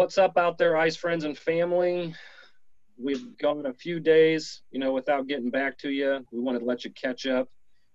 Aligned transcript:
What's 0.00 0.16
up 0.16 0.38
out 0.38 0.56
there, 0.56 0.78
ice 0.78 0.96
friends 0.96 1.24
and 1.24 1.36
family? 1.36 2.14
We've 2.96 3.36
gone 3.36 3.66
a 3.66 3.74
few 3.74 4.00
days, 4.00 4.62
you 4.70 4.80
know, 4.80 4.94
without 4.94 5.26
getting 5.26 5.50
back 5.50 5.76
to 5.80 5.90
you. 5.90 6.24
We 6.32 6.40
wanted 6.40 6.60
to 6.60 6.64
let 6.64 6.86
you 6.86 6.90
catch 6.92 7.26
up. 7.26 7.50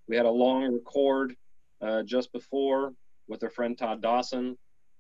We 0.07 0.15
had 0.15 0.28
a 0.28 0.29
long 0.29 0.71
record 0.71 1.36
uh, 1.81 2.04
just 2.04 2.31
before 2.31 2.94
with 3.28 3.44
our 3.44 3.49
friend 3.49 3.76
Todd 3.76 4.04
Dawson, 4.04 4.55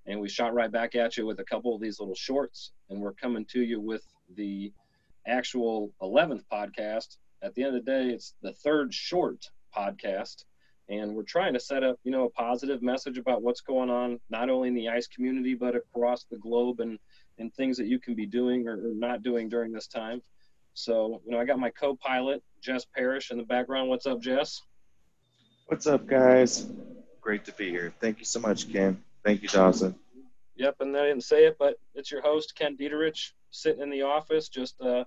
and 0.07 0.19
we 0.19 0.27
shot 0.27 0.55
right 0.55 0.71
back 0.71 0.95
at 0.95 1.15
you 1.15 1.27
with 1.27 1.39
a 1.39 1.43
couple 1.43 1.75
of 1.75 1.79
these 1.79 1.99
little 1.99 2.15
shorts. 2.15 2.71
And 2.89 2.99
we're 2.99 3.13
coming 3.13 3.45
to 3.51 3.61
you 3.61 3.79
with 3.79 4.01
the 4.35 4.73
actual 5.27 5.91
11th 6.01 6.45
podcast. 6.51 7.17
At 7.43 7.53
the 7.53 7.65
end 7.65 7.75
of 7.75 7.85
the 7.85 7.91
day, 7.91 8.15
it's 8.15 8.33
the 8.41 8.53
third 8.53 8.91
short 8.91 9.45
podcast 9.77 10.45
and 10.89 11.15
we're 11.15 11.23
trying 11.23 11.53
to 11.53 11.59
set 11.59 11.83
up 11.83 11.97
you 12.03 12.11
know 12.11 12.25
a 12.25 12.29
positive 12.29 12.81
message 12.81 13.17
about 13.17 13.41
what's 13.41 13.61
going 13.61 13.89
on 13.89 14.19
not 14.29 14.49
only 14.49 14.67
in 14.67 14.75
the 14.75 14.89
ice 14.89 15.07
community 15.07 15.53
but 15.53 15.75
across 15.75 16.25
the 16.25 16.37
globe 16.37 16.79
and 16.79 16.99
and 17.37 17.53
things 17.53 17.77
that 17.77 17.87
you 17.87 17.99
can 17.99 18.15
be 18.15 18.25
doing 18.25 18.67
or, 18.67 18.73
or 18.73 18.93
not 18.93 19.21
doing 19.21 19.49
during 19.49 19.71
this 19.71 19.87
time. 19.87 20.21
So 20.73 21.21
you 21.25 21.31
know 21.31 21.39
i 21.39 21.45
got 21.45 21.59
my 21.59 21.69
co-pilot 21.71 22.43
jess 22.61 22.85
parrish 22.85 23.31
in 23.31 23.37
the 23.37 23.43
background. 23.43 23.89
What's 23.89 24.05
up 24.05 24.21
jess? 24.21 24.61
What's 25.67 25.87
up 25.87 26.05
guys? 26.05 26.67
Great 27.21 27.45
to 27.45 27.53
be 27.53 27.69
here. 27.69 27.93
Thank 27.99 28.19
you 28.19 28.25
so 28.25 28.39
much 28.39 28.71
ken. 28.71 29.01
Thank 29.23 29.41
you 29.41 29.49
dawson. 29.49 29.95
Yep 30.57 30.75
and 30.81 30.95
i 30.95 31.07
didn't 31.07 31.23
say 31.23 31.45
it 31.45 31.57
but 31.57 31.75
it's 31.95 32.11
your 32.11 32.21
host 32.21 32.55
ken 32.55 32.77
dieterich 32.77 33.31
sitting 33.49 33.81
in 33.81 33.89
the 33.89 34.03
office 34.03 34.49
just 34.49 34.79
uh 34.81 35.03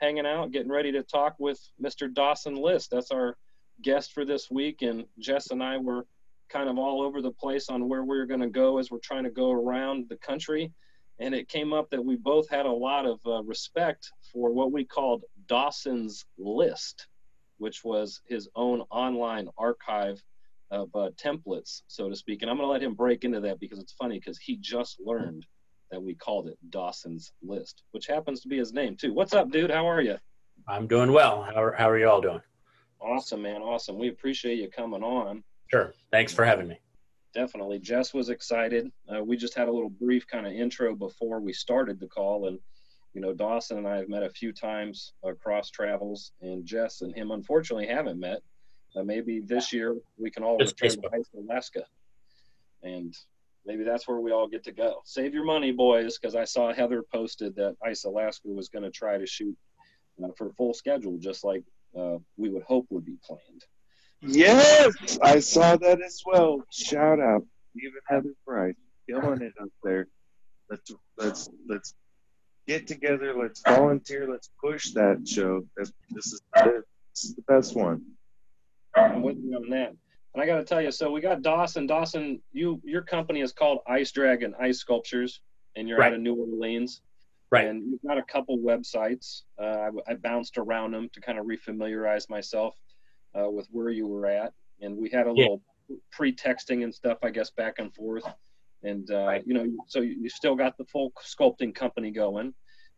hanging 0.00 0.26
out 0.26 0.50
getting 0.50 0.72
ready 0.72 0.90
to 0.92 1.02
talk 1.02 1.36
with 1.38 1.60
mr 1.80 2.12
dawson 2.12 2.56
list. 2.56 2.90
That's 2.90 3.12
our 3.12 3.36
guest 3.82 4.12
for 4.12 4.24
this 4.24 4.50
week, 4.50 4.82
and 4.82 5.04
Jess 5.18 5.50
and 5.50 5.62
I 5.62 5.78
were 5.78 6.06
kind 6.48 6.68
of 6.68 6.78
all 6.78 7.02
over 7.02 7.22
the 7.22 7.30
place 7.30 7.68
on 7.68 7.88
where 7.88 8.04
we 8.04 8.18
are 8.18 8.26
going 8.26 8.40
to 8.40 8.48
go 8.48 8.78
as 8.78 8.90
we're 8.90 8.98
trying 8.98 9.24
to 9.24 9.30
go 9.30 9.52
around 9.52 10.06
the 10.08 10.16
country. 10.16 10.72
And 11.18 11.34
it 11.34 11.48
came 11.48 11.72
up 11.72 11.90
that 11.90 12.04
we 12.04 12.16
both 12.16 12.48
had 12.48 12.66
a 12.66 12.72
lot 12.72 13.06
of 13.06 13.20
uh, 13.26 13.42
respect 13.42 14.10
for 14.32 14.50
what 14.50 14.72
we 14.72 14.84
called 14.84 15.24
Dawson's 15.46 16.24
List, 16.38 17.08
which 17.58 17.84
was 17.84 18.20
his 18.26 18.48
own 18.56 18.80
online 18.90 19.48
archive 19.58 20.22
of 20.70 20.88
uh, 20.94 21.10
templates, 21.22 21.82
so 21.88 22.08
to 22.08 22.16
speak. 22.16 22.42
And 22.42 22.50
I'm 22.50 22.56
going 22.56 22.66
to 22.66 22.72
let 22.72 22.82
him 22.82 22.94
break 22.94 23.24
into 23.24 23.40
that 23.40 23.60
because 23.60 23.78
it's 23.78 23.92
funny 23.92 24.18
because 24.18 24.38
he 24.38 24.56
just 24.56 24.98
learned 25.04 25.44
that 25.90 26.02
we 26.02 26.14
called 26.14 26.48
it 26.48 26.56
Dawson's 26.70 27.32
List, 27.42 27.82
which 27.90 28.06
happens 28.06 28.40
to 28.40 28.48
be 28.48 28.56
his 28.56 28.72
name 28.72 28.96
too. 28.96 29.12
What's 29.12 29.34
up, 29.34 29.50
dude? 29.50 29.70
How 29.70 29.88
are 29.88 30.00
you? 30.00 30.16
I'm 30.68 30.86
doing 30.86 31.12
well. 31.12 31.42
How 31.42 31.62
are, 31.62 31.72
how 31.72 31.90
are 31.90 31.98
you 31.98 32.08
all 32.08 32.20
doing? 32.20 32.40
Awesome, 33.00 33.42
man. 33.42 33.62
Awesome. 33.62 33.98
We 33.98 34.08
appreciate 34.08 34.58
you 34.58 34.68
coming 34.68 35.02
on. 35.02 35.42
Sure. 35.68 35.94
Thanks 36.10 36.32
for 36.32 36.44
having 36.44 36.68
me. 36.68 36.78
Definitely. 37.34 37.78
Jess 37.78 38.12
was 38.12 38.28
excited. 38.28 38.90
Uh, 39.08 39.22
we 39.22 39.36
just 39.36 39.54
had 39.54 39.68
a 39.68 39.72
little 39.72 39.90
brief 39.90 40.26
kind 40.26 40.46
of 40.46 40.52
intro 40.52 40.94
before 40.94 41.40
we 41.40 41.52
started 41.52 42.00
the 42.00 42.08
call. 42.08 42.48
And, 42.48 42.58
you 43.14 43.20
know, 43.20 43.32
Dawson 43.32 43.78
and 43.78 43.88
I 43.88 43.96
have 43.98 44.08
met 44.08 44.22
a 44.22 44.30
few 44.30 44.52
times 44.52 45.12
across 45.24 45.70
travels, 45.70 46.32
and 46.40 46.64
Jess 46.66 47.02
and 47.02 47.14
him 47.14 47.30
unfortunately 47.30 47.86
haven't 47.86 48.18
met. 48.18 48.42
Uh, 48.96 49.04
maybe 49.04 49.40
this 49.40 49.72
year 49.72 49.96
we 50.18 50.30
can 50.30 50.42
all 50.42 50.58
just 50.58 50.80
return 50.80 51.02
to 51.02 51.16
Ice 51.16 51.30
Alaska. 51.38 51.84
And 52.82 53.14
maybe 53.64 53.84
that's 53.84 54.08
where 54.08 54.18
we 54.18 54.32
all 54.32 54.48
get 54.48 54.64
to 54.64 54.72
go. 54.72 55.00
Save 55.04 55.32
your 55.32 55.44
money, 55.44 55.70
boys, 55.70 56.18
because 56.18 56.34
I 56.34 56.44
saw 56.44 56.72
Heather 56.72 57.04
posted 57.12 57.54
that 57.56 57.76
Ice 57.84 58.04
Alaska 58.04 58.48
was 58.48 58.68
going 58.68 58.82
to 58.82 58.90
try 58.90 59.18
to 59.18 59.26
shoot 59.26 59.56
uh, 60.22 60.28
for 60.36 60.50
full 60.50 60.74
schedule, 60.74 61.16
just 61.18 61.44
like 61.44 61.62
uh, 61.98 62.18
we 62.36 62.48
would 62.48 62.62
hope 62.62 62.86
would 62.90 63.04
be 63.04 63.16
planned. 63.24 63.64
Yes, 64.22 65.18
I 65.22 65.40
saw 65.40 65.76
that 65.76 66.02
as 66.02 66.22
well. 66.26 66.62
Shout 66.70 67.20
out, 67.20 67.44
even 67.74 68.00
Heather 68.06 68.34
Price, 68.46 68.74
killing 69.08 69.42
it 69.42 69.54
up 69.60 69.70
there. 69.82 70.08
Let's 70.68 70.92
let's 71.16 71.48
let's 71.66 71.94
get 72.66 72.86
together. 72.86 73.34
Let's 73.34 73.62
volunteer. 73.66 74.30
Let's 74.30 74.50
push 74.62 74.92
that 74.92 75.26
show. 75.26 75.62
This, 75.76 75.92
this 76.10 76.26
is 76.26 76.42
the, 76.54 76.82
this 77.14 77.24
is 77.24 77.34
the 77.34 77.42
best 77.42 77.74
one. 77.74 78.02
I'm 78.94 79.22
with 79.22 79.38
you 79.38 79.56
on 79.56 79.70
that. 79.70 79.94
And 80.34 80.42
I 80.42 80.46
got 80.46 80.58
to 80.58 80.64
tell 80.64 80.80
you, 80.80 80.92
so 80.92 81.10
we 81.10 81.20
got 81.20 81.42
Dawson. 81.42 81.86
Dawson, 81.86 82.40
you 82.52 82.80
your 82.84 83.02
company 83.02 83.40
is 83.40 83.52
called 83.52 83.80
Ice 83.86 84.12
Dragon 84.12 84.54
Ice 84.60 84.78
Sculptures, 84.78 85.40
and 85.76 85.88
you're 85.88 85.98
right. 85.98 86.08
out 86.08 86.14
of 86.14 86.20
New 86.20 86.34
Orleans. 86.34 87.00
Right. 87.50 87.66
And 87.66 87.90
you've 87.90 88.02
got 88.06 88.18
a 88.18 88.22
couple 88.22 88.58
websites. 88.58 89.42
Uh, 89.60 89.90
I, 90.08 90.12
I, 90.12 90.14
bounced 90.14 90.56
around 90.56 90.92
them 90.92 91.08
to 91.12 91.20
kind 91.20 91.38
of 91.38 91.46
refamiliarize 91.46 92.30
myself 92.30 92.76
uh, 93.34 93.50
with 93.50 93.66
where 93.72 93.90
you 93.90 94.06
were 94.06 94.26
at. 94.26 94.52
And 94.80 94.96
we 94.96 95.10
had 95.10 95.26
a 95.26 95.32
little 95.32 95.60
pre-texting 96.12 96.84
and 96.84 96.94
stuff, 96.94 97.18
I 97.24 97.30
guess, 97.30 97.50
back 97.50 97.78
and 97.78 97.92
forth. 97.92 98.24
And, 98.84 99.10
uh, 99.10 99.26
right. 99.26 99.42
you 99.44 99.54
know, 99.54 99.66
so 99.88 100.00
you 100.00 100.28
still 100.28 100.54
got 100.54 100.78
the 100.78 100.84
full 100.84 101.12
sculpting 101.24 101.74
company 101.74 102.12
going. 102.12 102.54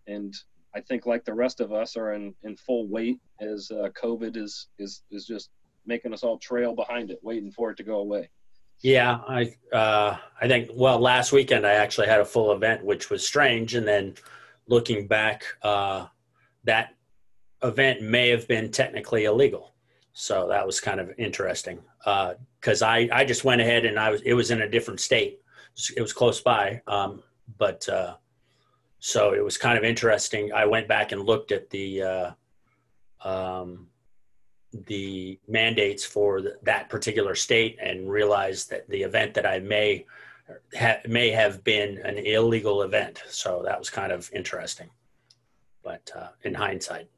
And 0.06 0.34
I 0.74 0.80
think 0.80 1.06
like 1.06 1.24
the 1.24 1.34
rest 1.34 1.60
of 1.60 1.72
us 1.72 1.96
are 1.96 2.12
in, 2.12 2.34
in 2.42 2.56
full 2.56 2.86
weight 2.88 3.18
as 3.40 3.70
uh, 3.70 3.88
COVID 4.00 4.36
is, 4.36 4.68
is, 4.78 5.02
is 5.10 5.26
just 5.26 5.48
making 5.86 6.12
us 6.12 6.22
all 6.22 6.38
trail 6.38 6.74
behind 6.74 7.10
it, 7.10 7.18
waiting 7.22 7.50
for 7.50 7.70
it 7.70 7.76
to 7.78 7.84
go 7.84 8.00
away. 8.00 8.28
Yeah, 8.82 9.20
I 9.28 9.54
uh, 9.72 10.16
I 10.40 10.48
think 10.48 10.70
well 10.74 10.98
last 10.98 11.30
weekend 11.30 11.64
I 11.64 11.74
actually 11.74 12.08
had 12.08 12.18
a 12.18 12.24
full 12.24 12.50
event, 12.50 12.84
which 12.84 13.10
was 13.10 13.24
strange, 13.24 13.76
and 13.76 13.86
then 13.86 14.14
looking 14.72 15.06
back, 15.06 15.44
uh, 15.62 16.06
that 16.64 16.94
event 17.62 18.00
may 18.00 18.28
have 18.30 18.48
been 18.48 18.70
technically 18.70 19.24
illegal. 19.26 19.74
So 20.14 20.48
that 20.48 20.66
was 20.66 20.80
kind 20.80 20.98
of 20.98 21.12
interesting 21.18 21.78
because 22.60 22.82
uh, 22.82 22.86
I, 22.86 23.08
I 23.12 23.24
just 23.24 23.44
went 23.44 23.60
ahead 23.60 23.84
and 23.84 23.98
I 23.98 24.10
was 24.10 24.20
it 24.22 24.34
was 24.34 24.50
in 24.50 24.62
a 24.62 24.68
different 24.68 25.00
state. 25.00 25.40
It 25.96 26.02
was 26.02 26.12
close 26.12 26.40
by, 26.40 26.82
um, 26.86 27.22
but 27.58 27.88
uh, 27.88 28.14
so 28.98 29.32
it 29.32 29.44
was 29.44 29.56
kind 29.56 29.78
of 29.78 29.84
interesting. 29.84 30.52
I 30.52 30.66
went 30.66 30.88
back 30.88 31.12
and 31.12 31.22
looked 31.22 31.50
at 31.52 31.70
the 31.70 32.02
uh, 32.02 32.30
um, 33.24 33.88
the 34.86 35.38
mandates 35.48 36.04
for 36.04 36.42
that 36.62 36.88
particular 36.88 37.34
state 37.34 37.78
and 37.80 38.10
realized 38.10 38.70
that 38.70 38.88
the 38.88 39.02
event 39.02 39.34
that 39.34 39.46
I 39.46 39.60
may 39.60 40.06
ha- 40.76 41.00
may 41.06 41.30
have 41.30 41.62
been 41.64 41.98
an 41.98 42.18
illegal 42.18 42.82
event. 42.82 43.22
So 43.28 43.62
that 43.64 43.78
was 43.78 43.90
kind 43.90 44.12
of 44.12 44.30
interesting, 44.32 44.90
but 45.82 46.10
uh, 46.16 46.28
in 46.42 46.54
hindsight. 46.54 47.08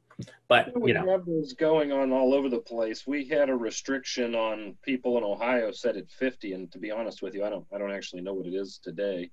But 0.49 0.73
you 0.85 0.95
know, 0.95 1.11
have 1.11 1.27
this 1.27 1.55
going 1.55 1.91
on 1.91 2.13
all 2.13 2.34
over 2.34 2.49
the 2.49 2.61
place. 2.61 3.07
We 3.07 3.27
had 3.27 3.51
a 3.51 3.57
restriction 3.57 4.34
on 4.34 4.77
people 4.83 5.19
in 5.19 5.25
Ohio 5.25 5.73
set 5.73 5.97
at 5.97 6.09
50, 6.11 6.53
and 6.53 6.71
to 6.71 6.79
be 6.79 6.91
honest 6.91 7.23
with 7.23 7.34
you, 7.34 7.45
I 7.45 7.51
don't 7.51 7.67
I 7.75 7.79
don't 7.79 7.91
actually 7.91 8.23
know 8.23 8.34
what 8.34 8.47
it 8.47 8.55
is 8.55 8.79
today. 8.83 9.31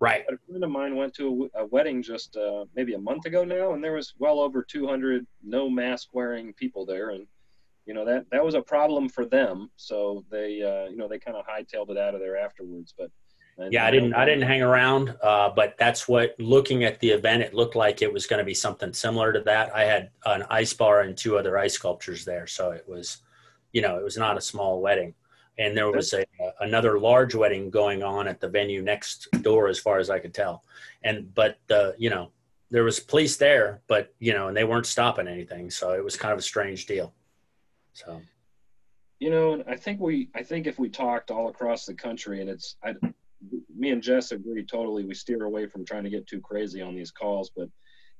Right. 0.00 0.24
But 0.26 0.34
a 0.34 0.38
friend 0.46 0.62
of 0.62 0.70
mine 0.70 0.94
went 0.94 1.14
to 1.14 1.50
a, 1.54 1.62
a 1.62 1.66
wedding 1.66 2.02
just 2.02 2.36
uh, 2.36 2.66
maybe 2.76 2.94
a 2.94 2.98
month 2.98 3.24
ago 3.24 3.44
now, 3.44 3.72
and 3.72 3.82
there 3.82 3.94
was 3.94 4.14
well 4.18 4.38
over 4.38 4.62
200 4.62 5.26
no 5.42 5.68
mask 5.68 6.08
wearing 6.12 6.52
people 6.52 6.84
there, 6.84 7.10
and 7.10 7.26
you 7.86 7.94
know 7.94 8.04
that 8.04 8.26
that 8.30 8.44
was 8.44 8.54
a 8.54 8.62
problem 8.62 9.08
for 9.08 9.24
them. 9.24 9.70
So 9.76 10.24
they 10.30 10.62
uh, 10.62 10.90
you 10.90 10.96
know 10.96 11.08
they 11.08 11.18
kind 11.18 11.36
of 11.36 11.46
hightailed 11.46 11.90
it 11.90 11.96
out 11.96 12.14
of 12.14 12.20
there 12.20 12.36
afterwards. 12.36 12.94
But 12.96 13.10
and 13.58 13.72
yeah, 13.72 13.84
I 13.84 13.90
didn't. 13.90 14.14
I 14.14 14.24
didn't 14.24 14.46
hang 14.46 14.62
around, 14.62 15.16
uh, 15.20 15.50
but 15.50 15.76
that's 15.78 16.08
what. 16.08 16.36
Looking 16.38 16.84
at 16.84 17.00
the 17.00 17.10
event, 17.10 17.42
it 17.42 17.54
looked 17.54 17.74
like 17.74 18.02
it 18.02 18.12
was 18.12 18.26
going 18.26 18.38
to 18.38 18.44
be 18.44 18.54
something 18.54 18.92
similar 18.92 19.32
to 19.32 19.40
that. 19.40 19.74
I 19.74 19.82
had 19.82 20.10
an 20.26 20.44
ice 20.48 20.72
bar 20.72 21.00
and 21.00 21.16
two 21.16 21.36
other 21.36 21.58
ice 21.58 21.74
sculptures 21.74 22.24
there, 22.24 22.46
so 22.46 22.70
it 22.70 22.88
was, 22.88 23.18
you 23.72 23.82
know, 23.82 23.98
it 23.98 24.04
was 24.04 24.16
not 24.16 24.38
a 24.38 24.40
small 24.40 24.80
wedding. 24.80 25.14
And 25.58 25.76
there 25.76 25.90
was 25.90 26.14
a 26.14 26.24
another 26.60 27.00
large 27.00 27.34
wedding 27.34 27.68
going 27.68 28.04
on 28.04 28.28
at 28.28 28.40
the 28.40 28.48
venue 28.48 28.80
next 28.80 29.28
door, 29.42 29.66
as 29.66 29.80
far 29.80 29.98
as 29.98 30.08
I 30.08 30.20
could 30.20 30.34
tell. 30.34 30.62
And 31.02 31.34
but 31.34 31.58
the 31.66 31.96
you 31.98 32.10
know 32.10 32.30
there 32.70 32.84
was 32.84 33.00
police 33.00 33.36
there, 33.36 33.82
but 33.88 34.14
you 34.20 34.34
know, 34.34 34.48
and 34.48 34.56
they 34.56 34.64
weren't 34.64 34.86
stopping 34.86 35.26
anything, 35.26 35.68
so 35.70 35.94
it 35.94 36.04
was 36.04 36.16
kind 36.16 36.32
of 36.32 36.38
a 36.38 36.42
strange 36.42 36.86
deal. 36.86 37.12
So 37.92 38.20
you 39.18 39.30
know 39.30 39.62
i 39.66 39.76
think 39.76 40.00
we 40.00 40.28
i 40.34 40.42
think 40.42 40.66
if 40.66 40.78
we 40.78 40.88
talked 40.88 41.30
all 41.30 41.48
across 41.48 41.86
the 41.86 41.94
country 41.94 42.40
and 42.40 42.48
it's 42.48 42.76
I, 42.84 42.94
me 43.78 43.90
and 43.90 44.02
Jess 44.02 44.32
agree 44.32 44.64
totally. 44.64 45.04
We 45.04 45.14
steer 45.14 45.44
away 45.44 45.66
from 45.66 45.84
trying 45.84 46.04
to 46.04 46.10
get 46.10 46.26
too 46.26 46.40
crazy 46.40 46.82
on 46.82 46.94
these 46.94 47.10
calls, 47.10 47.50
but 47.56 47.68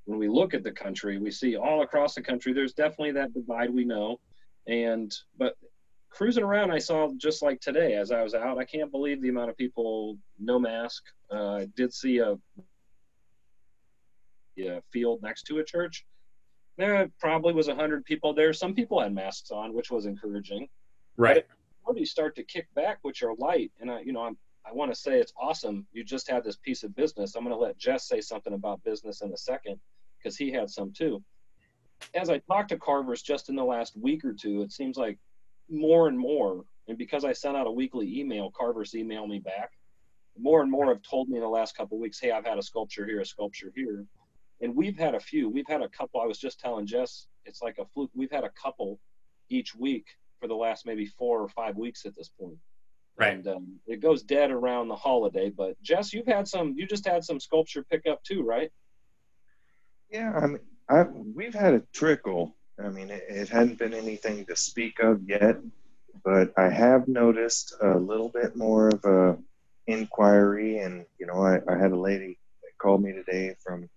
when 0.05 0.19
we 0.19 0.28
look 0.28 0.55
at 0.55 0.62
the 0.62 0.70
country, 0.70 1.19
we 1.19 1.31
see 1.31 1.56
all 1.56 1.82
across 1.82 2.14
the 2.14 2.22
country, 2.22 2.52
there's 2.52 2.72
definitely 2.72 3.12
that 3.12 3.34
divide 3.34 3.69
we 3.69 3.84
know. 3.84 4.20
And, 4.66 5.14
but 5.37 5.56
cruising 6.08 6.44
around, 6.44 6.70
I 6.70 6.78
saw 6.78 7.10
just 7.19 7.43
like 7.43 7.60
today 7.60 7.94
as 7.94 8.10
I 8.10 8.22
was 8.22 8.34
out, 8.34 8.58
I 8.58 8.64
can't 8.64 8.90
believe 8.90 9.20
the 9.20 9.28
amount 9.28 9.50
of 9.50 9.56
people 9.56 10.16
no 10.38 10.58
mask. 10.58 11.02
Uh, 11.31 11.56
I 11.56 11.69
did 11.76 11.93
see 11.93 12.19
a, 12.19 12.38
a 14.58 14.81
field 14.93 15.22
next 15.22 15.43
to 15.44 15.58
a 15.58 15.64
church. 15.64 16.06
There 16.78 17.11
probably 17.20 17.52
was 17.52 17.69
a 17.69 17.75
hundred 17.75 18.04
people 18.04 18.32
there. 18.32 18.52
Some 18.52 18.75
people 18.75 19.00
had 19.00 19.12
masks 19.12 19.50
on, 19.50 19.75
which 19.75 19.90
was 19.90 20.06
encouraging. 20.06 20.69
Right. 21.16 21.44
But 21.87 21.99
you 21.99 22.06
start 22.06 22.37
to 22.37 22.44
kick 22.44 22.66
back 22.75 22.99
with 23.02 23.20
your 23.20 23.34
light, 23.37 23.72
and 23.81 23.90
I, 23.90 24.00
you 24.00 24.12
know, 24.12 24.22
I'm 24.22 24.37
I 24.68 24.74
want 24.74 24.92
to 24.92 24.98
say 24.98 25.18
it's 25.18 25.32
awesome. 25.40 25.86
You 25.92 26.04
just 26.04 26.28
had 26.28 26.44
this 26.44 26.56
piece 26.56 26.82
of 26.82 26.94
business. 26.94 27.34
I'm 27.34 27.44
going 27.44 27.56
to 27.56 27.60
let 27.60 27.78
Jess 27.78 28.06
say 28.06 28.20
something 28.20 28.52
about 28.52 28.84
business 28.84 29.22
in 29.22 29.32
a 29.32 29.36
second 29.36 29.80
because 30.18 30.36
he 30.36 30.50
had 30.50 30.68
some 30.68 30.92
too. 30.92 31.22
As 32.14 32.28
I 32.28 32.38
talked 32.38 32.68
to 32.70 32.76
carvers 32.78 33.22
just 33.22 33.48
in 33.48 33.56
the 33.56 33.64
last 33.64 33.96
week 33.96 34.24
or 34.24 34.34
two, 34.34 34.62
it 34.62 34.72
seems 34.72 34.96
like 34.96 35.18
more 35.70 36.08
and 36.08 36.18
more, 36.18 36.64
and 36.86 36.98
because 36.98 37.24
I 37.24 37.32
sent 37.32 37.56
out 37.56 37.66
a 37.66 37.70
weekly 37.70 38.20
email, 38.20 38.50
carvers 38.50 38.94
email 38.94 39.26
me 39.26 39.38
back. 39.38 39.72
more 40.38 40.62
and 40.62 40.70
more 40.70 40.86
have 40.86 41.02
told 41.02 41.28
me 41.28 41.36
in 41.36 41.42
the 41.42 41.48
last 41.48 41.76
couple 41.76 41.98
weeks, 41.98 42.20
hey, 42.20 42.30
I've 42.30 42.46
had 42.46 42.58
a 42.58 42.62
sculpture 42.62 43.06
here, 43.06 43.20
a 43.20 43.26
sculpture 43.26 43.72
here. 43.74 44.06
And 44.60 44.74
we've 44.74 44.96
had 44.96 45.14
a 45.14 45.20
few. 45.20 45.48
We've 45.48 45.66
had 45.68 45.82
a 45.82 45.88
couple. 45.88 46.20
I 46.20 46.26
was 46.26 46.38
just 46.38 46.60
telling 46.60 46.86
Jess, 46.86 47.26
it's 47.44 47.62
like 47.62 47.78
a 47.78 47.84
fluke. 47.86 48.10
We've 48.14 48.30
had 48.30 48.44
a 48.44 48.50
couple 48.50 49.00
each 49.48 49.74
week 49.74 50.06
for 50.40 50.46
the 50.46 50.54
last 50.54 50.86
maybe 50.86 51.06
four 51.06 51.40
or 51.40 51.48
five 51.48 51.76
weeks 51.76 52.06
at 52.06 52.14
this 52.14 52.28
point. 52.28 52.58
Right. 53.18 53.34
And 53.34 53.48
um, 53.48 53.80
it 53.86 54.00
goes 54.00 54.22
dead 54.22 54.52
around 54.52 54.88
the 54.88 54.96
holiday. 54.96 55.50
But 55.50 55.80
Jess, 55.82 56.12
you've 56.12 56.26
had 56.26 56.46
some. 56.46 56.74
You 56.76 56.86
just 56.86 57.06
had 57.06 57.24
some 57.24 57.40
sculpture 57.40 57.84
pickup 57.90 58.22
too, 58.22 58.42
right? 58.42 58.70
Yeah, 60.10 60.32
I 60.32 60.46
mean, 60.46 60.60
I, 60.88 61.02
we've 61.02 61.54
had 61.54 61.74
a 61.74 61.82
trickle. 61.92 62.54
I 62.82 62.88
mean, 62.88 63.10
it, 63.10 63.24
it 63.28 63.48
hadn't 63.48 63.78
been 63.78 63.92
anything 63.92 64.46
to 64.46 64.56
speak 64.56 65.00
of 65.00 65.22
yet, 65.28 65.56
but 66.24 66.52
I 66.56 66.68
have 66.70 67.08
noticed 67.08 67.74
a 67.82 67.98
little 67.98 68.28
bit 68.28 68.56
more 68.56 68.88
of 68.88 69.04
a 69.04 69.38
inquiry. 69.88 70.78
And 70.78 71.04
you 71.18 71.26
know, 71.26 71.42
I, 71.42 71.58
I 71.68 71.76
had 71.76 71.90
a 71.90 71.98
lady 71.98 72.38
that 72.62 72.78
called 72.78 73.02
me 73.02 73.12
today 73.12 73.56
from, 73.64 73.88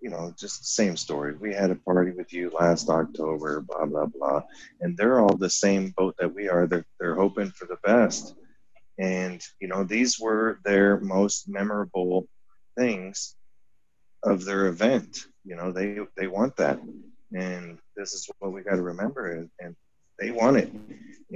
you 0.00 0.08
know, 0.08 0.32
just 0.38 0.60
the 0.60 0.66
same 0.66 0.96
story. 0.96 1.34
We 1.34 1.52
had 1.52 1.72
a 1.72 1.74
party 1.74 2.12
with 2.12 2.32
you 2.32 2.50
last 2.50 2.88
October, 2.88 3.60
blah 3.60 3.86
blah 3.86 4.06
blah, 4.06 4.42
and 4.80 4.96
they're 4.96 5.18
all 5.18 5.36
the 5.36 5.50
same 5.50 5.90
boat 5.96 6.14
that 6.20 6.32
we 6.32 6.48
are. 6.48 6.68
They're 6.68 6.86
they're 7.00 7.16
hoping 7.16 7.50
for 7.50 7.66
the 7.66 7.78
best, 7.82 8.36
and 8.98 9.42
you 9.60 9.68
know, 9.68 9.84
these 9.84 10.18
were 10.18 10.58
their 10.64 10.98
most 11.00 11.48
memorable 11.48 12.26
things 12.76 13.36
of 14.22 14.44
their 14.44 14.66
event. 14.66 15.26
You 15.44 15.56
know, 15.56 15.72
they 15.72 15.98
they 16.16 16.26
want 16.26 16.56
that, 16.56 16.80
and 17.32 17.78
this 17.96 18.12
is 18.12 18.28
what 18.38 18.52
we 18.52 18.62
got 18.62 18.76
to 18.76 18.82
remember, 18.82 19.48
and, 19.60 19.76
they 20.20 20.32
want 20.32 20.56
it, 20.56 20.72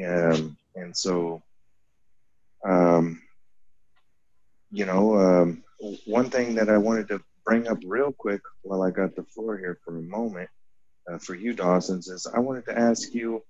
um, 0.05 0.56
and 0.75 0.97
so, 0.97 1.41
um, 2.67 3.23
you 4.73 4.85
know, 4.87 5.17
um, 5.17 5.62
one 6.05 6.29
thing 6.31 6.56
that 6.56 6.69
I 6.69 6.79
wanted 6.79 7.06
to 7.06 7.20
bring 7.47 7.69
up 7.69 7.79
real 7.87 8.11
quick 8.11 8.41
while 8.62 8.82
I 8.82 8.91
got 8.91 9.14
the 9.14 9.23
floor 9.23 9.56
here 9.56 9.79
for 9.85 9.97
a 9.97 10.03
moment 10.03 10.50
uh, 11.09 11.19
for 11.19 11.37
you, 11.37 11.53
Dawson's, 11.53 12.09
is 12.09 12.26
I 12.26 12.41
wanted 12.41 12.64
to 12.67 12.76
ask 12.76 13.14
you 13.14 13.44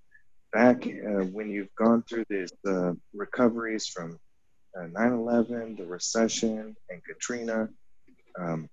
back 0.53 0.85
uh, 0.85 1.25
when 1.35 1.49
you've 1.49 1.73
gone 1.75 2.03
through 2.03 2.25
these 2.29 2.53
uh, 2.67 2.93
recoveries 3.13 3.87
from 3.87 4.19
9/11, 4.77 5.77
the 5.77 5.85
recession, 5.85 6.75
and 6.89 7.01
Katrina. 7.03 7.69
Um, 8.39 8.69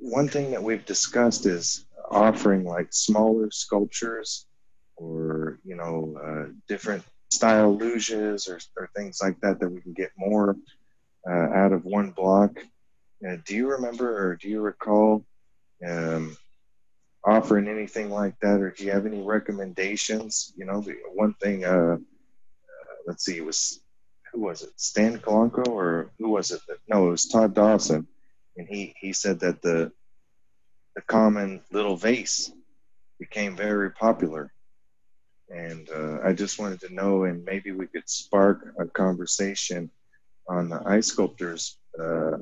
one 0.00 0.28
thing 0.28 0.50
that 0.50 0.62
we've 0.62 0.84
discussed 0.84 1.46
is 1.46 1.86
offering 2.10 2.64
like 2.64 2.88
smaller 2.90 3.50
sculptures 3.50 4.46
or 4.96 5.58
you 5.64 5.76
know 5.76 6.18
uh, 6.22 6.52
different 6.68 7.02
style 7.30 7.76
luges 7.76 8.48
or, 8.48 8.58
or 8.76 8.90
things 8.96 9.20
like 9.22 9.40
that 9.40 9.60
that 9.60 9.68
we 9.68 9.80
can 9.80 9.92
get 9.92 10.10
more 10.16 10.56
uh, 11.28 11.48
out 11.54 11.72
of 11.72 11.84
one 11.84 12.10
block 12.10 12.58
uh, 13.28 13.36
do 13.46 13.54
you 13.54 13.70
remember 13.70 14.26
or 14.26 14.36
do 14.36 14.48
you 14.48 14.60
recall 14.60 15.24
um, 15.86 16.36
offering 17.24 17.68
anything 17.68 18.10
like 18.10 18.38
that 18.40 18.60
or 18.60 18.70
do 18.70 18.84
you 18.84 18.90
have 18.92 19.06
any 19.06 19.22
recommendations? 19.22 20.52
You 20.56 20.64
know 20.64 20.80
the 20.80 20.96
one 21.14 21.34
thing 21.34 21.64
uh, 21.64 21.96
uh 21.96 22.94
let's 23.06 23.24
see 23.24 23.38
it 23.38 23.44
was 23.44 23.80
who 24.32 24.40
was 24.40 24.62
it? 24.62 24.70
Stan 24.76 25.18
Kalanko 25.18 25.66
or 25.68 26.10
who 26.18 26.30
was 26.30 26.50
it? 26.50 26.60
That, 26.68 26.78
no 26.88 27.08
it 27.08 27.10
was 27.10 27.26
todd 27.26 27.54
dawson. 27.54 28.06
And 28.56 28.66
he 28.68 28.94
he 28.98 29.12
said 29.12 29.40
that 29.40 29.62
the 29.62 29.92
the 30.94 31.02
common 31.02 31.62
little 31.70 31.96
vase 31.96 32.50
became 33.18 33.56
very 33.56 33.90
popular. 33.90 34.52
And 35.50 35.90
uh, 35.90 36.18
i 36.24 36.32
just 36.32 36.58
wanted 36.60 36.80
to 36.82 36.94
know 36.94 37.24
and 37.24 37.44
maybe 37.44 37.72
we 37.72 37.88
could 37.88 38.08
spark 38.08 38.72
a 38.78 38.86
conversation 38.86 39.90
on 40.48 40.68
the 40.68 40.80
ice 40.86 41.08
sculptors 41.08 41.76
uh, 41.98 42.36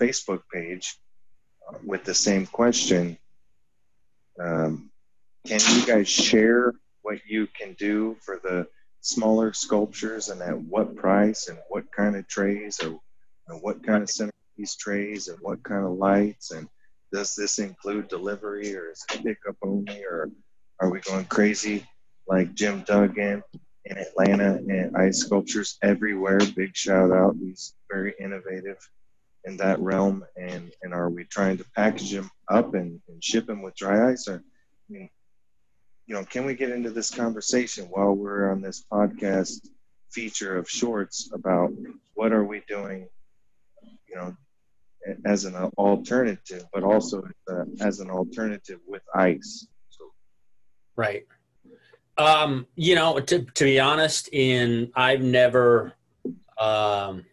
facebook 0.00 0.40
page 0.52 0.98
uh, 1.68 1.76
with 1.84 2.04
the 2.04 2.14
same 2.14 2.46
question 2.46 3.18
can 5.46 5.60
you 5.76 5.86
guys 5.86 6.08
share 6.08 6.74
what 7.02 7.24
you 7.24 7.46
can 7.56 7.74
do 7.74 8.16
for 8.20 8.40
the 8.42 8.66
smaller 9.00 9.52
sculptures 9.52 10.28
and 10.28 10.42
at 10.42 10.58
what 10.58 10.96
price 10.96 11.48
and 11.48 11.56
what 11.68 11.84
kind 11.92 12.16
of 12.16 12.26
trays 12.26 12.80
or, 12.82 12.98
or 13.48 13.60
what 13.60 13.84
kind 13.86 14.02
of 14.02 14.10
center 14.10 14.32
these 14.56 14.74
trays 14.74 15.28
and 15.28 15.38
what 15.40 15.62
kind 15.62 15.86
of 15.86 15.92
lights? 15.92 16.50
And 16.50 16.68
does 17.12 17.36
this 17.36 17.60
include 17.60 18.08
delivery 18.08 18.74
or 18.74 18.90
is 18.90 19.04
it 19.14 19.22
pickup 19.22 19.56
only? 19.62 20.02
Or 20.02 20.30
are 20.80 20.90
we 20.90 20.98
going 21.00 21.26
crazy 21.26 21.86
like 22.26 22.54
Jim 22.54 22.82
Duggan 22.84 23.40
in 23.84 23.98
Atlanta 23.98 24.54
and 24.54 24.96
ice 24.96 25.18
sculptures 25.18 25.78
everywhere? 25.82 26.40
Big 26.56 26.74
shout 26.74 27.12
out. 27.12 27.36
He's 27.40 27.74
very 27.88 28.14
innovative 28.18 28.78
in 29.44 29.56
that 29.58 29.78
realm. 29.78 30.24
And 30.36 30.72
and 30.82 30.92
are 30.92 31.08
we 31.08 31.22
trying 31.24 31.58
to 31.58 31.64
package 31.76 32.10
them 32.10 32.28
up 32.50 32.74
and, 32.74 33.00
and 33.06 33.22
ship 33.22 33.46
them 33.46 33.62
with 33.62 33.76
dry 33.76 34.10
ice? 34.10 34.26
Or 34.26 34.42
I 34.90 34.92
mean, 34.92 35.08
you 36.06 36.14
know 36.14 36.24
can 36.24 36.44
we 36.44 36.54
get 36.54 36.70
into 36.70 36.90
this 36.90 37.10
conversation 37.10 37.86
while 37.86 38.12
we're 38.12 38.50
on 38.50 38.60
this 38.60 38.84
podcast 38.90 39.68
feature 40.10 40.56
of 40.56 40.68
shorts 40.68 41.30
about 41.32 41.70
what 42.14 42.32
are 42.32 42.44
we 42.44 42.62
doing 42.68 43.08
you 44.08 44.16
know 44.16 44.36
as 45.24 45.44
an 45.44 45.54
alternative, 45.54 46.64
but 46.72 46.82
also 46.82 47.22
as 47.80 48.00
an 48.00 48.10
alternative 48.10 48.80
with 48.86 49.02
ice. 49.14 49.66
So. 49.90 50.12
Right. 50.96 51.24
Um, 52.18 52.66
you 52.76 52.94
know, 52.94 53.20
to, 53.20 53.42
to 53.42 53.64
be 53.64 53.78
honest, 53.78 54.28
in 54.32 54.90
I've 54.94 55.20
never 55.20 55.92
um, 56.58 57.26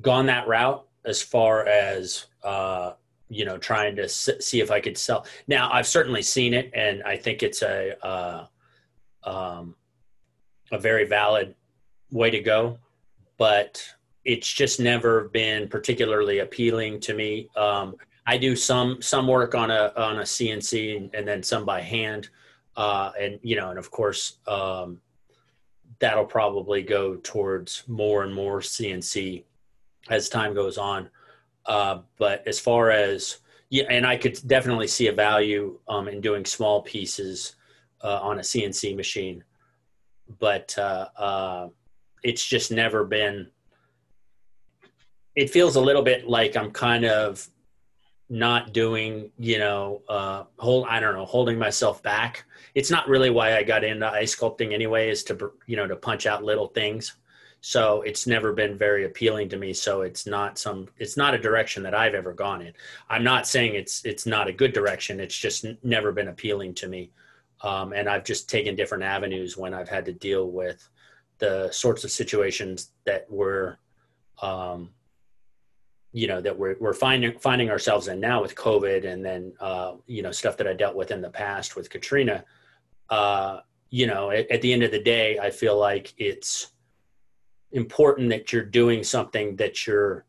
gone 0.00 0.26
that 0.26 0.46
route 0.46 0.86
as 1.04 1.20
far 1.20 1.66
as 1.66 2.26
uh, 2.44 2.92
you 3.30 3.44
know 3.44 3.56
trying 3.56 3.96
to 3.96 4.08
see 4.08 4.60
if 4.60 4.70
I 4.70 4.80
could 4.80 4.98
sell. 4.98 5.24
Now, 5.46 5.70
I've 5.72 5.86
certainly 5.86 6.22
seen 6.22 6.52
it, 6.52 6.70
and 6.74 7.02
I 7.04 7.16
think 7.16 7.42
it's 7.42 7.62
a 7.62 7.96
uh, 8.04 8.46
um, 9.24 9.76
a 10.72 10.78
very 10.78 11.06
valid 11.06 11.54
way 12.10 12.30
to 12.30 12.40
go. 12.40 12.78
But 13.38 13.82
it's 14.24 14.52
just 14.52 14.80
never 14.80 15.28
been 15.28 15.68
particularly 15.68 16.40
appealing 16.40 17.00
to 17.00 17.14
me. 17.14 17.48
Um, 17.56 17.96
I 18.26 18.36
do 18.36 18.54
some 18.54 19.00
some 19.00 19.26
work 19.26 19.54
on 19.54 19.70
a 19.70 19.92
on 19.96 20.18
a 20.18 20.22
CNC 20.22 20.96
and, 20.96 21.14
and 21.14 21.26
then 21.26 21.42
some 21.42 21.64
by 21.64 21.80
hand, 21.80 22.28
uh, 22.76 23.12
and 23.18 23.38
you 23.42 23.56
know, 23.56 23.70
and 23.70 23.78
of 23.78 23.90
course, 23.90 24.38
um, 24.46 25.00
that'll 26.00 26.26
probably 26.26 26.82
go 26.82 27.16
towards 27.16 27.84
more 27.86 28.24
and 28.24 28.34
more 28.34 28.60
CNC 28.60 29.44
as 30.10 30.28
time 30.28 30.52
goes 30.52 30.78
on. 30.78 31.08
Uh, 31.66 32.00
but 32.18 32.46
as 32.46 32.58
far 32.58 32.90
as 32.90 33.38
yeah, 33.68 33.84
and 33.88 34.06
I 34.06 34.16
could 34.16 34.38
definitely 34.46 34.88
see 34.88 35.06
a 35.06 35.12
value 35.12 35.78
um, 35.86 36.08
in 36.08 36.20
doing 36.20 36.44
small 36.44 36.82
pieces 36.82 37.54
uh, 38.02 38.18
on 38.20 38.38
a 38.38 38.42
CNC 38.42 38.96
machine, 38.96 39.44
but 40.40 40.76
uh, 40.76 41.08
uh, 41.16 41.68
it's 42.22 42.44
just 42.44 42.72
never 42.72 43.04
been 43.04 43.48
it 45.36 45.50
feels 45.50 45.76
a 45.76 45.80
little 45.80 46.02
bit 46.02 46.28
like 46.28 46.56
I'm 46.56 46.70
kind 46.70 47.04
of 47.04 47.48
not 48.28 48.72
doing, 48.72 49.30
you 49.38 49.58
know, 49.58 50.02
uh, 50.08 50.44
hold, 50.58 50.86
I 50.88 51.00
don't 51.00 51.14
know, 51.14 51.24
holding 51.24 51.58
myself 51.58 52.02
back. 52.02 52.44
It's 52.74 52.90
not 52.90 53.08
really 53.08 53.30
why 53.30 53.56
I 53.56 53.62
got 53.62 53.82
into 53.82 54.08
ice 54.08 54.34
sculpting 54.36 54.72
anyway, 54.72 55.10
is 55.10 55.24
to, 55.24 55.52
you 55.66 55.76
know, 55.76 55.86
to 55.86 55.96
punch 55.96 56.26
out 56.26 56.44
little 56.44 56.68
things. 56.68 57.16
So 57.60 58.02
it's 58.02 58.26
never 58.26 58.52
been 58.52 58.76
very 58.76 59.04
appealing 59.04 59.48
to 59.50 59.56
me. 59.56 59.72
So 59.72 60.02
it's 60.02 60.26
not 60.26 60.58
some, 60.58 60.88
it's 60.98 61.16
not 61.16 61.34
a 61.34 61.38
direction 61.38 61.82
that 61.82 61.94
I've 61.94 62.14
ever 62.14 62.32
gone 62.32 62.62
in. 62.62 62.72
I'm 63.08 63.24
not 63.24 63.46
saying 63.46 63.74
it's, 63.74 64.04
it's 64.04 64.26
not 64.26 64.48
a 64.48 64.52
good 64.52 64.72
direction. 64.72 65.20
It's 65.20 65.36
just 65.36 65.66
never 65.82 66.10
been 66.12 66.28
appealing 66.28 66.74
to 66.74 66.88
me. 66.88 67.10
Um, 67.62 67.92
and 67.92 68.08
I've 68.08 68.24
just 68.24 68.48
taken 68.48 68.76
different 68.76 69.04
avenues 69.04 69.56
when 69.56 69.74
I've 69.74 69.88
had 69.88 70.06
to 70.06 70.12
deal 70.12 70.50
with 70.50 70.88
the 71.38 71.70
sorts 71.70 72.04
of 72.04 72.10
situations 72.10 72.92
that 73.04 73.30
were, 73.30 73.78
um, 74.40 74.90
you 76.12 76.26
know 76.26 76.40
that 76.40 76.58
we're 76.58 76.76
we're 76.80 76.94
finding 76.94 77.38
finding 77.38 77.70
ourselves 77.70 78.08
in 78.08 78.20
now 78.20 78.42
with 78.42 78.54
COVID, 78.54 79.06
and 79.06 79.24
then 79.24 79.52
uh, 79.60 79.94
you 80.06 80.22
know 80.22 80.32
stuff 80.32 80.56
that 80.56 80.66
I 80.66 80.72
dealt 80.72 80.96
with 80.96 81.10
in 81.10 81.20
the 81.20 81.30
past 81.30 81.76
with 81.76 81.88
Katrina. 81.88 82.44
Uh, 83.08 83.60
you 83.90 84.06
know, 84.06 84.30
at, 84.30 84.50
at 84.50 84.62
the 84.62 84.72
end 84.72 84.82
of 84.82 84.90
the 84.90 85.02
day, 85.02 85.38
I 85.38 85.50
feel 85.50 85.78
like 85.78 86.14
it's 86.16 86.68
important 87.72 88.30
that 88.30 88.52
you're 88.52 88.64
doing 88.64 89.02
something 89.02 89.56
that 89.56 89.86
you're 89.86 90.24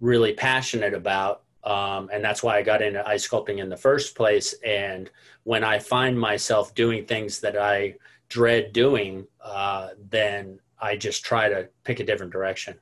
really 0.00 0.32
passionate 0.32 0.94
about 0.94 1.42
um, 1.64 2.08
and 2.12 2.24
that's 2.24 2.42
why 2.42 2.56
I 2.56 2.62
got 2.62 2.82
into 2.82 3.06
ice 3.06 3.28
sculpting 3.28 3.58
in 3.58 3.68
the 3.68 3.76
first 3.76 4.14
place. 4.14 4.54
And 4.64 5.10
when 5.44 5.62
I 5.62 5.78
find 5.78 6.18
myself 6.18 6.74
doing 6.74 7.04
things 7.04 7.40
that 7.40 7.56
I 7.56 7.96
dread 8.28 8.72
doing, 8.72 9.26
uh, 9.42 9.90
then 10.08 10.58
I 10.80 10.96
just 10.96 11.24
try 11.24 11.48
to 11.48 11.68
pick 11.84 12.00
a 12.00 12.04
different 12.04 12.32
direction. 12.32 12.78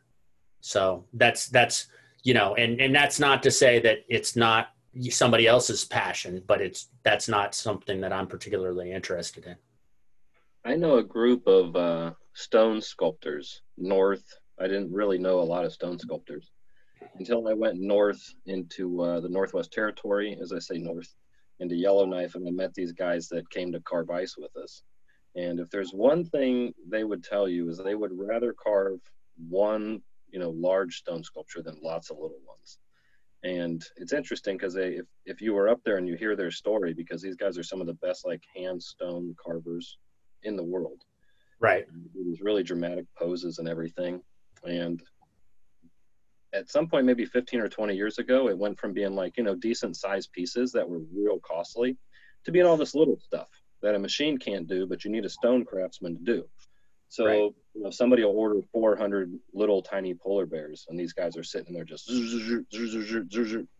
So 0.60 1.04
that's 1.12 1.48
that's 1.48 1.86
you 2.22 2.34
know, 2.34 2.54
and 2.54 2.80
and 2.80 2.94
that's 2.94 3.18
not 3.18 3.42
to 3.44 3.50
say 3.50 3.80
that 3.80 4.04
it's 4.08 4.36
not 4.36 4.68
somebody 5.10 5.46
else's 5.46 5.84
passion, 5.84 6.42
but 6.46 6.60
it's 6.60 6.88
that's 7.02 7.28
not 7.28 7.54
something 7.54 8.00
that 8.00 8.12
I'm 8.12 8.26
particularly 8.26 8.92
interested 8.92 9.46
in. 9.46 9.56
I 10.64 10.76
know 10.76 10.98
a 10.98 11.02
group 11.02 11.46
of 11.46 11.74
uh, 11.74 12.12
stone 12.34 12.80
sculptors 12.80 13.62
north 13.80 14.24
I 14.60 14.66
didn't 14.66 14.92
really 14.92 15.18
know 15.18 15.40
a 15.40 15.42
lot 15.42 15.64
of 15.64 15.72
stone 15.72 15.98
sculptors 15.98 16.50
until 17.18 17.46
I 17.48 17.54
went 17.54 17.78
north 17.78 18.34
into 18.46 19.02
uh, 19.02 19.20
the 19.20 19.28
Northwest 19.28 19.72
Territory, 19.72 20.36
as 20.40 20.52
I 20.52 20.58
say 20.58 20.78
north, 20.78 21.14
into 21.60 21.76
Yellowknife, 21.76 22.34
and 22.34 22.46
I 22.46 22.50
met 22.50 22.74
these 22.74 22.92
guys 22.92 23.28
that 23.28 23.50
came 23.50 23.72
to 23.72 23.80
carve 23.80 24.10
ice 24.10 24.36
with 24.36 24.56
us. 24.56 24.82
And 25.36 25.60
if 25.60 25.70
there's 25.70 25.92
one 25.92 26.24
thing 26.24 26.72
they 26.88 27.04
would 27.04 27.22
tell 27.22 27.48
you 27.48 27.68
is 27.68 27.78
they 27.78 27.94
would 27.94 28.12
rather 28.12 28.52
carve 28.52 28.98
one, 29.48 30.02
you 30.30 30.40
know, 30.40 30.50
large 30.50 30.96
stone 30.96 31.22
sculpture 31.22 31.62
than 31.62 31.78
lots 31.82 32.10
of 32.10 32.16
little 32.16 32.40
ones. 32.46 32.78
And 33.44 33.84
it's 33.96 34.12
interesting 34.12 34.56
because 34.56 34.74
if, 34.74 35.06
if 35.24 35.40
you 35.40 35.54
were 35.54 35.68
up 35.68 35.80
there 35.84 35.98
and 35.98 36.08
you 36.08 36.16
hear 36.16 36.34
their 36.34 36.50
story, 36.50 36.92
because 36.94 37.22
these 37.22 37.36
guys 37.36 37.56
are 37.56 37.62
some 37.62 37.80
of 37.80 37.86
the 37.86 37.94
best 37.94 38.26
like 38.26 38.42
hand 38.56 38.82
stone 38.82 39.36
carvers 39.40 39.98
in 40.42 40.56
the 40.56 40.64
world. 40.64 41.04
Right. 41.60 41.86
These 42.14 42.40
really 42.40 42.62
dramatic 42.62 43.06
poses 43.16 43.58
and 43.58 43.68
everything. 43.68 44.22
And 44.64 45.02
at 46.52 46.70
some 46.70 46.88
point, 46.88 47.06
maybe 47.06 47.24
15 47.24 47.60
or 47.60 47.68
20 47.68 47.94
years 47.94 48.18
ago, 48.18 48.48
it 48.48 48.58
went 48.58 48.78
from 48.78 48.92
being 48.92 49.14
like, 49.14 49.36
you 49.36 49.44
know, 49.44 49.54
decent 49.54 49.96
sized 49.96 50.32
pieces 50.32 50.72
that 50.72 50.88
were 50.88 51.00
real 51.14 51.38
costly 51.40 51.96
to 52.44 52.52
being 52.52 52.66
all 52.66 52.76
this 52.76 52.94
little 52.94 53.18
stuff 53.20 53.48
that 53.82 53.94
a 53.94 53.98
machine 53.98 54.38
can't 54.38 54.66
do, 54.66 54.86
but 54.86 55.04
you 55.04 55.10
need 55.10 55.24
a 55.24 55.28
stone 55.28 55.64
craftsman 55.64 56.16
to 56.16 56.24
do. 56.24 56.44
So, 57.10 57.24
right. 57.24 57.52
you 57.74 57.82
know, 57.82 57.90
somebody 57.90 58.24
will 58.24 58.36
order 58.36 58.60
400 58.72 59.32
little 59.54 59.82
tiny 59.82 60.14
polar 60.14 60.46
bears, 60.46 60.86
and 60.88 60.98
these 60.98 61.12
guys 61.12 61.36
are 61.36 61.44
sitting 61.44 61.72
there 61.72 61.84
just 61.84 62.10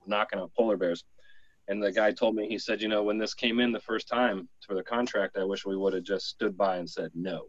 knocking 0.07 0.39
out 0.39 0.53
polar 0.57 0.77
bears. 0.77 1.05
And 1.69 1.83
the 1.83 1.93
guy 1.93 2.13
told 2.13 2.35
me, 2.35 2.49
he 2.49 2.59
said, 2.59 2.81
you 2.81 2.89
know, 2.89 3.03
when 3.03 3.19
this 3.19 3.35
came 3.35 3.61
in 3.61 3.73
the 3.73 3.81
first 3.81 4.09
time 4.09 4.49
for 4.67 4.75
the 4.75 4.83
contract, 4.83 5.37
I 5.37 5.45
wish 5.45 5.67
we 5.67 5.77
would 5.77 5.93
have 5.93 6.05
just 6.05 6.27
stood 6.27 6.57
by 6.57 6.79
and 6.79 6.89
said 6.89 7.11
no. 7.15 7.45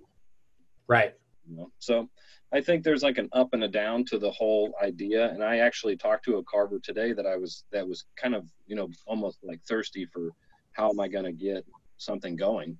Right. 0.89 1.13
You 1.47 1.55
know? 1.55 1.71
So 1.79 2.09
I 2.51 2.61
think 2.61 2.83
there's 2.83 3.03
like 3.03 3.19
an 3.19 3.29
up 3.31 3.53
and 3.53 3.63
a 3.63 3.67
down 3.67 4.03
to 4.05 4.17
the 4.17 4.31
whole 4.31 4.73
idea. 4.83 5.29
And 5.29 5.43
I 5.43 5.59
actually 5.59 5.95
talked 5.95 6.25
to 6.25 6.37
a 6.37 6.43
carver 6.43 6.79
today 6.79 7.13
that 7.13 7.27
I 7.27 7.37
was 7.37 7.63
that 7.71 7.87
was 7.87 8.05
kind 8.15 8.35
of 8.35 8.47
you 8.65 8.75
know 8.75 8.89
almost 9.05 9.39
like 9.43 9.61
thirsty 9.63 10.05
for 10.05 10.31
how 10.73 10.89
am 10.89 10.99
I 10.99 11.07
going 11.07 11.25
to 11.25 11.31
get 11.31 11.65
something 11.97 12.35
going. 12.35 12.77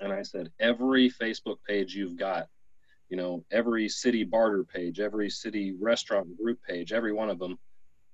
And 0.00 0.12
I 0.12 0.22
said 0.22 0.52
every 0.60 1.10
Facebook 1.10 1.56
page 1.66 1.94
you've 1.94 2.16
got, 2.16 2.48
you 3.08 3.16
know, 3.16 3.44
every 3.50 3.88
city 3.88 4.24
barter 4.24 4.64
page, 4.64 5.00
every 5.00 5.30
city 5.30 5.74
restaurant 5.80 6.36
group 6.36 6.58
page, 6.62 6.92
every 6.92 7.12
one 7.12 7.30
of 7.30 7.38
them, 7.38 7.58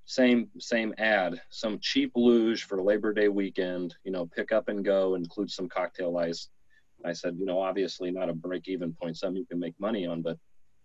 same 0.04 0.48
same 0.58 0.94
ad, 0.98 1.40
some 1.50 1.78
cheap 1.80 2.12
luge 2.14 2.64
for 2.64 2.82
Labor 2.82 3.12
Day 3.12 3.28
weekend, 3.28 3.94
you 4.04 4.12
know, 4.12 4.26
pick 4.26 4.52
up 4.52 4.68
and 4.68 4.84
go, 4.84 5.16
include 5.16 5.50
some 5.50 5.68
cocktail 5.68 6.16
ice. 6.16 6.48
I 7.04 7.12
said, 7.12 7.36
you 7.38 7.46
know, 7.46 7.60
obviously 7.60 8.10
not 8.10 8.28
a 8.28 8.34
break 8.34 8.68
even 8.68 8.92
point, 8.92 9.16
some 9.16 9.36
you 9.36 9.46
can 9.46 9.58
make 9.58 9.78
money 9.78 10.06
on, 10.06 10.22
but 10.22 10.38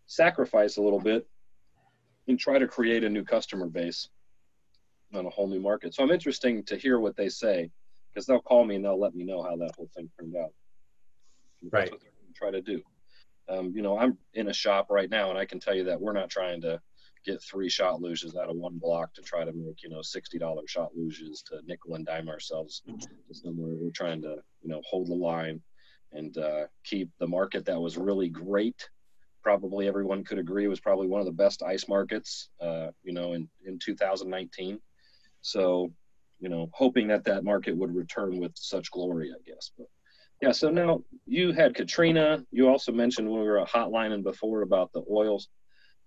sacrifice 0.06 0.78
a 0.78 0.82
little 0.82 1.00
bit 1.00 1.28
and 2.28 2.40
try 2.40 2.60
to 2.60 2.68
create 2.68 3.04
a 3.04 3.10
new 3.10 3.24
customer 3.24 3.68
base 3.68 4.10
on 5.14 5.26
a 5.26 5.30
whole 5.30 5.48
new 5.48 5.60
market. 5.60 5.94
So 5.94 6.04
I'm 6.04 6.12
interesting 6.12 6.64
to 6.66 6.78
hear 6.78 7.00
what 7.00 7.16
they 7.16 7.30
say 7.30 7.70
because 8.14 8.26
they'll 8.26 8.42
call 8.42 8.66
me 8.66 8.76
and 8.76 8.86
they'll 8.86 9.00
let 9.00 9.16
me 9.16 9.24
know 9.24 9.44
how 9.44 9.56
that 9.58 9.76
whole 9.78 9.90
thing 9.96 10.10
turned 10.20 10.36
out. 10.36 10.52
Right. 11.72 11.94
try 12.36 12.52
to 12.52 12.62
do. 12.62 12.82
Um, 13.50 13.72
you 13.76 13.82
know, 13.82 13.98
I'm 13.98 14.18
in 14.34 14.50
a 14.50 14.54
shop 14.54 14.88
right 14.90 15.10
now, 15.10 15.30
and 15.30 15.40
I 15.40 15.46
can 15.46 15.60
tell 15.60 15.76
you 15.76 15.86
that 15.86 16.00
we're 16.00 16.14
not 16.14 16.30
trying 16.30 16.62
to 16.62 16.82
get 17.26 17.42
three 17.42 17.70
shot 17.70 18.00
luges 18.00 18.36
out 18.36 18.50
of 18.50 18.56
one 18.56 18.78
block 18.78 19.14
to 19.14 19.22
try 19.22 19.44
to 19.44 19.52
make 19.54 19.82
you 19.84 19.90
know 19.90 20.02
sixty 20.02 20.38
dollar 20.38 20.62
shot 20.68 20.92
luges 20.98 21.44
to 21.46 21.62
nickel 21.66 21.96
and 21.96 22.06
dime 22.06 22.30
ourselves 22.30 22.84
somewhere. 23.32 23.74
We're 23.74 23.92
trying 23.92 24.22
to 24.24 24.38
you 24.62 24.70
know 24.70 24.82
hold 24.86 25.08
the 25.08 25.16
line 25.16 25.62
and 26.18 26.38
uh, 26.38 26.66
keep 26.84 27.10
the 27.20 27.28
market 27.28 27.66
that 27.66 27.80
was 27.80 27.98
really 27.98 28.30
great 28.30 28.90
probably 29.48 29.88
everyone 29.88 30.26
could 30.26 30.40
agree 30.40 30.68
was 30.68 30.82
probably 30.82 31.08
one 31.08 31.22
of 31.22 31.26
the 31.26 31.32
best 31.32 31.64
ice 31.64 31.88
markets, 31.88 32.50
uh, 32.60 32.88
you 33.02 33.14
know, 33.14 33.32
in, 33.32 33.48
in 33.66 33.80
2019. 33.80 34.78
So, 35.40 35.90
you 36.42 36.50
know, 36.50 36.70
hoping 36.74 37.08
that 37.08 37.24
that 37.24 37.46
market 37.46 37.78
would 37.78 37.96
return 37.96 38.40
with 38.40 38.52
such 38.56 38.92
glory, 38.92 39.32
I 39.32 39.40
guess. 39.50 39.72
But 39.78 39.88
yeah, 40.42 40.52
so 40.52 40.70
now 40.70 41.02
you 41.26 41.54
had 41.54 41.76
Katrina. 41.76 42.44
You 42.52 42.68
also 42.68 42.92
mentioned 42.92 43.30
when 43.30 43.40
we 43.40 43.48
were 43.48 43.64
hotlining 43.66 44.22
before 44.22 44.64
about 44.64 44.92
the 44.92 45.04
oil 45.10 45.42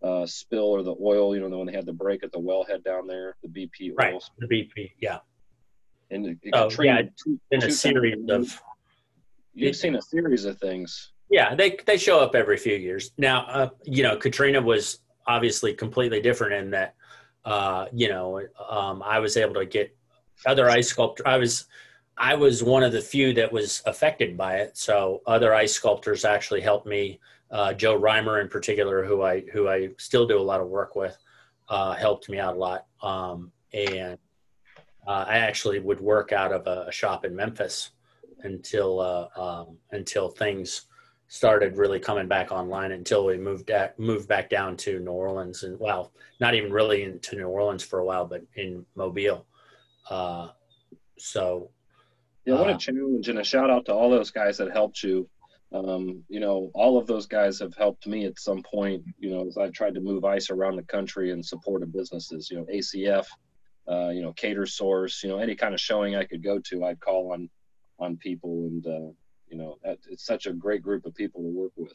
uh, 0.02 0.26
spill 0.26 0.66
or 0.66 0.82
the 0.82 0.96
oil, 1.02 1.34
you 1.34 1.48
know, 1.48 1.56
when 1.56 1.66
they 1.66 1.72
had 1.72 1.86
the 1.86 1.94
break 1.94 2.22
at 2.22 2.32
the 2.32 2.38
wellhead 2.38 2.84
down 2.84 3.06
there, 3.06 3.36
the 3.42 3.48
BP 3.48 3.92
right, 3.96 4.12
oil. 4.12 4.22
the 4.38 4.46
BP, 4.46 4.92
yeah. 5.00 5.20
And 6.10 6.38
oh, 6.52 6.68
Katrina, 6.68 7.04
yeah, 7.04 7.08
two, 7.24 7.40
in 7.52 7.64
a 7.64 7.70
series 7.70 8.18
of. 8.28 8.60
You've 9.66 9.76
seen 9.76 9.96
a 9.96 10.02
series 10.02 10.44
of 10.44 10.58
things 10.58 11.12
yeah, 11.30 11.54
they 11.54 11.78
they 11.86 11.96
show 11.96 12.18
up 12.18 12.34
every 12.34 12.56
few 12.56 12.76
years. 12.76 13.12
Now, 13.16 13.46
uh, 13.46 13.68
you 13.84 14.02
know, 14.02 14.16
Katrina 14.16 14.60
was 14.60 14.98
obviously 15.26 15.72
completely 15.72 16.20
different 16.20 16.54
in 16.54 16.70
that, 16.72 16.96
uh, 17.44 17.86
you 17.92 18.08
know, 18.08 18.42
um, 18.68 19.00
I 19.04 19.20
was 19.20 19.36
able 19.36 19.54
to 19.54 19.64
get 19.64 19.96
other 20.44 20.68
ice 20.68 20.88
sculptor. 20.88 21.26
I 21.26 21.36
was 21.36 21.66
I 22.18 22.34
was 22.34 22.64
one 22.64 22.82
of 22.82 22.90
the 22.90 23.00
few 23.00 23.32
that 23.34 23.52
was 23.52 23.80
affected 23.86 24.36
by 24.36 24.56
it. 24.56 24.76
So 24.76 25.22
other 25.24 25.54
ice 25.54 25.72
sculptors 25.72 26.24
actually 26.24 26.60
helped 26.60 26.86
me. 26.86 27.20
Uh, 27.50 27.72
Joe 27.74 27.98
Reimer, 27.98 28.40
in 28.40 28.48
particular, 28.48 29.04
who 29.04 29.22
I 29.22 29.42
who 29.52 29.68
I 29.68 29.90
still 29.98 30.26
do 30.26 30.38
a 30.38 30.42
lot 30.42 30.60
of 30.60 30.66
work 30.66 30.96
with, 30.96 31.16
uh, 31.68 31.94
helped 31.94 32.28
me 32.28 32.40
out 32.40 32.56
a 32.56 32.58
lot. 32.58 32.86
Um, 33.02 33.52
and 33.72 34.18
uh, 35.06 35.24
I 35.28 35.38
actually 35.38 35.78
would 35.78 36.00
work 36.00 36.32
out 36.32 36.52
of 36.52 36.66
a, 36.66 36.86
a 36.88 36.92
shop 36.92 37.24
in 37.24 37.36
Memphis 37.36 37.90
until 38.44 39.00
uh, 39.00 39.28
um, 39.40 39.76
until 39.92 40.28
things 40.28 40.86
started 41.30 41.76
really 41.76 42.00
coming 42.00 42.26
back 42.26 42.50
online 42.50 42.90
until 42.90 43.24
we 43.24 43.38
moved 43.38 43.70
at, 43.70 43.96
moved 44.00 44.26
back 44.26 44.50
down 44.50 44.76
to 44.76 44.98
New 44.98 45.12
Orleans 45.12 45.62
and 45.62 45.78
well, 45.78 46.12
not 46.40 46.54
even 46.54 46.72
really 46.72 47.04
into 47.04 47.36
New 47.36 47.46
Orleans 47.46 47.84
for 47.84 48.00
a 48.00 48.04
while, 48.04 48.26
but 48.26 48.42
in 48.56 48.84
Mobile. 48.96 49.46
Uh, 50.10 50.48
so, 51.18 51.70
yeah, 52.44 52.54
what 52.54 52.68
a 52.68 52.74
uh, 52.74 52.78
challenge 52.78 53.28
and 53.28 53.38
a 53.38 53.44
shout 53.44 53.70
out 53.70 53.86
to 53.86 53.94
all 53.94 54.10
those 54.10 54.32
guys 54.32 54.58
that 54.58 54.72
helped 54.72 55.04
you. 55.04 55.28
Um, 55.72 56.24
you 56.28 56.40
know, 56.40 56.72
all 56.74 56.98
of 56.98 57.06
those 57.06 57.26
guys 57.26 57.60
have 57.60 57.76
helped 57.76 58.08
me 58.08 58.24
at 58.26 58.40
some 58.40 58.64
point. 58.64 59.04
You 59.20 59.30
know, 59.30 59.46
as 59.46 59.56
I've 59.56 59.72
tried 59.72 59.94
to 59.94 60.00
move 60.00 60.24
ice 60.24 60.50
around 60.50 60.76
the 60.76 60.82
country 60.82 61.30
and 61.30 61.46
supported 61.46 61.92
businesses. 61.92 62.50
You 62.50 62.58
know, 62.58 62.64
ACF, 62.64 63.26
uh, 63.88 64.08
you 64.08 64.22
know, 64.22 64.32
Catersource. 64.32 65.22
You 65.22 65.28
know, 65.28 65.38
any 65.38 65.54
kind 65.54 65.74
of 65.74 65.80
showing 65.80 66.16
I 66.16 66.24
could 66.24 66.42
go 66.42 66.58
to, 66.58 66.84
I'd 66.86 66.98
call 66.98 67.32
on 67.32 67.48
on 68.00 68.16
people 68.16 68.66
and 68.66 68.86
uh, 68.86 69.12
you 69.48 69.56
know 69.56 69.78
it's 69.84 70.26
such 70.26 70.46
a 70.46 70.52
great 70.52 70.82
group 70.82 71.06
of 71.06 71.14
people 71.14 71.42
to 71.42 71.48
work 71.48 71.72
with. 71.76 71.92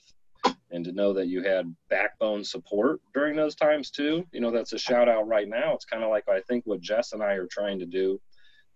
And 0.71 0.83
to 0.85 0.91
know 0.91 1.13
that 1.13 1.27
you 1.27 1.41
had 1.41 1.73
backbone 1.89 2.43
support 2.43 2.99
during 3.13 3.35
those 3.35 3.55
times 3.55 3.91
too 3.91 4.25
you 4.31 4.41
know 4.41 4.51
that's 4.51 4.73
a 4.73 4.77
shout 4.77 5.07
out 5.07 5.27
right 5.27 5.47
now. 5.47 5.73
It's 5.73 5.85
kind 5.85 6.03
of 6.03 6.09
like 6.09 6.27
i 6.27 6.41
think 6.41 6.65
what 6.65 6.81
jess 6.81 7.13
and 7.13 7.23
i 7.23 7.33
are 7.33 7.47
trying 7.47 7.79
to 7.79 7.85
do 7.85 8.19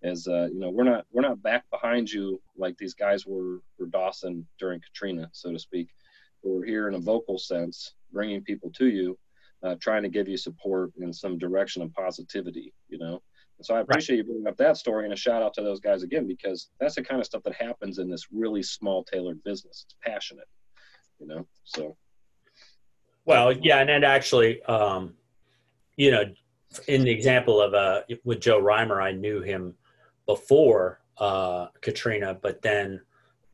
is 0.02 0.28
uh, 0.28 0.48
you 0.52 0.60
know 0.60 0.70
we're 0.70 0.84
not 0.84 1.06
we're 1.12 1.22
not 1.22 1.42
back 1.42 1.70
behind 1.70 2.10
you 2.10 2.42
like 2.58 2.78
these 2.78 2.94
guys 2.94 3.26
were 3.26 3.60
for 3.78 3.86
dawson 3.88 4.48
during 4.60 4.80
katrina 4.80 5.30
so 5.34 5.52
to 5.52 5.60
speak. 5.60 5.90
But 6.42 6.52
we're 6.52 6.66
here 6.66 6.88
in 6.88 6.96
a 6.96 7.00
vocal 7.00 7.38
sense 7.38 7.94
bringing 8.14 8.42
people 8.42 8.72
to 8.78 8.88
you 8.88 9.18
uh, 9.62 9.76
trying 9.82 10.04
to 10.04 10.10
give 10.10 10.30
you 10.30 10.38
support 10.38 10.92
in 11.00 11.12
some 11.12 11.38
direction 11.38 11.82
of 11.82 11.94
positivity 11.94 12.74
you 12.88 12.98
know 12.98 13.22
so 13.62 13.76
I 13.76 13.82
appreciate 13.82 14.16
right. 14.16 14.18
you 14.20 14.24
bringing 14.24 14.48
up 14.48 14.58
that 14.58 14.78
story 14.78 15.04
and 15.04 15.14
a 15.14 15.18
shout 15.18 15.42
out 15.42 15.54
to 15.56 15.62
those 15.62 15.80
guys 15.80 16.04
again 16.04 16.28
because 16.28 16.70
that's 16.80 16.96
the 16.96 17.04
kind 17.04 17.20
of 17.20 17.26
stuff 17.26 17.44
that 17.44 17.54
happens 17.56 18.00
in 18.00 18.10
this 18.10 18.28
really 18.32 18.64
small 18.64 19.04
tailored 19.04 19.44
business. 19.44 19.86
It's 19.86 19.96
passionate, 20.04 20.48
you 21.20 21.28
know. 21.28 21.46
So. 21.64 21.98
Well, 23.26 23.52
yeah, 23.52 23.80
and 23.80 23.90
then 23.90 24.04
actually, 24.04 24.64
um, 24.64 25.14
you 25.98 26.12
know, 26.12 26.24
in 26.88 27.04
the 27.04 27.12
example 27.12 27.62
of 27.62 27.74
uh, 27.74 28.02
with 28.24 28.40
Joe 28.40 28.62
Reimer, 28.62 29.04
I 29.04 29.12
knew 29.12 29.42
him 29.42 29.76
before 30.26 31.02
uh, 31.18 31.68
Katrina, 31.82 32.38
but 32.42 32.62
then 32.62 33.02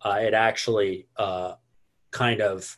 uh, 0.02 0.20
it 0.22 0.34
actually 0.34 1.08
uh, 1.18 1.54
kind 2.12 2.42
of 2.42 2.78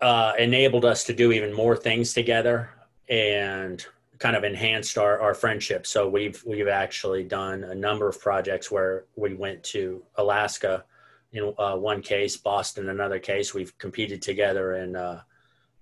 uh, 0.00 0.32
enabled 0.38 0.84
us 0.84 1.04
to 1.04 1.12
do 1.12 1.30
even 1.30 1.52
more 1.52 1.76
things 1.76 2.14
together 2.14 2.70
and 3.08 3.86
kind 4.22 4.36
of 4.36 4.44
enhanced 4.44 4.96
our, 4.98 5.20
our 5.20 5.34
friendship. 5.34 5.84
So 5.84 6.08
we've 6.08 6.40
we've 6.46 6.68
actually 6.68 7.24
done 7.24 7.64
a 7.64 7.74
number 7.74 8.08
of 8.08 8.20
projects 8.20 8.70
where 8.70 9.06
we 9.16 9.34
went 9.34 9.64
to 9.74 10.00
Alaska 10.14 10.84
in 11.32 11.52
uh, 11.58 11.76
one 11.76 12.02
case, 12.02 12.36
Boston 12.36 12.88
another 12.88 13.18
case. 13.18 13.52
We've 13.52 13.76
competed 13.78 14.22
together 14.22 14.74
in 14.74 14.94
uh, 14.94 15.22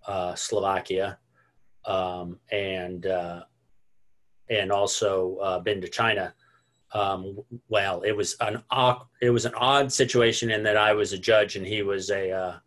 uh, 0.07 0.35
Slovakia, 0.35 1.19
um, 1.85 2.39
and 2.51 3.05
uh, 3.05 3.43
and 4.49 4.73
also 4.73 5.37
uh, 5.37 5.59
been 5.59 5.83
to 5.83 5.89
China. 5.89 6.33
Um, 6.95 7.41
well, 7.69 8.01
it 8.01 8.17
was 8.17 8.37
an 8.41 8.63
it 9.21 9.31
was 9.31 9.45
an 9.45 9.55
odd 9.55 9.93
situation 9.93 10.51
in 10.51 10.63
that 10.63 10.79
I 10.79 10.95
was 10.95 11.13
a 11.13 11.19
judge 11.19 11.57
and 11.57 11.67
he 11.67 11.83
was 11.83 12.09
a 12.09 12.59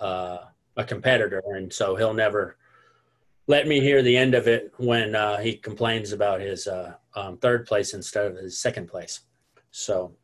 uh, 0.00 0.38
a 0.76 0.84
competitor, 0.84 1.40
and 1.54 1.72
so 1.72 1.94
he'll 1.94 2.14
never 2.14 2.56
let 3.46 3.66
me 3.66 3.80
hear 3.80 4.02
the 4.02 4.16
end 4.16 4.34
of 4.34 4.48
it 4.48 4.72
when 4.78 5.14
uh, 5.14 5.38
he 5.38 5.56
complains 5.56 6.12
about 6.12 6.40
his 6.40 6.66
uh, 6.66 6.94
um, 7.14 7.36
third 7.38 7.66
place 7.66 7.94
instead 7.94 8.26
of 8.26 8.36
his 8.36 8.58
second 8.58 8.88
place. 8.88 9.20
So 9.70 10.14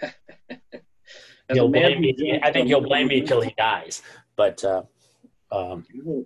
he'll 1.52 1.68
blame 1.68 2.00
me. 2.00 2.40
I 2.42 2.50
think 2.52 2.68
he'll 2.68 2.80
blame 2.80 3.08
me 3.08 3.20
till 3.20 3.40
he 3.40 3.54
dies. 3.58 4.02
But 4.36 4.64
uh, 4.64 4.82
Um, 5.52 5.84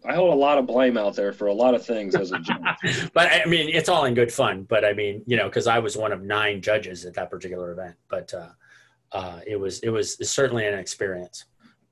I 0.09 0.15
hold 0.15 0.33
a 0.33 0.37
lot 0.37 0.57
of 0.57 0.67
blame 0.67 0.97
out 0.97 1.17
there 1.17 1.33
for 1.33 1.49
a 1.49 1.53
lot 1.53 1.75
of 1.75 1.85
things 1.85 2.15
as 2.15 2.31
a 2.31 2.39
judge. 2.39 3.11
but 3.13 3.33
I 3.33 3.45
mean, 3.47 3.69
it's 3.69 3.89
all 3.89 4.05
in 4.05 4.15
good 4.15 4.31
fun. 4.31 4.63
But 4.63 4.85
I 4.85 4.93
mean, 4.93 5.25
you 5.27 5.37
know, 5.37 5.49
because 5.49 5.67
I 5.67 5.81
was 5.81 5.97
one 5.97 6.13
of 6.13 6.23
nine 6.23 6.63
judges 6.63 7.05
at 7.05 7.15
that 7.15 7.29
particular 7.29 7.73
event. 7.73 7.97
But 8.09 8.33
uh, 8.33 8.51
uh, 9.11 9.41
it 9.45 9.57
was 9.57 9.81
it 9.81 9.89
was 9.89 10.17
certainly 10.31 10.65
an 10.67 10.79
experience 10.79 11.47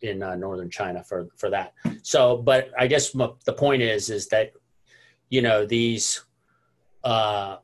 in 0.04 0.22
uh, 0.22 0.34
northern 0.36 0.70
China 0.70 1.02
for 1.02 1.28
for 1.36 1.50
that. 1.50 1.74
So, 2.02 2.36
but 2.36 2.70
I 2.78 2.86
guess 2.86 3.10
the 3.10 3.54
point 3.56 3.82
is 3.82 4.10
is 4.10 4.28
that 4.28 4.52
you 5.30 5.42
know 5.42 5.66
these 5.66 6.24
uh, 7.02 7.56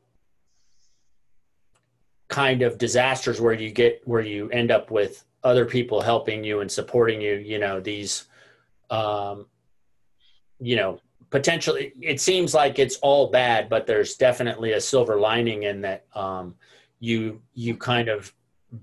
kind 2.28 2.62
of 2.62 2.78
disasters 2.78 3.40
where 3.40 3.52
you 3.52 3.70
get 3.70 4.02
where 4.04 4.22
you 4.22 4.48
end 4.50 4.70
up 4.70 4.90
with 4.90 5.24
other 5.42 5.64
people 5.64 6.00
helping 6.00 6.44
you 6.44 6.60
and 6.60 6.70
supporting 6.70 7.20
you. 7.20 7.34
You 7.34 7.58
know 7.58 7.80
these. 7.80 8.26
Um, 8.90 9.46
you 10.60 10.76
know 10.76 11.00
potentially 11.30 11.92
it 12.00 12.20
seems 12.20 12.54
like 12.54 12.78
it's 12.78 12.96
all 12.96 13.30
bad 13.30 13.68
but 13.68 13.86
there's 13.86 14.14
definitely 14.14 14.72
a 14.72 14.80
silver 14.80 15.18
lining 15.18 15.64
in 15.64 15.80
that 15.80 16.04
um, 16.14 16.54
you 17.00 17.40
you 17.54 17.76
kind 17.76 18.08
of 18.08 18.32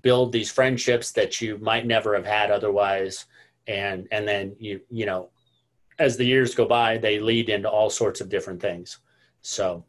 build 0.01 0.31
these 0.31 0.51
friendships 0.51 1.11
that 1.11 1.39
you 1.39 1.57
might 1.59 1.85
never 1.85 2.15
have 2.15 2.25
had 2.25 2.51
otherwise 2.51 3.25
and 3.67 4.07
and 4.11 4.27
then 4.27 4.55
you 4.59 4.79
you 4.89 5.05
know 5.05 5.29
as 5.99 6.17
the 6.17 6.25
years 6.25 6.55
go 6.55 6.65
by 6.65 6.97
they 6.97 7.19
lead 7.19 7.49
into 7.49 7.69
all 7.69 7.89
sorts 7.89 8.21
of 8.21 8.29
different 8.29 8.61
things 8.61 8.99
so 9.41 9.83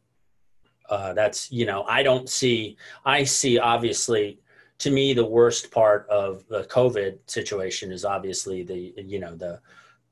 uh, 0.91 1.13
that's 1.13 1.51
you 1.53 1.67
know 1.67 1.85
i 1.85 2.03
don't 2.03 2.29
see 2.29 2.77
i 3.05 3.23
see 3.23 3.59
obviously 3.59 4.41
to 4.79 4.91
me 4.91 5.13
the 5.13 5.25
worst 5.25 5.71
part 5.71 6.09
of 6.09 6.47
the 6.49 6.65
covid 6.65 7.19
situation 7.27 7.93
is 7.93 8.05
obviously 8.05 8.63
the 8.63 8.95
you 8.97 9.19
know 9.19 9.35
the 9.35 9.61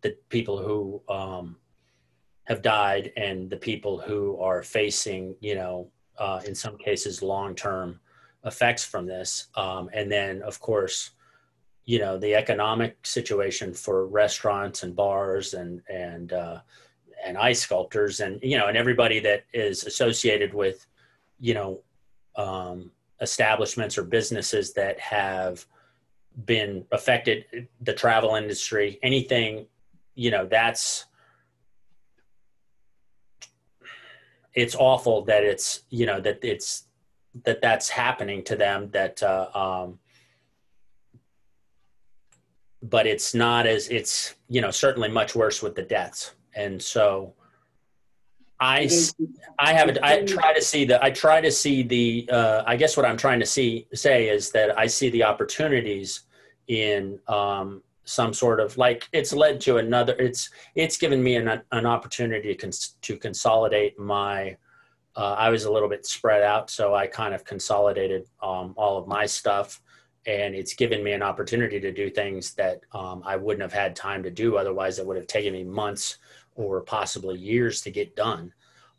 the 0.02 0.16
people 0.28 0.58
who 0.58 1.02
um, 1.08 1.56
have 2.46 2.62
died 2.62 3.12
and 3.16 3.50
the 3.50 3.56
people 3.56 3.98
who 3.98 4.38
are 4.38 4.62
facing, 4.62 5.34
you 5.40 5.54
know, 5.54 5.90
uh, 6.18 6.40
in 6.46 6.54
some 6.54 6.78
cases, 6.78 7.22
long 7.22 7.54
term 7.54 8.00
effects 8.44 8.84
from 8.84 9.06
this. 9.06 9.48
Um, 9.56 9.90
and 9.92 10.10
then, 10.10 10.42
of 10.42 10.60
course, 10.60 11.10
you 11.86 11.98
know, 11.98 12.18
the 12.18 12.34
economic 12.34 12.98
situation 13.04 13.72
for 13.72 14.06
restaurants 14.06 14.82
and 14.82 14.94
bars 14.94 15.54
and, 15.54 15.82
and, 15.88 16.32
uh, 16.32 16.60
and 17.24 17.38
ice 17.38 17.60
sculptors 17.60 18.20
and, 18.20 18.40
you 18.42 18.58
know, 18.58 18.66
and 18.66 18.76
everybody 18.76 19.20
that 19.20 19.44
is 19.54 19.84
associated 19.84 20.52
with, 20.52 20.86
you 21.40 21.54
know, 21.54 21.80
um, 22.36 22.90
establishments 23.20 23.96
or 23.96 24.02
businesses 24.02 24.74
that 24.74 24.98
have 25.00 25.64
been 26.44 26.84
affected, 26.92 27.68
the 27.80 27.94
travel 27.94 28.34
industry, 28.34 28.98
anything, 29.02 29.66
you 30.14 30.30
know, 30.30 30.44
that's, 30.44 31.06
it's 34.56 34.74
awful 34.74 35.22
that 35.26 35.44
it's 35.44 35.82
you 35.90 36.06
know 36.06 36.18
that 36.18 36.42
it's 36.42 36.84
that 37.44 37.60
that's 37.60 37.88
happening 37.90 38.42
to 38.42 38.56
them 38.56 38.90
that 38.90 39.22
uh, 39.22 39.48
um, 39.54 39.98
but 42.90 43.06
it's 43.06 43.34
not 43.34 43.66
as 43.66 43.88
it's 43.88 44.34
you 44.48 44.60
know 44.60 44.70
certainly 44.70 45.08
much 45.08 45.34
worse 45.34 45.62
with 45.62 45.74
the 45.74 45.82
deaths. 45.82 46.32
And 46.54 46.82
so 46.82 47.34
i 48.58 48.88
i 49.58 49.72
have 49.72 49.96
i 50.02 50.22
try 50.22 50.54
to 50.54 50.62
see 50.62 50.84
the 50.84 51.02
i 51.04 51.10
try 51.10 51.40
to 51.40 51.50
see 51.50 51.82
the 51.82 52.28
uh, 52.32 52.62
i 52.66 52.74
guess 52.74 52.96
what 52.96 53.04
i'm 53.04 53.16
trying 53.16 53.38
to 53.38 53.46
see 53.46 53.86
say 53.92 54.28
is 54.28 54.50
that 54.50 54.76
i 54.78 54.86
see 54.86 55.10
the 55.10 55.22
opportunities 55.22 56.22
in 56.68 57.18
um, 57.28 57.82
some 58.04 58.32
sort 58.32 58.60
of 58.60 58.76
like 58.78 59.08
it's 59.12 59.32
led 59.32 59.60
to 59.60 59.76
another 59.76 60.14
it's 60.18 60.50
it's 60.74 60.96
given 60.96 61.22
me 61.22 61.36
an, 61.36 61.60
an 61.72 61.86
opportunity 61.86 62.48
to, 62.48 62.54
cons- 62.54 62.96
to 63.02 63.16
consolidate 63.16 63.98
my 63.98 64.56
uh, 65.16 65.34
i 65.38 65.50
was 65.50 65.64
a 65.64 65.70
little 65.70 65.88
bit 65.88 66.06
spread 66.06 66.42
out 66.42 66.70
so 66.70 66.94
i 66.94 67.06
kind 67.06 67.34
of 67.34 67.44
consolidated 67.44 68.24
um, 68.42 68.74
all 68.76 68.96
of 68.96 69.06
my 69.06 69.26
stuff 69.26 69.82
and 70.26 70.54
it's 70.54 70.74
given 70.74 71.04
me 71.04 71.12
an 71.12 71.22
opportunity 71.22 71.78
to 71.78 71.92
do 71.92 72.10
things 72.10 72.54
that 72.54 72.80
um, 72.92 73.22
i 73.24 73.36
wouldn't 73.36 73.62
have 73.62 73.72
had 73.72 73.94
time 73.94 74.22
to 74.22 74.30
do 74.30 74.56
otherwise 74.56 74.98
it 74.98 75.06
would 75.06 75.16
have 75.16 75.26
taken 75.26 75.52
me 75.52 75.64
months 75.64 76.18
or 76.54 76.80
possibly 76.80 77.38
years 77.38 77.80
to 77.80 77.90
get 77.90 78.16
done 78.16 78.52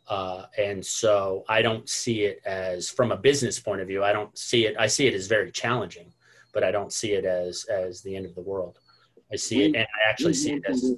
uh, 0.08 0.44
and 0.56 0.84
so 0.84 1.44
i 1.48 1.60
don't 1.62 1.88
see 1.88 2.22
it 2.22 2.40
as 2.44 2.88
from 2.88 3.12
a 3.12 3.16
business 3.16 3.58
point 3.58 3.80
of 3.80 3.86
view 3.86 4.02
i 4.02 4.12
don't 4.12 4.36
see 4.36 4.66
it 4.66 4.74
i 4.78 4.86
see 4.86 5.06
it 5.06 5.14
as 5.14 5.26
very 5.26 5.50
challenging 5.50 6.12
but 6.52 6.64
i 6.64 6.70
don't 6.70 6.92
see 6.92 7.12
it 7.12 7.24
as 7.24 7.64
as 7.64 8.02
the 8.02 8.14
end 8.14 8.26
of 8.26 8.34
the 8.34 8.40
world 8.40 8.78
I 9.32 9.36
see 9.36 9.64
it, 9.64 9.76
and 9.76 9.76
I 9.76 10.10
actually 10.10 10.34
see 10.34 10.54
it 10.54 10.64
as 10.66 10.94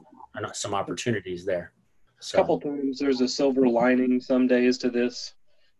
some 0.52 0.74
opportunities 0.74 1.44
there. 1.44 1.72
So. 2.20 2.38
A 2.38 2.40
couple 2.40 2.60
times 2.60 2.98
there's 2.98 3.20
a 3.20 3.28
silver 3.28 3.66
lining 3.66 4.20
some 4.20 4.46
days 4.46 4.78
to 4.78 4.90
this, 4.90 5.34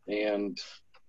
and 0.09 0.59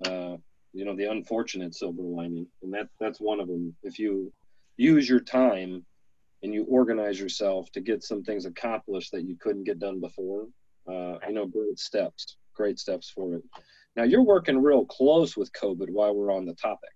uh, 0.05 0.37
you 0.73 0.85
know 0.85 0.95
the 0.95 1.09
unfortunate 1.09 1.75
silver 1.75 2.01
lining, 2.01 2.47
and 2.63 2.73
that 2.73 2.87
that's 2.99 3.19
one 3.19 3.39
of 3.39 3.47
them. 3.47 3.75
If 3.83 3.99
you 3.99 4.31
use 4.77 5.07
your 5.07 5.19
time 5.19 5.85
and 6.43 6.53
you 6.53 6.65
organize 6.65 7.19
yourself 7.19 7.71
to 7.71 7.81
get 7.81 8.03
some 8.03 8.23
things 8.23 8.45
accomplished 8.45 9.11
that 9.11 9.27
you 9.27 9.35
couldn't 9.39 9.63
get 9.63 9.79
done 9.79 9.99
before, 9.99 10.47
uh, 10.87 11.17
you 11.27 11.33
know, 11.33 11.45
great 11.45 11.77
steps, 11.77 12.37
great 12.55 12.79
steps 12.79 13.09
for 13.09 13.35
it. 13.35 13.43
Now 13.95 14.03
you're 14.03 14.23
working 14.23 14.61
real 14.61 14.85
close 14.85 15.37
with 15.37 15.51
COVID 15.53 15.89
while 15.89 16.15
we're 16.15 16.33
on 16.33 16.45
the 16.45 16.55
topic. 16.55 16.89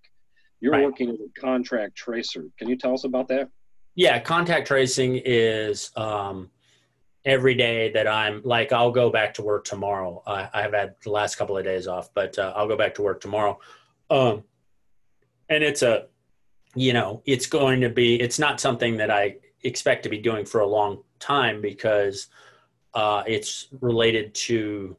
You're 0.61 0.71
right. 0.71 0.83
working 0.83 1.09
as 1.09 1.19
a 1.19 1.39
contract 1.39 1.95
tracer. 1.95 2.45
Can 2.57 2.69
you 2.69 2.77
tell 2.77 2.93
us 2.93 3.03
about 3.03 3.27
that? 3.27 3.49
Yeah, 3.93 4.19
contact 4.19 4.67
tracing 4.67 5.21
is 5.23 5.91
um, 5.95 6.49
every 7.25 7.55
day 7.55 7.91
that 7.91 8.07
I'm 8.07 8.41
like, 8.43 8.71
I'll 8.71 8.91
go 8.91 9.09
back 9.09 9.33
to 9.35 9.41
work 9.41 9.65
tomorrow. 9.65 10.21
I, 10.27 10.49
I 10.53 10.61
have 10.61 10.73
had 10.73 10.95
the 11.03 11.09
last 11.09 11.35
couple 11.35 11.57
of 11.57 11.63
days 11.63 11.87
off, 11.87 12.13
but 12.13 12.37
uh, 12.37 12.53
I'll 12.55 12.67
go 12.67 12.77
back 12.77 12.93
to 12.95 13.01
work 13.01 13.19
tomorrow. 13.19 13.59
Um, 14.09 14.43
and 15.49 15.63
it's 15.63 15.81
a, 15.81 16.07
you 16.75 16.93
know, 16.93 17.21
it's 17.25 17.47
going 17.47 17.81
to 17.81 17.89
be, 17.89 18.19
it's 18.21 18.37
not 18.37 18.59
something 18.59 18.97
that 18.97 19.09
I 19.09 19.37
expect 19.63 20.03
to 20.03 20.09
be 20.09 20.19
doing 20.19 20.45
for 20.45 20.61
a 20.61 20.67
long 20.67 21.03
time 21.19 21.61
because 21.61 22.27
uh, 22.93 23.23
it's 23.25 23.67
related 23.81 24.33
to 24.33 24.95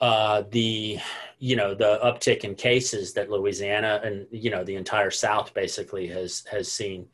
uh, 0.00 0.42
the 0.50 0.98
you 1.38 1.56
know 1.56 1.74
the 1.74 1.98
uptick 2.02 2.44
in 2.44 2.54
cases 2.54 3.12
that 3.14 3.30
Louisiana 3.30 4.00
and 4.04 4.26
you 4.30 4.50
know 4.50 4.64
the 4.64 4.76
entire 4.76 5.10
South 5.10 5.54
basically 5.54 6.06
has 6.08 6.44
has 6.50 6.70
seen. 6.70 7.06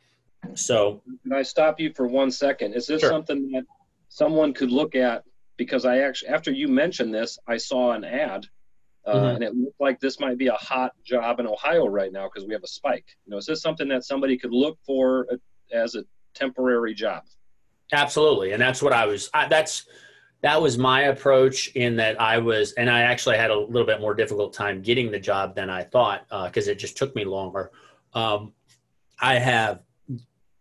So, 0.55 1.03
can 1.23 1.33
I 1.33 1.43
stop 1.43 1.79
you 1.79 1.93
for 1.93 2.07
one 2.07 2.31
second? 2.31 2.75
Is 2.75 2.87
this 2.87 3.01
sure. 3.01 3.11
something 3.11 3.51
that 3.53 3.65
someone 4.09 4.53
could 4.53 4.71
look 4.71 4.95
at? 4.95 5.25
Because 5.57 5.85
I 5.85 5.99
actually, 5.99 6.31
after 6.31 6.51
you 6.51 6.69
mentioned 6.69 7.15
this, 7.15 7.39
I 7.47 7.59
saw 7.59 7.93
an 7.93 8.05
ad, 8.05 8.47
uh, 9.05 9.15
mm-hmm. 9.15 9.27
and 9.37 9.45
it 9.45 9.55
looked 9.55 9.81
like 9.81 10.01
this 10.01 10.19
might 10.19 10.39
be 10.39 10.47
a 10.47 10.55
hot 10.55 10.93
job 11.05 11.41
in 11.41 11.47
Ohio 11.47 11.87
right 11.87 12.13
now 12.13 12.29
because 12.33 12.47
we 12.47 12.55
have 12.55 12.63
a 12.65 12.69
spike. 12.69 13.05
You 13.27 13.33
know, 13.33 13.37
is 13.37 13.47
this 13.47 13.61
something 13.61 13.89
that 13.89 14.05
somebody 14.05 14.39
could 14.39 14.53
look 14.53 14.79
for 14.87 15.27
as 15.73 15.95
a 15.95 16.05
temporary 16.35 16.95
job? 16.95 17.25
Absolutely, 17.93 18.53
and 18.53 18.63
that's 18.63 18.83
what 18.83 18.93
I 18.93 19.07
was. 19.07 19.29
I, 19.35 19.49
that's 19.49 19.87
that 20.43 20.61
was 20.61 20.79
my 20.79 21.03
approach 21.03 21.69
in 21.75 21.97
that 21.97 22.21
I 22.21 22.39
was, 22.39 22.73
and 22.73 22.89
I 22.89 23.01
actually 23.03 23.37
had 23.37 23.51
a 23.51 23.59
little 23.59 23.87
bit 23.87 24.01
more 24.01 24.15
difficult 24.15 24.55
time 24.55 24.81
getting 24.81 25.11
the 25.11 25.21
job 25.21 25.55
than 25.55 25.69
I 25.69 25.85
thought 25.85 26.27
because 26.47 26.69
uh, 26.69 26.73
it 26.73 26.79
just 26.79 26.97
took 26.97 27.15
me 27.15 27.25
longer. 27.25 27.71
Um, 28.15 28.55
I 29.21 29.35
have 29.35 29.81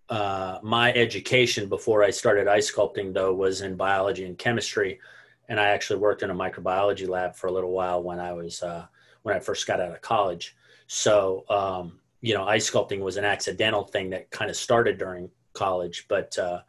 uh, 0.10 0.60
my 0.64 0.92
education 0.94 1.70
before 1.70 2.04
I 2.04 2.10
started 2.10 2.48
ice 2.48 2.72
sculpting, 2.72 3.14
though, 3.14 3.34
was 3.34 3.62
in 3.62 3.76
biology 3.76 4.26
and 4.26 4.38
chemistry, 4.38 5.00
and 5.48 5.60
I 5.60 5.70
actually 5.70 6.00
worked 6.00 6.24
in 6.24 6.32
a 6.32 6.36
microbiology 6.36 7.08
lab 7.08 7.36
for 7.36 7.48
a 7.48 7.52
little 7.52 7.72
while 7.72 8.02
when 8.02 8.20
I 8.20 8.34
was 8.34 8.64
uh, 8.64 8.86
when 9.22 9.36
I 9.36 9.40
first 9.40 9.68
got 9.68 9.80
out 9.80 9.92
of 9.92 10.02
college. 10.02 10.56
So, 10.88 11.46
um, 11.50 12.00
you 12.22 12.34
know, 12.34 12.46
ice 12.46 12.70
sculpting 12.70 13.02
was 13.02 13.18
an 13.18 13.26
accidental 13.26 13.84
thing 13.84 14.10
that 14.10 14.32
kind 14.32 14.50
of 14.50 14.58
started 14.58 14.98
during 14.98 15.30
college, 15.54 16.06
but 16.08 16.38
uh, 16.40 16.62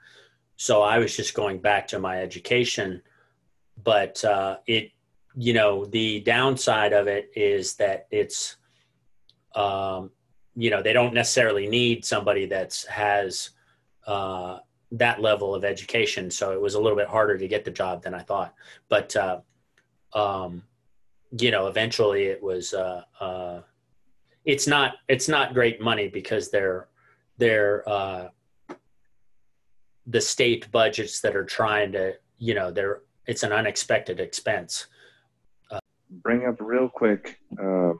so 0.56 0.82
I 0.82 0.98
was 0.98 1.16
just 1.16 1.32
going 1.32 1.60
back 1.60 1.88
to 1.88 1.98
my 1.98 2.20
education. 2.20 3.00
But 3.82 4.22
uh, 4.22 4.58
it, 4.66 4.90
you 5.34 5.54
know, 5.54 5.86
the 5.86 6.20
downside 6.20 6.92
of 6.92 7.06
it 7.06 7.30
is 7.34 7.76
that 7.76 8.06
it's 8.10 8.56
um, 9.54 10.10
you 10.60 10.68
know 10.68 10.82
they 10.82 10.92
don't 10.92 11.14
necessarily 11.14 11.66
need 11.66 12.04
somebody 12.04 12.44
that's 12.44 12.84
has 12.84 13.50
uh, 14.06 14.58
that 14.92 15.22
level 15.22 15.54
of 15.54 15.64
education. 15.64 16.30
So 16.30 16.52
it 16.52 16.60
was 16.60 16.74
a 16.74 16.80
little 16.80 16.98
bit 16.98 17.08
harder 17.08 17.38
to 17.38 17.48
get 17.48 17.64
the 17.64 17.70
job 17.70 18.02
than 18.02 18.12
i 18.14 18.20
thought. 18.20 18.54
But 18.90 19.16
uh, 19.16 19.40
um, 20.12 20.62
you 21.38 21.50
know 21.50 21.68
eventually 21.68 22.24
it 22.24 22.42
was 22.42 22.74
uh, 22.74 23.02
uh 23.20 23.60
it's 24.44 24.66
not 24.66 24.96
it's 25.08 25.28
not 25.28 25.54
great 25.54 25.80
money 25.80 26.08
because 26.08 26.50
they're 26.50 26.88
they're 27.38 27.88
uh, 27.88 28.28
the 30.06 30.20
state 30.20 30.70
budgets 30.70 31.20
that 31.22 31.34
are 31.34 31.44
trying 31.44 31.92
to 31.92 32.16
you 32.38 32.52
know 32.52 32.70
they're 32.70 33.00
it's 33.26 33.44
an 33.44 33.52
unexpected 33.52 34.20
expense. 34.20 34.88
Bring 36.10 36.44
up 36.44 36.56
real 36.60 36.88
quick 36.88 37.38
uh, 37.62 37.92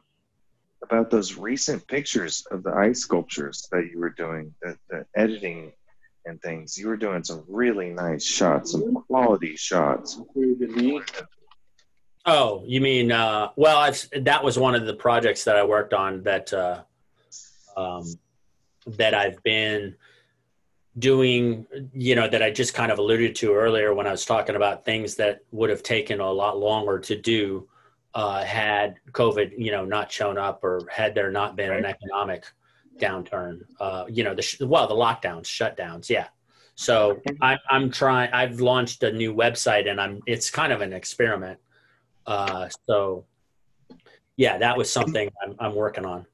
about 0.91 1.11
those 1.11 1.37
recent 1.37 1.87
pictures 1.87 2.45
of 2.51 2.63
the 2.63 2.73
ice 2.73 3.01
sculptures 3.01 3.69
that 3.71 3.89
you 3.93 4.01
were 4.01 4.11
doing, 4.11 4.53
the, 4.61 4.77
the 4.89 5.07
editing 5.15 5.73
and 6.27 6.41
things. 6.43 6.77
You 6.77 6.89
were 6.89 6.97
doing 6.97 7.23
some 7.23 7.45
really 7.49 7.91
nice 7.91 8.25
shots, 8.25 8.73
some 8.73 8.95
quality 9.07 9.57
shots. 9.57 10.21
Oh, 12.27 12.65
you 12.67 12.81
mean? 12.81 13.13
Uh, 13.13 13.51
well, 13.57 13.79
I've, 13.79 14.05
that 14.25 14.43
was 14.43 14.59
one 14.59 14.75
of 14.75 14.85
the 14.85 14.95
projects 14.95 15.45
that 15.45 15.57
I 15.57 15.65
worked 15.65 15.95
on 15.95 16.23
that 16.25 16.53
uh, 16.53 16.83
um, 17.77 18.05
that 18.87 19.15
I've 19.15 19.43
been 19.43 19.95
doing. 20.99 21.67
You 21.95 22.17
know, 22.17 22.29
that 22.29 22.43
I 22.43 22.51
just 22.51 22.75
kind 22.75 22.93
of 22.93 22.99
alluded 22.99 23.37
to 23.37 23.55
earlier 23.55 23.95
when 23.95 24.07
I 24.07 24.11
was 24.11 24.25
talking 24.25 24.57
about 24.57 24.85
things 24.85 25.15
that 25.17 25.41
would 25.53 25.71
have 25.71 25.83
taken 25.83 26.21
a 26.21 26.31
lot 26.31 26.59
longer 26.59 26.99
to 26.99 27.17
do 27.17 27.69
uh, 28.15 28.45
had 28.45 28.97
COVID, 29.13 29.53
you 29.57 29.71
know, 29.71 29.85
not 29.85 30.11
shown 30.11 30.39
up 30.39 30.65
or 30.65 30.87
had 30.91 31.15
there 31.15 31.31
not 31.31 31.57
been 31.57 31.73
an 31.73 31.85
economic 31.85 32.45
downturn. 32.99 33.61
Uh, 33.79 34.05
you 34.09 34.25
know, 34.25 34.35
the 34.35 34.43
sh- 34.43 34.61
well, 34.61 34.87
the 34.87 34.95
lockdowns, 34.95 35.45
shutdowns, 35.45 36.09
yeah. 36.09 36.29
So 36.75 37.21
I, 37.43 37.59
I'm 37.69 37.91
trying. 37.91 38.33
I've 38.33 38.61
launched 38.61 39.03
a 39.03 39.13
new 39.13 39.35
website, 39.35 39.89
and 39.89 40.01
I'm. 40.01 40.21
It's 40.27 40.51
kind 40.51 40.73
of 40.73 40.81
an 40.81 40.93
experiment. 40.93 41.59
Uh, 42.27 42.69
so, 42.87 43.27
yeah, 44.37 44.57
that 44.59 44.77
was 44.77 44.91
something 44.91 45.31
I'm, 45.43 45.57
I'm 45.59 45.75
working 45.75 46.07
on. 46.07 46.27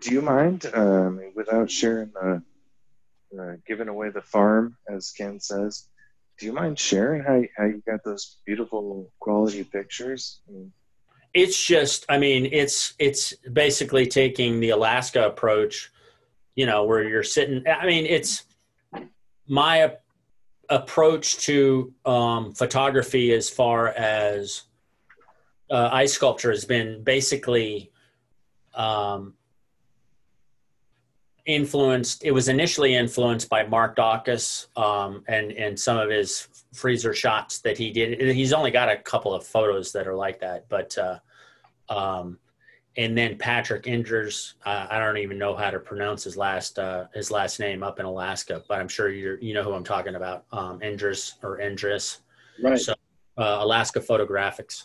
Do 0.00 0.12
you 0.12 0.22
mind, 0.22 0.66
um, 0.74 1.20
without 1.34 1.70
sharing 1.70 2.10
the, 2.12 2.42
uh, 3.38 3.56
giving 3.66 3.88
away 3.88 4.10
the 4.10 4.22
farm, 4.22 4.76
as 4.88 5.10
Ken 5.10 5.38
says? 5.38 5.88
Do 6.38 6.46
you 6.46 6.52
mind 6.52 6.78
sharing 6.78 7.22
how 7.22 7.42
how 7.56 7.66
you 7.66 7.82
got 7.86 8.02
those 8.04 8.38
beautiful 8.46 9.10
quality 9.20 9.64
pictures? 9.64 10.40
I 10.48 10.52
mean, 10.52 10.72
it's 11.34 11.62
just 11.62 12.06
i 12.08 12.16
mean 12.16 12.48
it's 12.52 12.94
it's 12.98 13.34
basically 13.52 14.06
taking 14.06 14.60
the 14.60 14.70
alaska 14.70 15.26
approach 15.26 15.90
you 16.54 16.64
know 16.64 16.84
where 16.84 17.02
you're 17.02 17.22
sitting 17.22 17.62
i 17.68 17.84
mean 17.84 18.06
it's 18.06 18.44
my 19.46 19.92
approach 20.70 21.36
to 21.38 21.92
um, 22.06 22.54
photography 22.54 23.32
as 23.32 23.50
far 23.50 23.88
as 23.88 24.62
uh, 25.70 25.90
ice 25.92 26.14
sculpture 26.14 26.50
has 26.50 26.64
been 26.64 27.02
basically 27.02 27.90
um, 28.74 29.34
influenced 31.46 32.24
it 32.24 32.30
was 32.30 32.48
initially 32.48 32.94
influenced 32.94 33.50
by 33.50 33.62
mark 33.66 33.96
dacus 33.96 34.66
um, 34.78 35.22
and 35.28 35.52
and 35.52 35.78
some 35.78 35.98
of 35.98 36.08
his 36.08 36.48
freezer 36.72 37.12
shots 37.12 37.60
that 37.60 37.76
he 37.76 37.90
did 37.90 38.34
he's 38.34 38.52
only 38.52 38.70
got 38.70 38.88
a 38.88 38.96
couple 38.96 39.34
of 39.34 39.46
photos 39.46 39.92
that 39.92 40.06
are 40.06 40.14
like 40.14 40.40
that 40.40 40.66
but 40.70 40.96
uh, 40.96 41.18
um, 41.90 42.38
and 42.96 43.16
then 43.16 43.36
Patrick 43.36 43.84
Inders. 43.84 44.54
Uh, 44.64 44.86
I 44.88 44.98
don't 44.98 45.18
even 45.18 45.38
know 45.38 45.54
how 45.54 45.70
to 45.70 45.78
pronounce 45.78 46.24
his 46.24 46.36
last 46.36 46.78
uh, 46.78 47.06
his 47.12 47.30
last 47.30 47.58
name 47.58 47.82
up 47.82 47.98
in 47.98 48.06
Alaska, 48.06 48.62
but 48.68 48.78
I'm 48.78 48.88
sure 48.88 49.10
you 49.10 49.36
you 49.40 49.54
know 49.54 49.62
who 49.62 49.72
I'm 49.72 49.84
talking 49.84 50.14
about. 50.14 50.44
Um, 50.52 50.80
Indris 50.80 51.34
or 51.42 51.58
Indris. 51.58 52.18
Right. 52.62 52.78
So 52.78 52.94
uh, 53.36 53.58
Alaska 53.60 54.00
Photographics. 54.00 54.84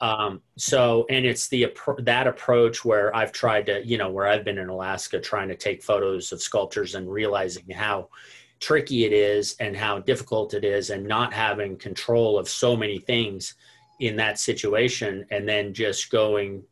Um, 0.00 0.42
so 0.56 1.06
and 1.08 1.24
it's 1.24 1.48
the 1.48 1.72
that 2.00 2.26
approach 2.26 2.84
where 2.84 3.14
I've 3.16 3.32
tried 3.32 3.66
to 3.66 3.86
you 3.86 3.96
know 3.96 4.10
where 4.10 4.26
I've 4.26 4.44
been 4.44 4.58
in 4.58 4.68
Alaska 4.68 5.18
trying 5.20 5.48
to 5.48 5.56
take 5.56 5.82
photos 5.82 6.32
of 6.32 6.42
sculptures 6.42 6.94
and 6.94 7.10
realizing 7.10 7.68
how 7.70 8.08
tricky 8.60 9.04
it 9.04 9.12
is 9.12 9.56
and 9.58 9.76
how 9.76 9.98
difficult 10.00 10.54
it 10.54 10.64
is 10.64 10.90
and 10.90 11.06
not 11.06 11.32
having 11.32 11.76
control 11.76 12.38
of 12.38 12.48
so 12.48 12.76
many 12.76 12.98
things 12.98 13.54
in 14.00 14.16
that 14.16 14.38
situation 14.38 15.26
and 15.30 15.48
then 15.48 15.72
just 15.72 16.10
going 16.10 16.62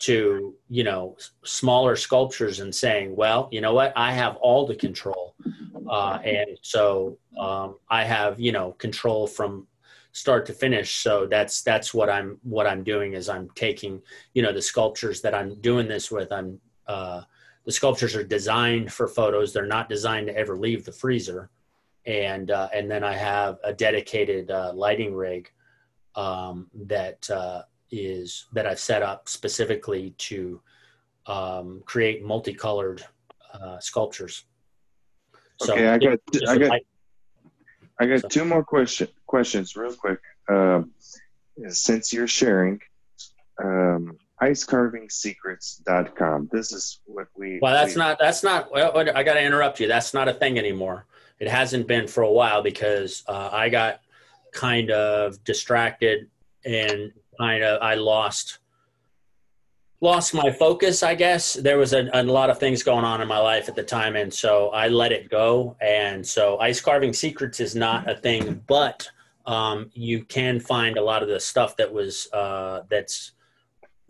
to 0.00 0.54
you 0.68 0.82
know 0.82 1.16
smaller 1.44 1.94
sculptures 1.94 2.60
and 2.60 2.74
saying 2.74 3.14
well 3.14 3.48
you 3.52 3.60
know 3.60 3.74
what? 3.74 3.92
I 3.96 4.12
have 4.12 4.36
all 4.36 4.66
the 4.66 4.76
control. 4.76 5.34
Uh, 5.88 6.18
and 6.22 6.58
so 6.60 7.16
um, 7.38 7.76
i 7.88 8.04
have 8.04 8.38
you 8.38 8.52
know 8.52 8.72
control 8.72 9.26
from 9.26 9.66
start 10.18 10.46
to 10.46 10.52
finish. 10.52 10.96
So 10.96 11.26
that's 11.26 11.62
that's 11.62 11.94
what 11.94 12.10
i'm 12.10 12.38
what 12.42 12.66
i'm 12.66 12.82
doing 12.82 13.12
is 13.12 13.28
i'm 13.28 13.48
taking 13.54 14.02
you 14.34 14.42
know 14.42 14.52
the 14.52 14.62
sculptures 14.62 15.20
that 15.22 15.34
i'm 15.34 15.60
doing 15.60 15.88
this 15.88 16.10
with. 16.10 16.32
I'm 16.32 16.60
uh, 16.86 17.22
the 17.64 17.72
sculptures 17.72 18.16
are 18.16 18.24
designed 18.24 18.92
for 18.92 19.06
photos. 19.06 19.52
They're 19.52 19.66
not 19.66 19.88
designed 19.90 20.28
to 20.28 20.36
ever 20.36 20.56
leave 20.56 20.84
the 20.84 20.92
freezer. 20.92 21.50
And 22.06 22.50
uh, 22.50 22.68
and 22.72 22.90
then 22.90 23.04
i 23.04 23.14
have 23.14 23.58
a 23.62 23.72
dedicated 23.72 24.50
uh, 24.50 24.72
lighting 24.74 25.14
rig 25.14 25.50
um, 26.14 26.68
that 26.86 27.28
uh, 27.30 27.62
is 27.90 28.46
that 28.52 28.66
I've 28.66 28.80
set 28.80 29.02
up 29.02 29.28
specifically 29.28 30.14
to 30.18 30.60
um, 31.26 31.82
create 31.84 32.24
multicolored 32.24 33.04
uh, 33.52 33.78
sculptures. 33.78 34.44
So 35.60 35.74
okay, 35.74 35.88
I 35.88 35.98
got 35.98 36.18
I 36.48 36.58
got 36.58 36.80
I 38.00 38.06
got 38.06 38.30
two 38.30 38.44
more 38.44 38.64
question 38.64 39.08
questions 39.26 39.74
real 39.76 39.94
quick. 39.94 40.20
Um, 40.48 40.92
since 41.68 42.12
you're 42.12 42.28
sharing, 42.28 42.80
um, 43.62 44.18
icecarvingsecrets.com. 44.40 46.48
This 46.52 46.72
is 46.72 47.00
what 47.06 47.28
we. 47.36 47.58
Well, 47.60 47.72
that's 47.72 47.94
we, 47.94 48.00
not. 48.00 48.18
That's 48.18 48.42
not. 48.42 48.72
Well, 48.72 48.96
I 48.96 49.22
got 49.22 49.34
to 49.34 49.42
interrupt 49.42 49.78
you. 49.80 49.88
That's 49.88 50.14
not 50.14 50.28
a 50.28 50.32
thing 50.32 50.58
anymore. 50.58 51.04
It 51.40 51.48
hasn't 51.48 51.86
been 51.86 52.08
for 52.08 52.22
a 52.22 52.30
while 52.30 52.62
because 52.62 53.22
uh, 53.26 53.50
I 53.52 53.68
got 53.68 54.00
kind 54.52 54.90
of 54.90 55.44
distracted 55.44 56.30
and 56.64 57.12
kind 57.38 57.62
of 57.62 57.82
I 57.82 57.94
lost 57.94 58.58
lost 60.00 60.34
my 60.34 60.50
focus 60.50 61.02
i 61.02 61.14
guess. 61.14 61.54
There 61.54 61.78
was 61.78 61.92
a, 61.92 62.08
a, 62.12 62.22
lot 62.22 62.50
of 62.50 62.58
things 62.58 62.82
going 62.82 63.04
on 63.04 63.20
in 63.20 63.28
my 63.28 63.38
life 63.38 63.68
at 63.68 63.74
the 63.74 63.82
time 63.82 64.16
and 64.16 64.32
so 64.32 64.68
i 64.70 64.88
let 64.88 65.12
it 65.12 65.28
go. 65.28 65.76
And 65.80 66.26
so 66.26 66.58
ice 66.58 66.80
carving 66.80 67.12
secrets 67.12 67.60
is 67.60 67.74
not 67.74 68.08
a 68.08 68.16
thing 68.16 68.62
but 68.66 69.08
um, 69.46 69.90
you 69.94 70.24
can 70.24 70.60
find 70.60 70.98
a 70.98 71.02
lot 71.02 71.22
of 71.22 71.28
the 71.28 71.40
stuff 71.40 71.76
that 71.76 71.90
was 71.90 72.30
uh, 72.32 72.82
that's 72.90 73.32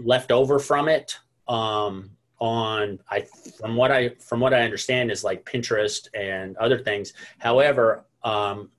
left 0.00 0.32
over 0.32 0.58
from 0.58 0.88
it 0.88 1.18
um, 1.46 2.10
on 2.40 2.98
i 3.10 3.24
from 3.58 3.74
what 3.74 3.90
i 3.90 4.08
from 4.20 4.38
what 4.38 4.54
i 4.54 4.60
understand 4.60 5.10
is 5.10 5.24
like 5.24 5.44
pinterest 5.44 6.08
and 6.14 6.56
other 6.58 6.78
things. 6.78 7.12
However 7.38 8.04
um, 8.22 8.70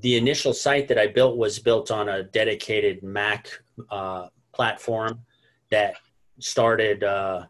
the 0.00 0.16
initial 0.16 0.52
site 0.52 0.88
that 0.88 0.98
I 0.98 1.06
built 1.06 1.36
was 1.36 1.58
built 1.58 1.90
on 1.90 2.08
a 2.08 2.22
dedicated 2.22 3.02
Mac 3.02 3.48
uh, 3.90 4.28
platform 4.52 5.20
that 5.70 5.94
started 6.38 7.04
uh, 7.04 7.46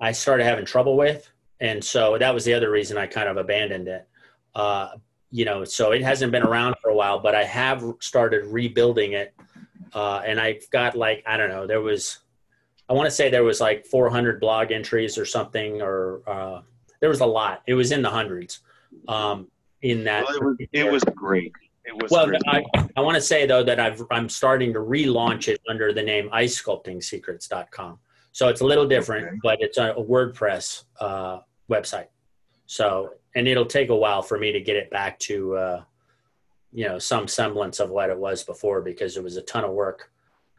I 0.00 0.12
started 0.12 0.44
having 0.44 0.64
trouble 0.64 0.96
with, 0.96 1.30
and 1.60 1.82
so 1.82 2.18
that 2.18 2.32
was 2.32 2.44
the 2.44 2.54
other 2.54 2.70
reason 2.70 2.96
I 2.96 3.06
kind 3.06 3.28
of 3.28 3.36
abandoned 3.36 3.88
it. 3.88 4.08
Uh, 4.54 4.90
you 5.30 5.44
know, 5.44 5.64
so 5.64 5.92
it 5.92 6.02
hasn't 6.02 6.32
been 6.32 6.42
around 6.42 6.74
for 6.82 6.90
a 6.90 6.94
while, 6.94 7.20
but 7.20 7.34
I 7.34 7.44
have 7.44 7.84
started 8.00 8.46
rebuilding 8.46 9.12
it, 9.12 9.34
uh, 9.94 10.22
and 10.26 10.40
I've 10.40 10.68
got 10.70 10.96
like 10.96 11.22
I 11.26 11.36
don't 11.36 11.50
know, 11.50 11.66
there 11.66 11.80
was 11.80 12.18
I 12.88 12.92
want 12.92 13.06
to 13.06 13.10
say 13.10 13.30
there 13.30 13.44
was 13.44 13.60
like 13.60 13.86
400 13.86 14.40
blog 14.40 14.72
entries 14.72 15.16
or 15.16 15.24
something, 15.24 15.80
or 15.80 16.22
uh, 16.26 16.62
there 17.00 17.08
was 17.08 17.20
a 17.20 17.26
lot. 17.26 17.62
It 17.66 17.74
was 17.74 17.92
in 17.92 18.02
the 18.02 18.10
hundreds. 18.10 18.60
Um, 19.06 19.48
in 19.82 20.04
that. 20.04 20.24
Well, 20.24 20.36
it, 20.36 20.44
was, 20.44 20.56
it, 20.72 20.92
was, 20.92 21.04
great. 21.14 21.52
It 21.90 22.00
was 22.00 22.10
well, 22.12 22.26
great. 22.26 22.40
I, 22.46 22.64
I 22.96 23.00
want 23.00 23.16
to 23.16 23.20
say 23.20 23.46
though 23.46 23.64
that 23.64 23.80
I've, 23.80 24.00
I'm 24.12 24.28
starting 24.28 24.72
to 24.74 24.78
relaunch 24.78 25.48
it 25.48 25.60
under 25.68 25.92
the 25.92 26.02
name 26.02 26.30
icesculptingsecrets.com. 26.30 27.98
So 28.30 28.48
it's 28.48 28.60
a 28.60 28.64
little 28.64 28.86
different, 28.86 29.26
okay. 29.26 29.36
but 29.42 29.60
it's 29.60 29.76
a, 29.76 29.90
a 29.92 30.04
WordPress 30.04 30.84
uh, 31.00 31.40
website. 31.68 32.06
So, 32.66 33.14
and 33.34 33.48
it'll 33.48 33.66
take 33.66 33.88
a 33.88 33.96
while 33.96 34.22
for 34.22 34.38
me 34.38 34.52
to 34.52 34.60
get 34.60 34.76
it 34.76 34.88
back 34.90 35.18
to, 35.20 35.56
uh, 35.56 35.82
you 36.72 36.86
know, 36.86 37.00
some 37.00 37.26
semblance 37.26 37.80
of 37.80 37.90
what 37.90 38.08
it 38.08 38.16
was 38.16 38.44
before 38.44 38.82
because 38.82 39.16
it 39.16 39.24
was 39.24 39.36
a 39.36 39.42
ton 39.42 39.64
of 39.64 39.72
work, 39.72 40.12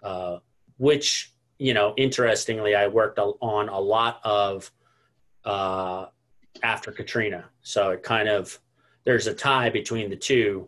uh, 0.04 0.40
which, 0.78 1.34
you 1.60 1.74
know, 1.74 1.94
interestingly, 1.96 2.76
I 2.76 2.88
worked 2.88 3.20
on 3.20 3.70
a 3.70 3.80
lot 3.80 4.20
of 4.26 4.70
uh, 5.46 6.08
after 6.62 6.92
Katrina. 6.92 7.46
So 7.62 7.92
it 7.92 8.04
kind 8.04 8.28
of, 8.28 8.60
there's 9.06 9.28
a 9.28 9.34
tie 9.34 9.70
between 9.70 10.10
the 10.10 10.18
two 10.18 10.68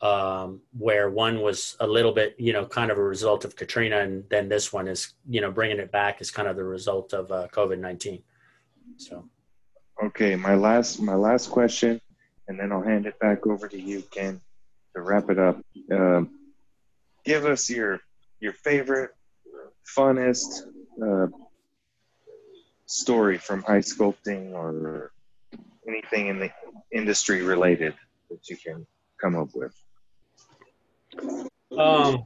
um, 0.00 0.60
where 0.78 1.10
one 1.10 1.40
was 1.40 1.76
a 1.80 1.86
little 1.86 2.12
bit, 2.12 2.36
you 2.38 2.52
know, 2.52 2.64
kind 2.64 2.90
of 2.90 2.98
a 2.98 3.02
result 3.02 3.44
of 3.44 3.56
Katrina, 3.56 4.00
and 4.00 4.24
then 4.30 4.48
this 4.48 4.72
one 4.72 4.88
is, 4.88 5.14
you 5.28 5.40
know, 5.40 5.50
bringing 5.50 5.78
it 5.78 5.90
back 5.90 6.20
is 6.20 6.30
kind 6.30 6.48
of 6.48 6.56
the 6.56 6.64
result 6.64 7.12
of 7.12 7.30
uh, 7.32 7.48
COVID 7.48 7.78
nineteen. 7.78 8.22
So, 8.96 9.24
okay, 10.02 10.36
my 10.36 10.54
last 10.54 11.00
my 11.00 11.14
last 11.14 11.50
question, 11.50 12.00
and 12.46 12.58
then 12.58 12.72
I'll 12.72 12.82
hand 12.82 13.06
it 13.06 13.18
back 13.18 13.46
over 13.46 13.68
to 13.68 13.80
you, 13.80 14.02
Ken, 14.02 14.40
to 14.94 15.02
wrap 15.02 15.30
it 15.30 15.38
up. 15.38 15.60
Um, 15.92 16.30
give 17.24 17.44
us 17.44 17.68
your 17.68 18.00
your 18.40 18.52
favorite, 18.52 19.10
funnest 19.96 20.62
uh, 21.02 21.26
story 22.86 23.38
from 23.38 23.64
ice 23.68 23.94
sculpting 23.94 24.52
or 24.52 25.12
anything 25.88 26.28
in 26.28 26.38
the 26.38 26.50
industry 26.92 27.42
related 27.42 27.94
that 28.30 28.48
you 28.48 28.56
can 28.56 28.86
come 29.20 29.36
up 29.36 29.48
with? 29.54 29.74
Um, 31.76 32.24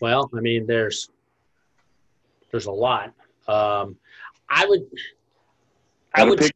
well, 0.00 0.30
I 0.36 0.40
mean, 0.40 0.66
there's 0.66 1.08
there's 2.50 2.66
a 2.66 2.72
lot. 2.72 3.12
Um, 3.48 3.96
I 4.48 4.66
would 4.66 4.82
I 6.14 6.24
would 6.24 6.42
say, 6.42 6.52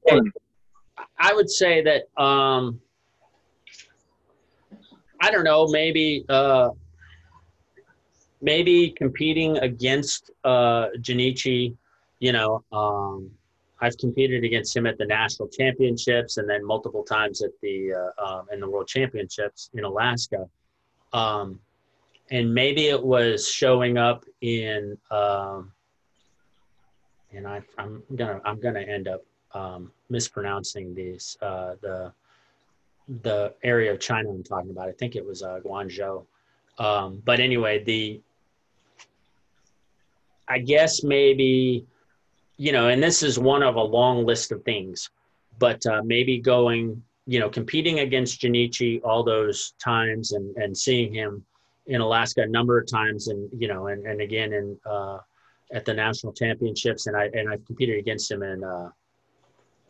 I 1.19 1.33
would 1.35 1.51
say 1.51 1.83
that 1.83 2.23
um, 2.23 2.81
I 5.21 5.31
don't 5.31 5.45
know, 5.45 5.67
maybe 5.69 6.25
uh, 6.29 6.71
maybe 8.43 8.91
competing 8.91 9.59
against 9.59 10.31
uh, 10.45 10.89
Junichi. 11.01 11.77
You 12.19 12.33
know, 12.33 12.65
um, 12.73 13.31
I've 13.81 13.97
competed 13.99 14.45
against 14.45 14.77
him 14.77 14.87
at 14.87 14.97
the 14.99 15.07
national 15.07 15.49
championships 15.49 16.39
and 16.39 16.49
then 16.49 16.65
multiple 16.65 17.03
times 17.03 17.43
at 17.43 17.51
the 17.63 17.93
uh, 17.93 18.25
um, 18.25 18.47
in 18.53 18.61
the 18.61 18.69
world 18.69 18.89
championships 18.89 19.71
in 19.75 19.85
Alaska. 19.85 20.49
Um, 21.13 21.61
and 22.31 22.53
maybe 22.53 22.87
it 22.87 23.03
was 23.03 23.49
showing 23.49 23.99
up 23.99 24.25
in, 24.41 24.99
um, 25.11 25.73
and 27.33 27.47
I, 27.47 27.63
I'm 27.79 28.03
gonna 28.15 28.41
I'm 28.45 28.61
gonna 28.61 28.81
end 28.81 29.09
up 29.09 29.23
um, 29.53 29.93
mispronouncing 30.09 30.95
these 30.95 31.37
uh, 31.43 31.75
the 31.81 32.13
the 33.23 33.55
area 33.63 33.93
of 33.93 34.01
China 34.01 34.31
I'm 34.31 34.43
talking 34.43 34.71
about. 34.71 34.89
I 34.89 34.93
think 34.93 35.15
it 35.17 35.25
was 35.25 35.43
uh, 35.43 35.61
Guangzhou. 35.65 36.25
Um, 36.79 37.23
but 37.25 37.41
anyway, 37.41 37.85
the 37.85 38.21
I 40.49 40.59
guess 40.59 41.03
maybe 41.05 41.87
you 42.57 42.73
know, 42.73 42.89
and 42.89 43.03
this 43.03 43.23
is 43.23 43.39
one 43.39 43.63
of 43.63 43.77
a 43.77 43.83
long 43.83 44.25
list 44.25 44.53
of 44.53 44.63
things, 44.65 45.11
but 45.59 45.85
uh, 45.87 46.03
maybe 46.05 46.39
going, 46.39 47.03
you 47.27 47.39
know, 47.41 47.49
competing 47.49 48.01
against 48.01 48.41
Junichi 48.41 49.01
all 49.05 49.23
those 49.23 49.75
times 49.83 50.33
and, 50.33 50.57
and 50.57 50.77
seeing 50.77 51.13
him 51.13 51.45
in 51.87 52.01
Alaska 52.01 52.43
a 52.43 52.47
number 52.47 52.79
of 52.79 52.87
times 52.87 53.29
and, 53.29 53.49
you 53.57 53.69
know, 53.69 53.89
and, 53.89 54.07
and 54.07 54.21
again 54.21 54.53
in, 54.53 54.77
uh, 54.87 55.19
at 55.73 55.85
the 55.85 55.93
national 55.93 56.33
championships. 56.33 57.07
And 57.07 57.17
I, 57.17 57.25
and 57.35 57.49
I've 57.49 57.65
competed 57.67 57.99
against 57.99 58.31
him 58.31 58.43
in, 58.43 58.65
uh, 58.65 58.91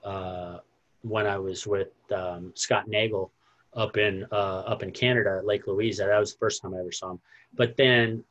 uh, 0.05 0.59
when 1.03 1.27
I 1.27 1.39
was 1.39 1.67
with 1.67 1.89
um, 2.13 2.53
Scott 2.55 2.89
Nagel 2.89 3.31
up 3.75 3.97
in, 3.97 4.27
uh, 4.33 4.61
up 4.61 4.83
in 4.83 4.91
Canada 4.91 5.41
Lake 5.45 5.67
Louise. 5.67 5.99
That 5.99 6.19
was 6.19 6.33
the 6.33 6.39
first 6.39 6.63
time 6.63 6.75
I 6.75 6.81
ever 6.81 6.93
saw 6.93 7.13
him. 7.13 7.21
But 7.55 7.77
then 7.77 8.25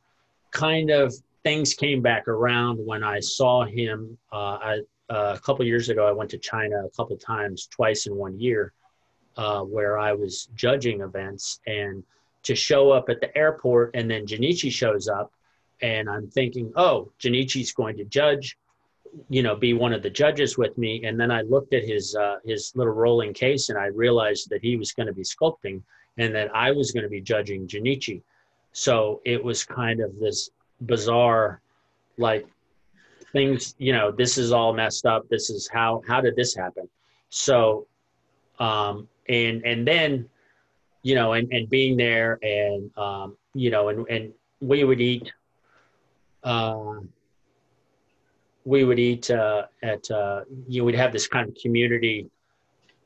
kind 0.50 0.90
of 0.90 1.14
things 1.46 1.74
came 1.74 2.02
back 2.02 2.26
around 2.26 2.76
when 2.84 3.04
I 3.04 3.20
saw 3.20 3.64
him. 3.64 4.18
Uh, 4.32 4.58
I, 4.70 4.78
uh, 5.08 5.36
a 5.36 5.38
couple 5.38 5.64
years 5.64 5.90
ago, 5.90 6.04
I 6.04 6.10
went 6.10 6.28
to 6.30 6.38
China 6.38 6.84
a 6.84 6.90
couple 6.90 7.16
times, 7.16 7.68
twice 7.68 8.06
in 8.06 8.16
one 8.16 8.36
year, 8.40 8.72
uh, 9.36 9.60
where 9.60 9.96
I 9.96 10.12
was 10.12 10.48
judging 10.56 11.02
events. 11.02 11.60
And 11.68 12.02
to 12.42 12.56
show 12.56 12.90
up 12.90 13.08
at 13.10 13.20
the 13.20 13.30
airport, 13.38 13.92
and 13.94 14.10
then 14.10 14.26
Junichi 14.26 14.72
shows 14.72 15.06
up, 15.06 15.32
and 15.80 16.10
I'm 16.10 16.26
thinking, 16.26 16.72
oh, 16.74 17.12
Junichi's 17.20 17.72
going 17.72 17.96
to 17.98 18.04
judge, 18.06 18.58
you 19.28 19.44
know, 19.44 19.54
be 19.54 19.72
one 19.72 19.92
of 19.92 20.02
the 20.02 20.10
judges 20.10 20.58
with 20.58 20.76
me. 20.76 21.04
And 21.04 21.14
then 21.20 21.30
I 21.30 21.42
looked 21.42 21.74
at 21.74 21.84
his 21.84 22.16
uh, 22.16 22.38
his 22.44 22.72
little 22.74 22.92
rolling 22.92 23.32
case, 23.32 23.68
and 23.68 23.78
I 23.78 23.86
realized 23.86 24.50
that 24.50 24.62
he 24.62 24.74
was 24.76 24.90
going 24.90 25.06
to 25.06 25.12
be 25.12 25.22
sculpting, 25.22 25.80
and 26.18 26.34
that 26.34 26.52
I 26.52 26.72
was 26.72 26.90
going 26.90 27.04
to 27.04 27.08
be 27.08 27.20
judging 27.20 27.68
Junichi. 27.68 28.22
So 28.72 29.22
it 29.24 29.42
was 29.42 29.62
kind 29.64 30.00
of 30.00 30.18
this 30.18 30.50
bizarre 30.84 31.60
like 32.18 32.46
things 33.32 33.74
you 33.78 33.92
know 33.92 34.10
this 34.10 34.38
is 34.38 34.52
all 34.52 34.72
messed 34.72 35.06
up 35.06 35.28
this 35.28 35.50
is 35.50 35.68
how 35.72 36.02
how 36.06 36.20
did 36.20 36.36
this 36.36 36.54
happen? 36.54 36.88
So 37.30 37.86
um 38.58 39.08
and 39.28 39.64
and 39.64 39.86
then 39.86 40.28
you 41.02 41.14
know 41.14 41.32
and 41.34 41.50
and 41.52 41.68
being 41.68 41.96
there 41.96 42.38
and 42.42 42.90
um 42.96 43.36
you 43.54 43.70
know 43.70 43.88
and 43.88 44.06
and 44.08 44.32
we 44.60 44.84
would 44.84 45.00
eat 45.00 45.32
uh 46.44 47.00
we 48.64 48.84
would 48.84 48.98
eat 48.98 49.30
uh 49.30 49.66
at 49.82 50.10
uh 50.10 50.40
you 50.66 50.84
would 50.84 50.94
have 50.94 51.12
this 51.12 51.26
kind 51.26 51.48
of 51.48 51.54
community 51.54 52.28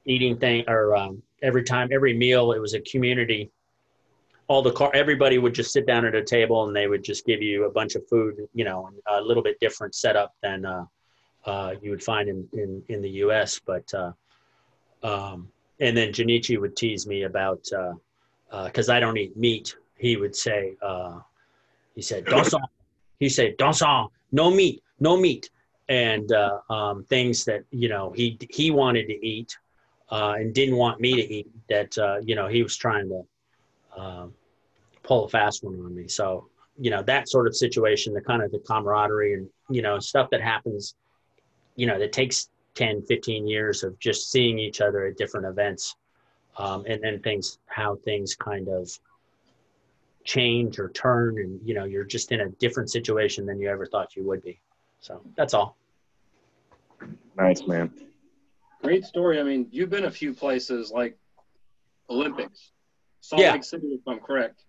eating 0.07 0.37
thing 0.39 0.65
or 0.69 0.97
um 0.97 1.23
every 1.43 1.63
time 1.63 1.89
every 1.93 2.15
meal 2.15 2.53
it 2.53 2.61
was 2.61 2.75
a 2.75 2.81
community 2.81 3.51
all 4.51 4.63
the 4.63 4.73
car 4.73 4.91
everybody 4.95 5.39
would 5.39 5.55
just 5.55 5.73
sit 5.73 5.87
down 5.87 6.05
at 6.05 6.17
a 6.17 6.25
table 6.25 6.67
and 6.67 6.75
they 6.75 6.89
would 6.89 7.05
just 7.05 7.25
give 7.25 7.41
you 7.41 7.67
a 7.67 7.71
bunch 7.71 7.95
of 7.95 8.05
food 8.09 8.35
you 8.53 8.65
know 8.65 8.91
a 9.07 9.21
little 9.21 9.45
bit 9.45 9.57
different 9.61 9.95
setup 9.95 10.35
than 10.43 10.67
uh, 10.67 10.85
uh, 11.45 11.75
you 11.81 11.91
would 11.91 12.03
find 12.03 12.29
in, 12.29 12.49
in, 12.55 12.83
in 12.89 13.01
the 13.01 13.11
us 13.11 13.61
but 13.65 13.87
uh, 13.95 14.11
um, 15.05 15.49
and 15.79 15.97
then 15.97 16.13
junichi 16.13 16.61
would 16.61 16.77
tease 16.77 17.07
me 17.07 17.23
about 17.23 17.63
because 18.65 18.89
uh, 18.89 18.93
uh, 18.93 18.97
i 18.97 19.01
don't 19.01 19.17
eat 19.17 19.37
meat. 19.37 19.77
He 19.97 20.17
would 20.17 20.35
say 20.35 20.75
uh, 20.83 21.21
he 21.95 22.03
said 22.03 22.25
don't 22.25 22.53
he 23.21 23.29
said 23.29 23.57
don't 23.57 23.81
no 24.33 24.51
meat 24.51 24.83
no 24.99 25.17
meat. 25.17 25.49
And 25.89 26.31
um, 26.71 27.05
things 27.05 27.45
that 27.45 27.63
you 27.71 27.89
know 27.89 28.13
he 28.13 28.39
he 28.51 28.71
wanted 28.71 29.07
to 29.07 29.27
eat 29.27 29.57
and 30.11 30.55
didn't 30.55 30.77
want 30.77 31.01
me 31.01 31.15
to 31.15 31.35
eat 31.37 31.49
that 31.69 31.97
you 32.25 32.35
know 32.35 32.49
he 32.49 32.63
was 32.63 32.77
trying 32.77 33.09
to 33.09 33.21
um, 34.01 34.35
pull 35.03 35.25
a 35.25 35.29
fast 35.29 35.65
one 35.65 35.75
on 35.75 35.95
me. 35.95 36.09
So, 36.09 36.49
you 36.79 36.91
know, 36.91 37.03
that 37.03 37.29
sort 37.29 37.47
of 37.47 37.57
situation, 37.57 38.15
the 38.15 38.21
kind 38.21 38.43
of 38.43 38.51
the 38.51 38.59
camaraderie 38.59 39.35
and, 39.35 39.49
you 39.69 39.83
know, 39.83 39.99
stuff 39.99 40.31
that 40.31 40.41
happens, 40.41 40.95
you 41.77 41.87
know, 41.87 41.99
that 41.99 42.13
takes 42.13 42.51
10, 42.75 43.03
15 43.03 43.47
years 43.47 43.83
of 43.83 43.99
just 43.99 44.31
seeing 44.31 44.59
each 44.59 44.81
other 44.81 45.07
at 45.07 45.17
different 45.17 45.47
events. 45.47 45.97
Um, 46.57 46.85
and 46.87 47.03
then 47.03 47.21
things, 47.21 47.59
how 47.67 47.97
things 48.05 48.35
kind 48.35 48.69
of 48.69 48.91
change 50.25 50.79
or 50.79 50.91
turn 50.91 51.39
and, 51.39 51.61
you 51.65 51.75
know, 51.75 51.85
you're 51.85 52.05
just 52.05 52.33
in 52.33 52.41
a 52.41 52.49
different 52.51 52.91
situation 52.91 53.47
than 53.47 53.59
you 53.59 53.69
ever 53.69 53.87
thought 53.87 54.17
you 54.17 54.25
would 54.25 54.43
be. 54.43 54.61
So 55.01 55.23
that's 55.37 55.55
all. 55.55 55.77
Nice, 57.37 57.67
man. 57.67 57.91
Great 58.83 59.05
story. 59.05 59.41
I 59.41 59.43
mean, 59.43 59.67
you've 59.71 59.91
been 59.91 60.05
a 60.05 60.11
few 60.11 60.35
places 60.35 60.91
like 60.91 61.17
Olympics, 62.09 62.73
Salt 63.21 63.43
yeah. 63.43 63.53
Lake 63.53 63.65
City, 63.65 63.89
if 63.89 64.01
I'm 64.07 64.21
correct. 64.21 64.65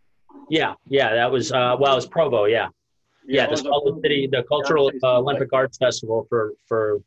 Yeah, 0.49 0.73
yeah, 0.87 1.13
that 1.13 1.31
was 1.31 1.51
uh, 1.51 1.75
well, 1.79 1.93
it 1.93 1.95
was 1.95 2.07
Provo. 2.07 2.45
Yeah, 2.45 2.67
yeah, 3.25 3.43
yeah 3.43 3.49
the 3.49 3.57
Salt 3.57 3.85
Lake 3.85 4.03
City, 4.03 4.29
the 4.31 4.43
Cultural 4.43 4.91
uh, 5.03 5.19
Olympic 5.19 5.53
Arts 5.53 5.77
Festival 5.77 6.25
for 6.29 6.53
for 6.67 7.01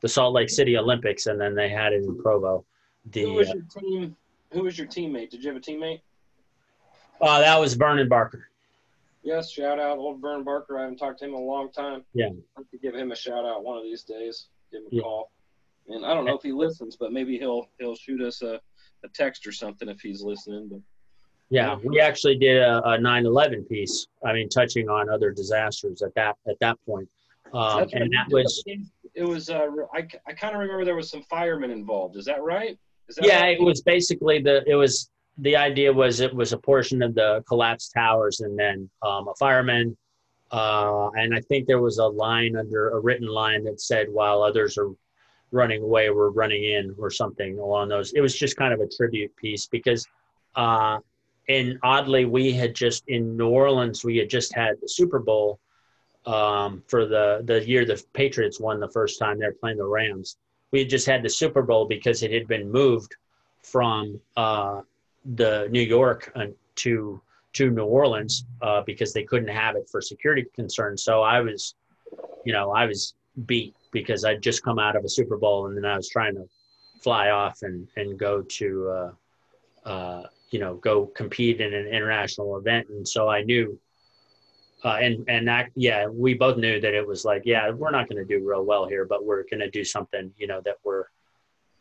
the 0.00 0.08
Salt 0.08 0.34
Lake 0.34 0.50
City 0.50 0.76
Olympics, 0.76 1.26
and 1.26 1.40
then 1.40 1.54
they 1.54 1.68
had 1.68 1.92
it 1.92 2.02
in 2.02 2.20
Provo. 2.20 2.64
The, 3.10 3.22
who 3.22 3.34
was 3.34 3.50
uh, 3.50 3.54
your 3.54 3.64
team? 3.82 4.16
Who 4.52 4.62
was 4.62 4.78
your 4.78 4.86
teammate? 4.86 5.30
Did 5.30 5.44
you 5.44 5.52
have 5.52 5.56
a 5.56 5.60
teammate? 5.60 6.00
Uh, 7.20 7.40
that 7.40 7.58
was 7.60 7.74
Vernon 7.74 8.08
Barker. 8.08 8.48
Yes, 9.22 9.50
shout 9.50 9.78
out 9.78 9.98
old 9.98 10.20
Vernon 10.20 10.44
Barker. 10.44 10.78
I 10.78 10.82
haven't 10.82 10.98
talked 10.98 11.18
to 11.20 11.24
him 11.24 11.34
in 11.34 11.40
a 11.40 11.44
long 11.44 11.70
time. 11.70 12.04
Yeah, 12.14 12.30
I 12.56 12.62
give 12.82 12.94
him 12.94 13.12
a 13.12 13.16
shout 13.16 13.44
out 13.44 13.64
one 13.64 13.76
of 13.76 13.82
these 13.82 14.04
days. 14.04 14.46
Give 14.72 14.82
him 14.82 14.88
a 14.90 14.94
yeah. 14.96 15.02
call. 15.02 15.30
And 15.88 16.04
I 16.04 16.14
don't 16.14 16.24
know 16.24 16.36
if 16.36 16.42
he 16.42 16.52
listens, 16.52 16.96
but 16.96 17.12
maybe 17.12 17.38
he'll 17.38 17.68
he'll 17.78 17.96
shoot 17.96 18.20
us 18.22 18.42
a, 18.42 18.60
a 19.04 19.08
text 19.14 19.46
or 19.46 19.52
something 19.52 19.88
if 19.88 20.00
he's 20.00 20.22
listening. 20.22 20.68
But 20.70 20.80
yeah, 21.50 21.76
we 21.82 22.00
actually 22.00 22.36
did 22.36 22.58
a, 22.58 22.78
a 22.78 22.98
9/11 22.98 23.68
piece. 23.68 24.06
I 24.24 24.32
mean, 24.32 24.48
touching 24.48 24.88
on 24.88 25.08
other 25.08 25.30
disasters 25.30 26.02
at 26.02 26.14
that 26.14 26.36
at 26.46 26.56
that 26.60 26.78
point, 26.86 27.08
um, 27.54 27.88
and 27.92 28.12
that 28.12 28.26
was 28.30 28.62
it 29.14 29.24
was. 29.24 29.50
Uh, 29.50 29.68
I 29.94 30.06
I 30.26 30.32
kind 30.32 30.54
of 30.54 30.60
remember 30.60 30.84
there 30.84 30.96
was 30.96 31.10
some 31.10 31.22
firemen 31.22 31.70
involved. 31.70 32.16
Is 32.16 32.24
that 32.26 32.42
right? 32.42 32.78
Is 33.08 33.16
that 33.16 33.26
yeah, 33.26 33.40
right? 33.42 33.58
it 33.58 33.62
was 33.62 33.80
basically 33.80 34.40
the 34.40 34.62
it 34.66 34.74
was 34.74 35.10
the 35.38 35.56
idea 35.56 35.92
was 35.92 36.20
it 36.20 36.34
was 36.34 36.52
a 36.52 36.58
portion 36.58 37.02
of 37.02 37.14
the 37.14 37.42
collapsed 37.48 37.92
towers 37.94 38.40
and 38.40 38.58
then 38.58 38.88
um, 39.02 39.28
a 39.28 39.34
fireman. 39.38 39.96
Uh, 40.50 41.10
and 41.14 41.34
I 41.34 41.40
think 41.42 41.66
there 41.66 41.80
was 41.80 41.98
a 41.98 42.06
line 42.06 42.56
under 42.56 42.90
a 42.90 43.00
written 43.00 43.28
line 43.28 43.64
that 43.64 43.80
said, 43.80 44.06
while 44.10 44.42
others 44.42 44.78
are 44.78 44.90
running 45.52 45.82
away, 45.82 46.10
we're 46.10 46.30
running 46.30 46.64
in, 46.64 46.94
or 46.98 47.10
something 47.10 47.58
along 47.58 47.88
those. 47.88 48.12
It 48.12 48.20
was 48.20 48.34
just 48.34 48.56
kind 48.56 48.72
of 48.72 48.80
a 48.80 48.88
tribute 48.88 49.34
piece 49.36 49.66
because 49.66 50.06
uh, 50.56 50.98
and 51.48 51.78
oddly, 51.82 52.24
we 52.24 52.52
had 52.52 52.74
just 52.74 53.04
in 53.08 53.36
New 53.36 53.48
Orleans, 53.48 54.04
we 54.04 54.16
had 54.16 54.28
just 54.28 54.54
had 54.54 54.76
the 54.80 54.88
Super 54.88 55.18
Bowl 55.18 55.58
um, 56.26 56.82
for 56.86 57.06
the 57.06 57.40
the 57.44 57.66
year 57.66 57.84
the 57.84 58.02
Patriots 58.12 58.60
won 58.60 58.80
the 58.80 58.90
first 58.90 59.18
time 59.18 59.38
they're 59.38 59.52
playing 59.52 59.78
the 59.78 59.86
Rams. 59.86 60.36
We 60.70 60.80
had 60.80 60.90
just 60.90 61.06
had 61.06 61.22
the 61.22 61.30
Super 61.30 61.62
Bowl 61.62 61.86
because 61.86 62.22
it 62.22 62.30
had 62.30 62.46
been 62.46 62.70
moved 62.70 63.16
from 63.62 64.20
uh, 64.36 64.82
the 65.34 65.68
New 65.70 65.82
York 65.82 66.30
uh, 66.36 66.46
to 66.76 67.20
to 67.54 67.70
New 67.70 67.84
Orleans 67.84 68.44
uh, 68.60 68.82
because 68.82 69.14
they 69.14 69.24
couldn't 69.24 69.48
have 69.48 69.74
it 69.74 69.88
for 69.90 70.02
security 70.02 70.44
concerns. 70.54 71.02
So 71.02 71.22
I 71.22 71.40
was, 71.40 71.74
you 72.44 72.52
know, 72.52 72.72
I 72.72 72.84
was 72.84 73.14
beat 73.46 73.74
because 73.90 74.24
I'd 74.24 74.42
just 74.42 74.62
come 74.62 74.78
out 74.78 74.96
of 74.96 75.04
a 75.04 75.08
Super 75.08 75.38
Bowl 75.38 75.66
and 75.66 75.76
then 75.76 75.86
I 75.86 75.96
was 75.96 76.10
trying 76.10 76.34
to 76.34 76.44
fly 77.00 77.30
off 77.30 77.60
and 77.62 77.88
and 77.96 78.18
go 78.18 78.42
to 78.42 78.90
uh, 78.90 79.88
uh, 79.88 80.22
you 80.50 80.58
know 80.58 80.76
go 80.76 81.06
compete 81.06 81.60
in 81.60 81.72
an 81.74 81.86
international 81.86 82.56
event. 82.56 82.88
And 82.88 83.06
so 83.06 83.28
i 83.28 83.42
knew 83.42 83.78
uh, 84.84 84.98
and 85.00 85.24
and 85.28 85.48
that 85.48 85.70
yeah 85.74 86.06
we 86.06 86.34
both 86.34 86.56
knew 86.56 86.80
that 86.80 86.94
it 86.94 87.06
was 87.06 87.24
like 87.24 87.42
yeah 87.44 87.70
we're 87.70 87.90
not 87.90 88.08
going 88.08 88.24
to 88.24 88.24
do 88.24 88.46
real 88.46 88.64
well 88.64 88.86
here 88.86 89.04
but 89.04 89.24
we're 89.24 89.42
going 89.44 89.60
to 89.60 89.70
do 89.70 89.84
something 89.84 90.32
you 90.36 90.46
know 90.46 90.60
that 90.64 90.76
we're 90.84 91.04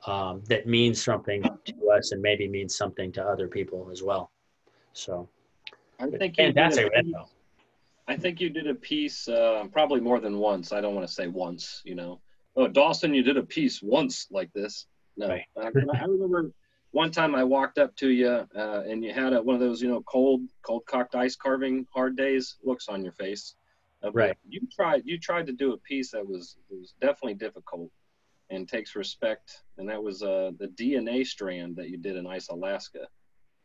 um, 0.05 0.43
that 0.47 0.67
means 0.67 1.03
something 1.03 1.41
to 1.41 1.89
us 1.89 2.11
and 2.11 2.21
maybe 2.21 2.47
means 2.47 2.75
something 2.75 3.11
to 3.13 3.23
other 3.23 3.47
people 3.47 3.89
as 3.91 4.03
well. 4.03 4.31
So 4.93 5.27
i 5.99 6.07
think 6.07 6.35
fantastic 6.35 6.93
piece, 6.93 7.13
i 8.07 8.15
think 8.15 8.39
you 8.39 8.51
did 8.51 8.67
a 8.67 8.75
piece 8.75 9.27
uh, 9.27 9.65
probably 9.71 9.99
more 9.99 10.19
than 10.19 10.37
once. 10.37 10.71
I 10.71 10.81
don't 10.81 10.93
want 10.95 11.07
to 11.07 11.13
say 11.13 11.27
once 11.27 11.81
you 11.85 11.95
know. 11.95 12.21
Oh 12.55 12.67
dawson 12.67 13.13
you 13.13 13.23
did 13.23 13.37
a 13.37 13.43
piece 13.43 13.81
once 13.81 14.27
like 14.31 14.51
this. 14.53 14.87
No. 15.15 15.29
Right. 15.29 15.45
I 15.59 15.67
remember 15.67 16.51
one 16.91 17.11
time 17.11 17.35
I 17.35 17.43
walked 17.43 17.77
up 17.77 17.95
to 17.97 18.09
you 18.09 18.47
uh, 18.55 18.83
and 18.87 19.03
you 19.03 19.13
had 19.13 19.33
a, 19.33 19.41
one 19.41 19.55
of 19.55 19.61
those, 19.61 19.81
you 19.81 19.89
know, 19.89 20.01
cold, 20.03 20.41
cold 20.61 20.83
cocked 20.87 21.15
ice 21.15 21.35
carving 21.35 21.85
hard 21.93 22.15
days 22.15 22.55
looks 22.63 22.87
on 22.87 23.03
your 23.03 23.13
face. 23.13 23.55
Uh, 24.03 24.11
Right. 24.11 24.37
You 24.47 24.61
tried, 24.73 25.03
you 25.05 25.19
tried 25.19 25.47
to 25.47 25.53
do 25.53 25.73
a 25.73 25.77
piece 25.77 26.11
that 26.11 26.27
was, 26.27 26.57
it 26.69 26.75
was 26.79 26.93
definitely 27.01 27.35
difficult 27.35 27.89
and 28.49 28.67
takes 28.67 28.95
respect. 28.95 29.63
And 29.77 29.89
that 29.89 30.01
was 30.01 30.23
uh, 30.23 30.51
the 30.59 30.67
DNA 30.67 31.25
strand 31.25 31.75
that 31.75 31.89
you 31.89 31.97
did 31.97 32.15
in 32.15 32.25
Ice 32.25 32.47
Alaska. 32.49 33.07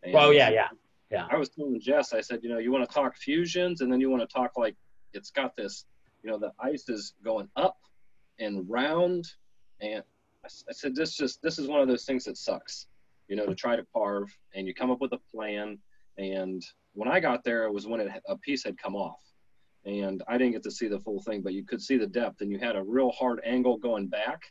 And 0.03 0.15
Oh 0.17 0.31
yeah, 0.31 0.51
yeah. 0.51 0.69
yeah. 1.11 1.27
I 1.31 1.37
was 1.37 1.49
telling 1.51 1.79
Jess, 1.81 2.13
I 2.13 2.21
said, 2.21 2.41
you 2.43 2.49
know, 2.49 2.59
you 2.59 2.73
want 2.73 2.89
to 2.89 2.93
talk 2.93 3.17
fusions 3.17 3.81
and 3.81 3.93
then 3.93 4.01
you 4.01 4.11
want 4.11 4.23
to 4.23 4.33
talk 4.33 4.53
like 4.57 4.77
it's 5.13 5.31
got 5.31 5.55
this, 5.57 5.85
you 6.23 6.31
know, 6.31 6.39
the 6.39 6.53
ice 6.61 6.89
is 6.89 7.15
going 7.25 7.49
up 7.57 7.77
and 8.39 8.69
round. 8.69 9.27
And 9.81 10.03
I 10.45 10.73
said, 10.73 10.97
this 10.97 11.17
just, 11.17 11.41
this 11.43 11.59
is 11.59 11.69
one 11.69 11.81
of 11.81 11.89
those 11.89 12.05
things 12.05 12.25
that 12.25 12.37
sucks, 12.37 12.87
you 13.33 13.37
know, 13.37 13.47
to 13.47 13.55
try 13.55 13.77
to 13.77 13.87
carve 13.97 14.29
and 14.55 14.67
you 14.67 14.75
come 14.75 14.91
up 14.91 15.01
with 15.01 15.15
a 15.15 15.21
plan. 15.35 15.79
And 16.19 16.63
when 16.93 17.09
I 17.09 17.19
got 17.19 17.43
there, 17.45 17.65
it 17.65 17.73
was 17.73 17.87
when 17.87 18.01
it, 18.01 18.09
a 18.29 18.37
piece 18.37 18.63
had 18.63 18.77
come 18.77 18.95
off. 18.95 19.23
And 19.87 20.23
I 20.29 20.37
didn't 20.37 20.53
get 20.53 20.63
to 20.65 20.71
see 20.71 20.87
the 20.87 21.01
full 21.01 21.23
thing, 21.23 21.41
but 21.41 21.55
you 21.55 21.65
could 21.65 21.81
see 21.81 21.97
the 21.97 22.07
depth 22.07 22.43
and 22.43 22.53
you 22.53 22.59
had 22.59 22.77
a 22.77 22.83
real 22.83 23.11
hard 23.13 23.41
angle 23.43 23.79
going 23.79 24.09
back. 24.09 24.43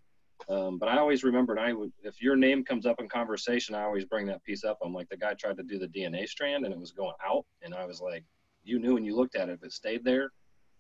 Um, 0.50 0.80
but 0.80 0.90
I 0.90 0.98
always 0.98 1.24
remembered, 1.24 1.60
I 1.60 1.74
would, 1.74 1.92
if 2.02 2.24
your 2.24 2.36
name 2.36 2.66
comes 2.66 2.88
up 2.88 3.00
in 3.00 3.08
conversation, 3.08 3.76
I 3.76 3.84
always 3.84 4.06
bring 4.06 4.26
that 4.26 4.44
piece 4.44 4.64
up. 4.64 4.80
I'm 4.84 4.96
like, 4.96 5.10
the 5.10 5.18
guy 5.18 5.36
tried 5.36 5.58
to 5.58 5.64
do 5.64 5.78
the 5.78 5.88
DNA 5.88 6.28
strand 6.28 6.66
and 6.66 6.74
it 6.74 6.80
was 6.80 6.92
going 6.92 7.14
out. 7.24 7.46
And 7.62 7.76
I 7.76 7.86
was 7.86 8.02
like, 8.02 8.24
you 8.64 8.80
knew 8.80 8.96
when 8.96 9.06
you 9.06 9.16
looked 9.16 9.36
at 9.36 9.48
it, 9.48 9.60
if 9.60 9.64
it 9.64 9.74
stayed 9.74 10.04
there, 10.04 10.32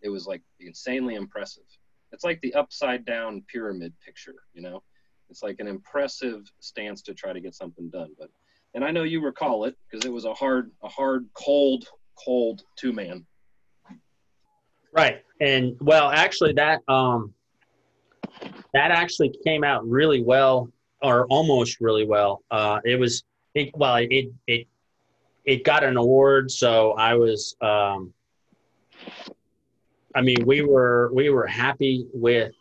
it 0.01 0.09
was 0.09 0.25
like 0.25 0.41
insanely 0.59 1.13
impressive. 1.13 1.65
It's 2.11 2.23
like 2.23 2.41
the 2.41 2.55
upside 2.55 3.05
down 3.05 3.43
pyramid 3.47 3.93
picture, 4.03 4.41
you 4.55 4.63
know? 4.63 4.81
It's 5.31 5.41
like 5.41 5.55
an 5.59 5.67
impressive 5.67 6.51
stance 6.59 7.01
to 7.03 7.13
try 7.13 7.31
to 7.31 7.39
get 7.39 7.55
something 7.55 7.89
done. 7.89 8.11
But, 8.19 8.29
and 8.75 8.83
I 8.83 8.91
know 8.91 9.03
you 9.03 9.23
recall 9.23 9.63
it 9.63 9.75
because 9.89 10.05
it 10.05 10.11
was 10.11 10.25
a 10.25 10.33
hard, 10.33 10.71
a 10.83 10.89
hard, 10.89 11.25
cold, 11.33 11.87
cold 12.15 12.63
two 12.75 12.91
man. 12.91 13.25
Right. 14.91 15.23
And 15.39 15.77
well, 15.79 16.11
actually, 16.11 16.53
that 16.53 16.81
um, 16.89 17.33
that 18.73 18.91
actually 18.91 19.33
came 19.45 19.63
out 19.63 19.87
really 19.87 20.21
well, 20.21 20.69
or 21.01 21.25
almost 21.27 21.79
really 21.79 22.05
well. 22.05 22.43
Uh, 22.51 22.81
it 22.83 22.99
was 22.99 23.23
it, 23.55 23.71
well, 23.73 23.95
it 23.95 24.27
it 24.47 24.67
it 25.45 25.63
got 25.63 25.85
an 25.85 25.95
award, 25.95 26.51
so 26.51 26.91
I 26.91 27.13
was. 27.13 27.55
Um, 27.61 28.13
I 30.13 30.21
mean, 30.21 30.45
we 30.45 30.61
were 30.61 31.09
we 31.13 31.29
were 31.29 31.47
happy 31.47 32.05
with. 32.13 32.51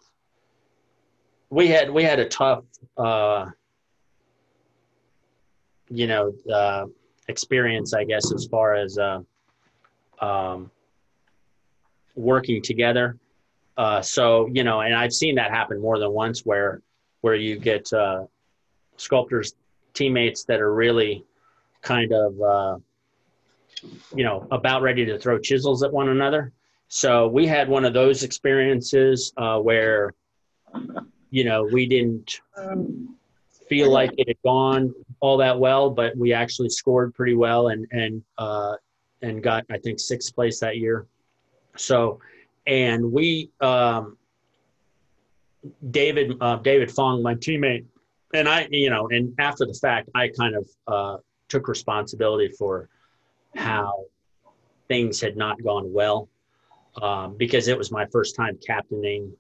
We 1.51 1.69
had 1.69 1.91
we 1.91 2.05
had 2.05 2.19
a 2.19 2.29
tough, 2.29 2.65
uh, 2.97 3.47
you 5.89 6.07
know, 6.07 6.33
uh, 6.53 6.87
experience, 7.29 7.93
I 7.93 8.05
guess, 8.05 8.33
as 8.33 8.47
far 8.47 8.75
as. 8.75 8.99
Uh, 8.99 9.21
um, 10.21 10.71
working 12.15 12.63
together. 12.63 13.17
Uh, 13.77 14.03
so 14.03 14.49
you 14.53 14.65
know, 14.65 14.81
and 14.81 14.95
I've 14.95 15.13
seen 15.13 15.35
that 15.37 15.51
happen 15.51 15.81
more 15.81 15.99
than 15.99 16.13
once, 16.13 16.45
where 16.45 16.83
where 17.23 17.35
you 17.35 17.59
get 17.59 17.91
uh, 17.93 18.25
sculptors 18.97 19.55
teammates 19.95 20.45
that 20.45 20.61
are 20.61 20.75
really 20.75 21.25
kind 21.81 22.13
of 22.13 22.41
uh, 22.41 22.77
you 24.15 24.25
know 24.25 24.47
about 24.51 24.83
ready 24.83 25.05
to 25.07 25.19
throw 25.19 25.39
chisels 25.39 25.83
at 25.83 25.93
one 25.93 26.11
another. 26.11 26.53
So 26.89 27.29
we 27.29 27.47
had 27.47 27.69
one 27.69 27.85
of 27.85 27.95
those 27.95 28.25
experiences 28.25 29.33
where 29.37 30.13
you 31.31 31.45
know 31.45 31.65
we 31.65 31.87
didn't 31.87 32.41
feel 33.71 33.91
like 33.91 34.11
it 34.19 34.29
had 34.29 34.43
gone 34.43 34.93
all 35.21 35.37
that 35.39 35.59
well, 35.59 35.91
but 35.91 36.17
we 36.17 36.33
actually 36.33 36.69
scored 36.69 37.15
pretty 37.15 37.35
well 37.35 37.69
and 37.69 37.87
and 37.93 38.23
uh, 38.37 38.75
and 39.23 39.43
got 39.43 39.65
I 39.71 39.79
think 39.79 40.01
sixth 40.01 40.35
place 40.35 40.61
that 40.61 40.77
year. 40.77 41.07
So, 41.77 42.21
and 42.67 43.13
we, 43.13 43.51
um, 43.61 44.19
David, 45.91 46.37
uh, 46.41 46.57
David 46.57 46.91
Fong, 46.91 47.23
my 47.23 47.35
teammate, 47.35 47.85
and 48.35 48.49
I, 48.49 48.67
you 48.71 48.91
know, 48.91 49.09
and 49.09 49.35
after 49.39 49.65
the 49.65 49.75
fact, 49.75 50.11
I 50.15 50.29
kind 50.29 50.57
of 50.57 50.69
uh, 50.87 51.17
took 51.49 51.69
responsibility 51.69 52.49
for 52.49 52.89
how 53.55 54.05
things 54.89 55.21
had 55.21 55.37
not 55.37 55.63
gone 55.63 55.93
well 55.93 56.29
um, 57.01 57.37
because 57.37 57.69
it 57.69 57.79
was 57.79 57.93
my 57.93 58.07
first 58.07 58.35
time 58.35 58.59
captaining 58.67 59.33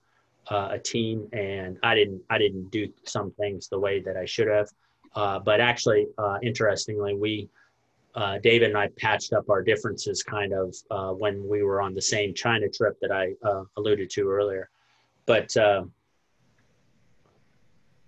uh, 0.48 0.68
a 0.72 0.79
team, 0.79 1.29
and 1.33 1.79
I 1.83 1.94
didn't, 1.94 2.22
I 2.31 2.38
didn't 2.38 2.70
do 2.70 2.88
some 3.05 3.31
things 3.33 3.68
the 3.68 3.79
way 3.79 4.00
that 4.00 4.16
I 4.16 4.24
should 4.24 4.48
have. 4.48 4.68
Uh, 5.14 5.38
but 5.38 5.61
actually, 5.61 6.07
uh, 6.18 6.38
interestingly, 6.42 7.14
we 7.14 7.48
uh, 8.16 8.38
David 8.38 8.70
and 8.70 8.79
I 8.79 8.88
patched 8.98 9.33
up 9.33 9.48
our 9.48 9.62
differences 9.62 10.22
kind 10.22 10.53
of 10.53 10.74
uh, 10.90 11.12
when 11.12 11.46
we 11.48 11.62
were 11.62 11.81
on 11.81 11.94
the 11.94 12.03
same 12.03 12.35
China 12.35 12.68
trip 12.68 12.98
that 13.00 13.12
I 13.12 13.35
alluded 13.76 14.11
to 14.11 14.29
earlier. 14.29 14.68
But 15.26 15.57
uh, 15.57 15.85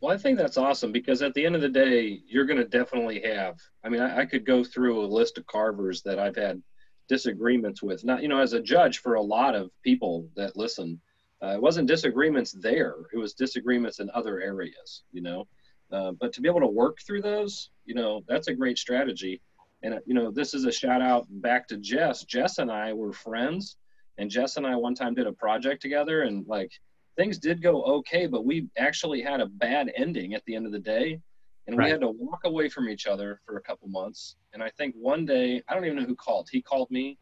Well, 0.00 0.12
I 0.12 0.18
think 0.18 0.38
that's 0.38 0.56
awesome 0.56 0.90
because 0.90 1.22
at 1.22 1.32
the 1.34 1.46
end 1.46 1.54
of 1.54 1.60
the 1.60 1.68
day, 1.68 2.20
you're 2.26 2.46
going 2.46 2.58
to 2.58 2.64
definitely 2.64 3.20
have. 3.20 3.60
I 3.84 3.88
mean, 3.88 4.00
I, 4.00 4.22
I 4.22 4.26
could 4.26 4.44
go 4.44 4.64
through 4.64 5.04
a 5.04 5.06
list 5.06 5.38
of 5.38 5.46
carvers 5.46 6.02
that 6.02 6.18
I've 6.18 6.34
had 6.34 6.60
disagreements 7.08 7.80
with. 7.80 8.04
Not, 8.04 8.22
you 8.22 8.28
know, 8.28 8.40
as 8.40 8.54
a 8.54 8.60
judge 8.60 8.98
for 8.98 9.14
a 9.14 9.22
lot 9.22 9.54
of 9.54 9.70
people 9.84 10.28
that 10.34 10.56
listen, 10.56 11.00
uh, 11.42 11.54
it 11.54 11.60
wasn't 11.60 11.88
disagreements 11.88 12.52
there. 12.52 12.94
It 13.12 13.18
was 13.18 13.34
disagreements 13.34 13.98
in 13.98 14.10
other 14.14 14.40
areas. 14.40 15.02
You 15.12 15.22
know, 15.22 15.48
uh, 15.90 16.12
but 16.12 16.32
to 16.34 16.40
be 16.40 16.48
able 16.48 16.60
to 16.60 16.66
work 16.66 16.98
through 17.06 17.22
those, 17.22 17.70
you 17.84 17.94
know, 17.94 18.22
that's 18.28 18.48
a 18.48 18.54
great 18.54 18.78
strategy. 18.78 19.40
And 19.82 19.94
uh, 19.94 19.98
you 20.06 20.14
know, 20.14 20.30
this 20.30 20.54
is 20.54 20.64
a 20.64 20.72
shout 20.72 21.02
out 21.02 21.26
back 21.28 21.66
to 21.68 21.76
Jess. 21.76 22.24
Jess 22.24 22.58
and 22.58 22.70
I 22.70 22.92
were 22.92 23.12
friends, 23.12 23.76
and 24.18 24.30
Jess 24.30 24.56
and 24.56 24.66
I 24.66 24.76
one 24.76 24.94
time 24.94 25.14
did 25.14 25.26
a 25.26 25.32
project 25.32 25.82
together, 25.82 26.22
and 26.22 26.46
like 26.46 26.72
things 27.16 27.38
did 27.38 27.60
go 27.62 27.82
okay, 27.82 28.26
but 28.26 28.44
we 28.44 28.68
actually 28.78 29.20
had 29.20 29.40
a 29.40 29.46
bad 29.46 29.92
ending 29.96 30.34
at 30.34 30.44
the 30.46 30.54
end 30.54 30.66
of 30.66 30.72
the 30.72 30.78
day. 30.78 31.20
And 31.68 31.76
we 31.78 31.88
had 31.88 32.00
to 32.00 32.08
walk 32.08 32.40
away 32.44 32.68
from 32.68 32.88
each 32.88 33.06
other 33.06 33.40
for 33.46 33.56
a 33.56 33.62
couple 33.62 33.86
months. 33.88 34.34
And 34.52 34.60
I 34.60 34.70
think 34.70 34.96
one 34.98 35.24
day, 35.24 35.62
I 35.68 35.74
don't 35.74 35.84
even 35.84 35.96
know 35.96 36.04
who 36.04 36.16
called. 36.16 36.48
He 36.50 36.60
called 36.60 36.90
me, 36.90 37.18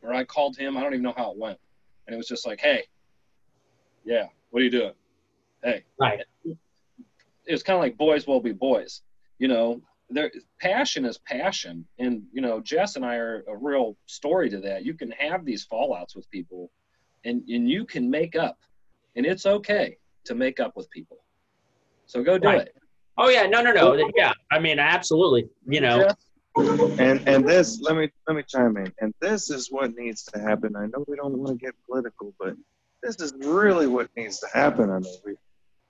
or 0.00 0.14
I 0.14 0.24
called 0.24 0.56
him. 0.56 0.78
I 0.78 0.82
don't 0.82 0.94
even 0.94 1.02
know 1.02 1.12
how 1.14 1.32
it 1.32 1.36
went. 1.36 1.58
And 2.06 2.14
it 2.14 2.16
was 2.16 2.26
just 2.26 2.46
like, 2.46 2.58
hey, 2.58 2.84
yeah, 4.04 4.26
what 4.50 4.60
are 4.60 4.64
you 4.64 4.70
doing? 4.70 4.92
Hey. 5.62 5.84
Right. 6.00 6.20
It 6.44 7.52
was 7.52 7.62
kind 7.62 7.76
of 7.76 7.80
like 7.80 7.96
boys 7.96 8.26
will 8.26 8.40
be 8.40 8.52
boys. 8.52 9.02
You 9.38 9.48
know, 9.48 9.80
there 10.10 10.30
passion 10.60 11.04
is 11.04 11.18
passion. 11.18 11.86
And, 11.98 12.22
you 12.32 12.40
know, 12.40 12.60
Jess 12.60 12.96
and 12.96 13.04
I 13.04 13.16
are 13.16 13.44
a 13.48 13.56
real 13.56 13.96
story 14.06 14.50
to 14.50 14.60
that. 14.60 14.84
You 14.84 14.94
can 14.94 15.10
have 15.12 15.44
these 15.44 15.66
fallouts 15.66 16.14
with 16.14 16.30
people 16.30 16.70
and, 17.24 17.42
and 17.48 17.68
you 17.68 17.84
can 17.84 18.08
make 18.10 18.36
up. 18.36 18.58
And 19.16 19.24
it's 19.26 19.46
okay 19.46 19.96
to 20.24 20.34
make 20.34 20.60
up 20.60 20.76
with 20.76 20.90
people. 20.90 21.18
So 22.06 22.22
go 22.22 22.38
do 22.38 22.48
Right. 22.48 22.60
it. 22.62 22.74
oh 23.18 23.28
yeah, 23.28 23.46
no, 23.46 23.60
no, 23.62 23.72
no, 23.72 24.10
yeah. 24.16 24.32
I 24.52 24.58
mean, 24.58 24.78
absolutely. 24.78 25.48
You 25.66 25.80
know, 25.80 26.04
Jess? 26.04 26.14
And 26.98 27.26
and 27.28 27.46
this 27.48 27.80
let 27.82 27.96
me 27.96 28.08
let 28.26 28.36
me 28.36 28.42
chime 28.48 28.76
in. 28.78 28.92
And 29.00 29.14
this 29.20 29.50
is 29.50 29.70
what 29.70 29.94
needs 29.96 30.24
to 30.24 30.40
happen. 30.40 30.74
I 30.76 30.86
know 30.86 31.04
we 31.06 31.16
don't 31.16 31.36
want 31.38 31.58
to 31.58 31.64
get 31.64 31.74
political, 31.86 32.34
but 32.38 32.54
this 33.02 33.16
is 33.20 33.32
really 33.38 33.86
what 33.86 34.08
needs 34.16 34.40
to 34.40 34.46
happen. 34.52 34.90
I 34.90 34.98
mean, 34.98 35.14
we 35.24 35.34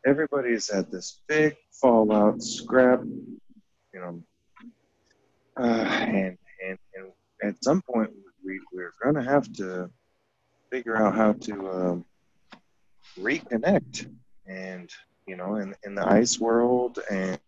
everybody's 0.06 0.70
had 0.72 0.90
this 0.90 1.20
big 1.26 1.56
fallout, 1.70 2.42
scrap, 2.42 3.02
you 3.02 4.00
know, 4.00 4.22
uh, 5.56 5.62
and 5.62 6.38
and 6.66 6.78
and 6.94 7.12
at 7.42 7.62
some 7.62 7.82
point 7.82 8.10
we 8.44 8.60
we're 8.72 8.92
gonna 9.02 9.22
have 9.22 9.52
to 9.54 9.90
figure 10.70 10.96
out 10.96 11.14
how 11.14 11.32
to 11.32 11.70
um, 11.70 12.04
reconnect, 13.18 14.08
and 14.46 14.90
you 15.26 15.36
know, 15.36 15.56
in 15.56 15.74
in 15.84 15.94
the 15.94 16.06
ice 16.06 16.38
world 16.38 16.98
and 17.10 17.38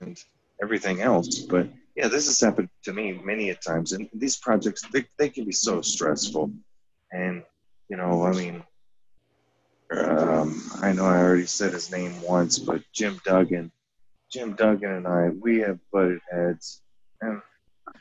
and 0.00 0.22
everything 0.62 1.00
else, 1.00 1.40
but 1.40 1.68
yeah, 1.96 2.08
this 2.08 2.26
has 2.26 2.40
happened 2.40 2.68
to 2.82 2.92
me 2.92 3.12
many 3.24 3.50
a 3.50 3.54
times, 3.54 3.92
and 3.92 4.08
these 4.12 4.36
projects 4.36 4.82
they, 4.92 5.04
they 5.18 5.28
can 5.28 5.44
be 5.44 5.52
so 5.52 5.80
stressful, 5.80 6.50
and 7.12 7.42
you 7.88 7.96
know, 7.96 8.24
I 8.24 8.32
mean, 8.32 8.62
um, 9.90 10.62
I 10.80 10.92
know 10.92 11.04
I 11.04 11.18
already 11.18 11.46
said 11.46 11.72
his 11.72 11.90
name 11.90 12.20
once, 12.22 12.58
but 12.58 12.82
Jim 12.92 13.20
Duggan, 13.24 13.70
Jim 14.30 14.54
Duggan 14.54 14.90
and 14.90 15.06
I, 15.06 15.28
we 15.28 15.58
have 15.60 15.78
butted 15.92 16.20
heads, 16.30 16.82
and 17.20 17.40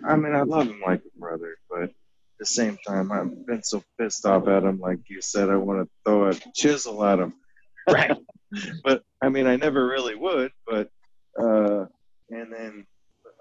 I 0.05 0.15
mean, 0.15 0.33
I 0.33 0.41
love 0.43 0.67
him 0.67 0.81
like 0.85 1.01
a 1.01 1.19
brother, 1.19 1.55
but 1.69 1.83
at 1.83 1.93
the 2.39 2.45
same 2.45 2.77
time, 2.87 3.11
I've 3.11 3.45
been 3.45 3.63
so 3.63 3.83
pissed 3.99 4.25
off 4.25 4.47
at 4.47 4.63
him, 4.63 4.79
like 4.79 4.99
you 5.09 5.21
said, 5.21 5.49
I 5.49 5.57
want 5.57 5.85
to 5.85 5.89
throw 6.05 6.29
a 6.29 6.33
chisel 6.55 7.03
at 7.03 7.19
him, 7.19 7.33
right. 7.89 8.17
but 8.83 9.03
I 9.21 9.29
mean, 9.29 9.47
I 9.47 9.55
never 9.57 9.85
really 9.85 10.15
would, 10.15 10.51
but 10.65 10.89
uh, 11.39 11.85
and 12.29 12.51
then 12.51 12.85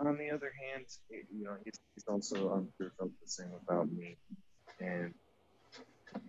on 0.00 0.18
the 0.18 0.30
other 0.30 0.52
hand, 0.66 0.86
you 1.10 1.44
know, 1.44 1.56
he's, 1.64 1.78
he's 1.94 2.04
also 2.08 2.50
I'm 2.50 2.68
sure 2.76 2.92
felt 2.98 3.10
the 3.22 3.30
same 3.30 3.52
about 3.66 3.90
me, 3.92 4.16
and 4.80 5.14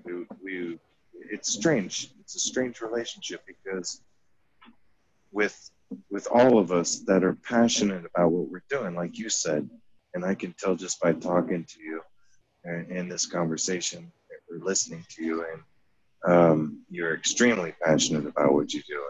we, 0.03 0.25
we 0.43 0.79
it's 1.13 1.49
strange. 1.49 2.09
It's 2.19 2.35
a 2.35 2.39
strange 2.39 2.81
relationship 2.81 3.43
because 3.47 4.01
with 5.31 5.71
with 6.09 6.27
all 6.31 6.57
of 6.57 6.71
us 6.71 6.99
that 7.07 7.23
are 7.23 7.37
passionate 7.47 8.05
about 8.05 8.31
what 8.31 8.49
we're 8.49 8.63
doing, 8.69 8.95
like 8.95 9.17
you 9.17 9.29
said, 9.29 9.69
and 10.13 10.25
I 10.25 10.35
can 10.35 10.53
tell 10.53 10.75
just 10.75 10.99
by 11.01 11.13
talking 11.13 11.65
to 11.65 11.79
you 11.81 12.01
and 12.63 12.89
in 12.91 13.09
this 13.09 13.25
conversation 13.25 14.11
or 14.49 14.57
listening 14.59 15.05
to 15.09 15.23
you, 15.23 15.45
and 15.51 15.61
um, 16.33 16.85
you're 16.89 17.15
extremely 17.15 17.73
passionate 17.83 18.25
about 18.25 18.53
what 18.53 18.73
you 18.73 18.81
do, 18.87 18.95
doing. 18.95 19.05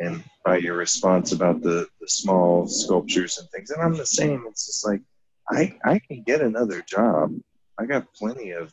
And 0.00 0.24
by 0.44 0.58
your 0.58 0.76
response 0.76 1.32
about 1.32 1.60
the, 1.60 1.88
the 2.00 2.08
small 2.08 2.68
sculptures 2.68 3.38
and 3.38 3.50
things, 3.50 3.70
and 3.70 3.82
I'm 3.82 3.96
the 3.96 4.06
same. 4.06 4.44
It's 4.48 4.66
just 4.66 4.86
like 4.86 5.02
I 5.50 5.76
I 5.84 5.98
can 5.98 6.22
get 6.22 6.40
another 6.40 6.82
job. 6.82 7.34
I 7.78 7.86
got 7.86 8.12
plenty 8.14 8.52
of 8.52 8.72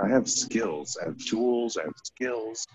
I 0.00 0.08
have 0.08 0.28
skills. 0.28 0.98
I 1.00 1.06
have 1.06 1.18
tools. 1.18 1.76
I 1.76 1.84
have 1.84 1.94
skills, 2.02 2.66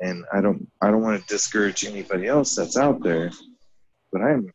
and 0.00 0.24
I 0.32 0.40
don't 0.40 0.66
I 0.80 0.90
don't 0.90 1.02
want 1.02 1.20
to 1.20 1.26
discourage 1.26 1.84
anybody 1.84 2.26
else 2.26 2.54
that's 2.54 2.76
out 2.76 3.02
there. 3.02 3.30
But 4.12 4.22
I'm 4.22 4.52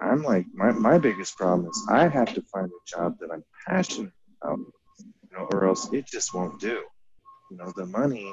I'm 0.00 0.22
like 0.22 0.46
my 0.54 0.72
my 0.72 0.98
biggest 0.98 1.36
problem 1.36 1.68
is 1.68 1.86
I 1.90 2.08
have 2.08 2.34
to 2.34 2.42
find 2.42 2.66
a 2.66 2.96
job 2.96 3.18
that 3.20 3.30
I'm 3.32 3.44
passionate 3.66 4.12
about, 4.42 4.58
you 4.98 5.36
know, 5.36 5.48
or 5.52 5.66
else 5.66 5.92
it 5.92 6.06
just 6.06 6.34
won't 6.34 6.58
do. 6.60 6.82
You 7.50 7.56
know, 7.56 7.72
the 7.76 7.86
money. 7.86 8.32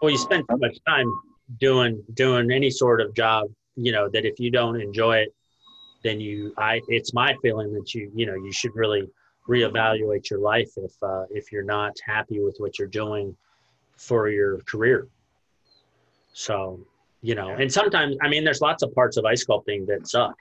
Well, 0.00 0.10
you 0.10 0.18
spend 0.18 0.44
too 0.50 0.56
much 0.58 0.78
time 0.86 1.10
doing 1.58 2.02
doing 2.14 2.50
any 2.50 2.70
sort 2.70 3.00
of 3.00 3.14
job, 3.14 3.48
you 3.76 3.92
know, 3.92 4.08
that 4.10 4.24
if 4.24 4.38
you 4.38 4.50
don't 4.50 4.80
enjoy 4.80 5.18
it, 5.18 5.34
then 6.02 6.20
you 6.20 6.52
I 6.56 6.80
it's 6.88 7.12
my 7.12 7.34
feeling 7.42 7.72
that 7.74 7.94
you 7.94 8.10
you 8.14 8.26
know 8.26 8.34
you 8.34 8.52
should 8.52 8.74
really 8.74 9.08
reevaluate 9.48 10.30
your 10.30 10.38
life 10.38 10.70
if 10.76 10.92
uh, 11.02 11.24
if 11.30 11.52
you're 11.52 11.64
not 11.64 11.96
happy 12.04 12.40
with 12.40 12.56
what 12.58 12.78
you're 12.78 12.88
doing 12.88 13.36
for 13.96 14.28
your 14.28 14.58
career. 14.60 15.08
So, 16.32 16.80
you 17.22 17.34
know, 17.34 17.50
and 17.50 17.70
sometimes 17.72 18.16
I 18.22 18.28
mean, 18.28 18.44
there's 18.44 18.60
lots 18.60 18.82
of 18.82 18.94
parts 18.94 19.16
of 19.16 19.24
ice 19.24 19.44
sculpting 19.44 19.86
that 19.86 20.08
suck, 20.08 20.34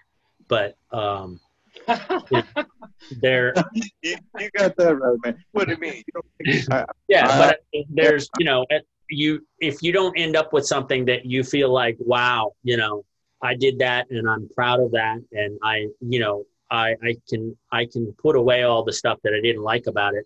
but 0.47 0.75
um, 0.91 1.39
there. 3.21 3.53
you, 3.73 4.15
you, 4.37 4.49
got 4.57 4.75
that 4.77 4.95
right, 4.95 5.17
man. 5.23 5.43
What 5.51 5.67
do 5.67 5.73
you 5.73 5.79
mean? 5.79 6.03
You 6.39 6.61
I, 6.71 6.85
yeah, 7.07 7.27
I, 7.27 7.37
but 7.37 7.59
there's 7.89 8.29
you 8.37 8.45
know, 8.45 8.65
you 9.09 9.45
if 9.59 9.81
you 9.81 9.91
don't 9.91 10.17
end 10.17 10.35
up 10.35 10.53
with 10.53 10.65
something 10.65 11.05
that 11.05 11.25
you 11.25 11.43
feel 11.43 11.71
like, 11.71 11.97
wow, 11.99 12.53
you 12.63 12.77
know, 12.77 13.03
I 13.41 13.55
did 13.55 13.79
that 13.79 14.09
and 14.11 14.29
I'm 14.29 14.49
proud 14.49 14.79
of 14.79 14.91
that, 14.91 15.17
and 15.31 15.59
I, 15.63 15.87
you 16.01 16.19
know, 16.19 16.45
I, 16.71 16.95
I 17.03 17.15
can 17.27 17.57
I 17.71 17.85
can 17.85 18.13
put 18.13 18.35
away 18.35 18.63
all 18.63 18.83
the 18.83 18.93
stuff 18.93 19.19
that 19.23 19.33
I 19.33 19.41
didn't 19.41 19.63
like 19.63 19.87
about 19.87 20.13
it, 20.13 20.25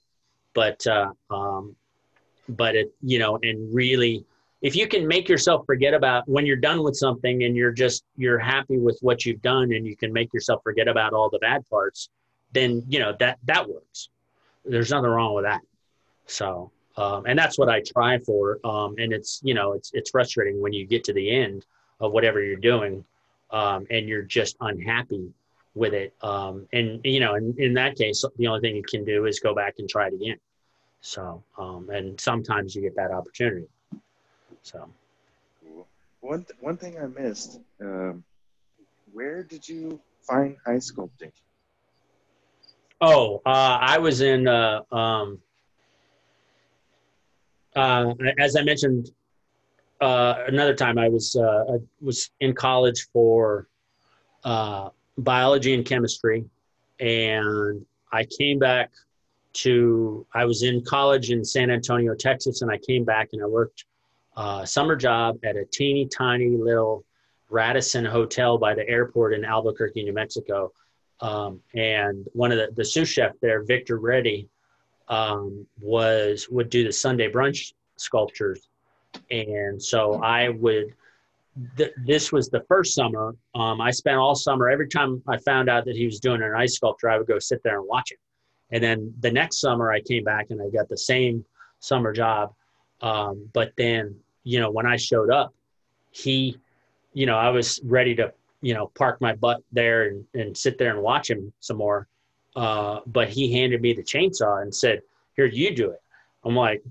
but 0.54 0.86
uh, 0.88 1.12
um, 1.30 1.76
but 2.50 2.76
it 2.76 2.94
you 3.02 3.20
know 3.20 3.40
and 3.42 3.74
really 3.74 4.26
if 4.62 4.76
you 4.76 4.88
can 4.88 5.06
make 5.06 5.28
yourself 5.28 5.66
forget 5.66 5.94
about 5.94 6.28
when 6.28 6.46
you're 6.46 6.56
done 6.56 6.84
with 6.84 6.96
something 6.96 7.44
and 7.44 7.56
you're 7.56 7.72
just 7.72 8.04
you're 8.16 8.40
happy 8.40 8.78
with 8.78 8.98
what 9.02 9.26
you've 9.26 9.42
done 9.42 9.74
and 9.74 9.86
you 9.86 9.96
can 9.96 10.12
make 10.12 10.34
yourself 10.34 10.62
forget 10.64 10.88
about 10.88 11.14
all 11.14 11.30
the 11.30 11.40
bad 11.40 11.68
parts, 11.70 12.10
then 12.54 12.84
you 12.88 13.00
know 13.00 13.14
that 13.20 13.40
that 13.46 13.68
works. 13.68 14.10
There's 14.66 14.92
nothing 14.92 15.10
wrong 15.10 15.34
with 15.34 15.44
that. 15.44 15.62
So 16.28 16.72
um, 16.96 17.26
and 17.26 17.38
that's 17.38 17.58
what 17.58 17.70
I 17.70 17.82
try 17.82 18.20
for. 18.20 18.60
Um, 18.64 18.96
and 18.98 19.12
it's 19.12 19.42
you 19.44 19.54
know 19.54 19.74
it's 19.74 19.92
it's 19.94 20.12
frustrating 20.12 20.62
when 20.62 20.74
you 20.74 20.86
get 20.86 21.04
to 21.06 21.14
the 21.14 21.30
end 21.30 21.66
of 22.00 22.12
whatever 22.12 22.42
you're 22.44 22.58
doing 22.58 23.04
um, 23.52 23.86
and 23.90 24.08
you're 24.08 24.24
just 24.24 24.58
unhappy 24.62 25.32
with 25.76 25.94
it. 25.94 26.14
Um, 26.22 26.68
and 26.74 27.02
you 27.04 27.20
know, 27.20 27.36
in, 27.36 27.56
in 27.58 27.74
that 27.76 27.96
case, 27.96 28.24
the 28.38 28.48
only 28.48 28.62
thing 28.62 28.76
you 28.76 28.84
can 28.84 29.04
do 29.04 29.26
is 29.26 29.40
go 29.40 29.56
back 29.56 29.76
and 29.80 29.90
try 29.90 30.08
it 30.08 30.14
again. 30.14 30.38
So, 31.02 31.44
um, 31.58 31.90
and 31.90 32.20
sometimes 32.20 32.76
you 32.76 32.82
get 32.82 32.96
that 32.96 33.12
opportunity. 33.12 33.68
So, 34.62 34.90
one 36.22 36.46
th- 36.46 36.58
one 36.60 36.78
thing 36.78 36.98
I 36.98 37.08
missed. 37.08 37.60
Um, 37.82 38.24
where 39.12 39.44
did 39.44 39.68
you 39.68 40.00
find 40.22 40.56
ice 40.66 40.92
sculpting? 40.92 41.32
Oh, 43.02 43.42
uh, 43.46 43.78
I 43.82 43.98
was 43.98 44.22
in. 44.22 44.48
Uh, 44.48 44.82
um, 44.92 45.40
uh, 47.76 48.14
as 48.40 48.56
I 48.56 48.62
mentioned 48.62 49.10
uh, 50.00 50.36
another 50.48 50.76
time, 50.76 50.98
I 50.98 51.10
was 51.10 51.36
uh, 51.36 51.74
I 51.74 51.78
was 52.02 52.30
in 52.40 52.54
college 52.54 53.08
for 53.12 53.68
uh, 54.44 54.90
biology 55.18 55.74
and 55.74 55.86
chemistry. 55.86 56.46
And 57.00 57.86
I 58.12 58.26
came 58.26 58.60
back 58.60 58.92
to, 59.54 60.26
I 60.34 60.46
was 60.46 60.64
in 60.64 60.84
college 60.84 61.32
in 61.32 61.44
San 61.44 61.70
Antonio, 61.70 62.16
Texas, 62.16 62.62
and 62.62 62.72
I 62.72 62.78
came 62.78 63.04
back 63.04 63.30
and 63.34 63.44
I 63.44 63.46
worked 63.46 63.86
a 64.36 64.66
summer 64.66 64.96
job 64.96 65.38
at 65.44 65.56
a 65.56 65.66
teeny 65.66 66.08
tiny 66.08 66.50
little 66.50 67.04
Radisson 67.50 68.04
hotel 68.04 68.58
by 68.58 68.74
the 68.74 68.88
airport 68.90 69.34
in 69.34 69.46
Albuquerque, 69.46 70.04
New 70.04 70.14
Mexico. 70.14 70.72
Um, 71.22 71.62
and 71.76 72.28
one 72.34 72.52
of 72.52 72.58
the, 72.58 72.70
the 72.76 72.84
sous 72.84 73.08
chef 73.08 73.34
there, 73.42 73.64
Victor 73.64 73.98
Reddy, 74.00 74.50
um, 75.08 75.68
was 75.80 76.48
would 76.50 76.70
do 76.70 76.84
the 76.84 76.92
Sunday 76.92 77.30
brunch 77.30 77.74
sculptures, 77.98 78.70
and 79.30 79.82
so 79.82 80.16
I 80.24 80.50
would 80.50 80.96
th- 81.78 81.94
this 82.06 82.32
was 82.32 82.50
the 82.50 82.62
first 82.68 82.94
summer. 82.94 83.36
Um, 83.56 83.82
I 83.82 83.92
spent 83.92 84.18
all 84.18 84.36
summer. 84.36 84.70
Every 84.70 84.88
time 84.88 85.22
I 85.28 85.38
found 85.38 85.70
out 85.70 85.86
that 85.86 85.96
he 85.96 86.06
was 86.06 86.20
doing 86.20 86.42
an 86.42 86.54
ice 86.56 86.76
sculpture, 86.76 87.10
I 87.10 87.18
would 87.18 87.28
go 87.28 87.40
sit 87.40 87.62
there 87.64 87.80
and 87.80 87.88
watch 87.88 88.12
it. 88.12 88.20
And 88.72 88.84
then 88.84 89.14
the 89.20 89.32
next 89.32 89.60
summer, 89.60 89.92
I 89.92 90.02
came 90.02 90.24
back 90.24 90.48
and 90.50 90.62
I 90.62 90.70
got 90.70 90.90
the 90.90 90.98
same 90.98 91.46
summer 91.80 92.12
job. 92.12 92.54
Um, 93.02 93.50
but 93.54 93.74
then, 93.78 94.16
you 94.44 94.60
know, 94.60 94.72
when 94.72 94.86
I 94.86 94.96
showed 94.96 95.30
up, 95.30 95.54
he, 96.12 96.58
you 97.14 97.26
know, 97.26 97.38
I 97.38 97.50
was 97.50 97.80
ready 97.84 98.16
to, 98.16 98.34
you 98.62 98.74
know, 98.74 98.88
park 98.96 99.20
my 99.22 99.36
butt 99.36 99.62
there 99.72 100.08
and, 100.08 100.26
and 100.34 100.58
sit 100.58 100.78
there 100.78 100.92
and 100.92 101.02
watch 101.02 101.30
him 101.30 101.54
some 101.60 101.78
more. 101.78 102.08
Uh, 102.56 103.02
but 103.08 103.30
he 103.30 103.52
handed 103.52 103.82
me 103.82 103.94
the 103.94 104.04
chainsaw 104.04 104.62
and 104.62 104.74
said, 104.74 105.02
"Here, 105.36 105.46
you 105.46 105.76
do 105.76 105.90
it." 105.90 106.02
I'm 106.46 106.56
like, 106.56 106.84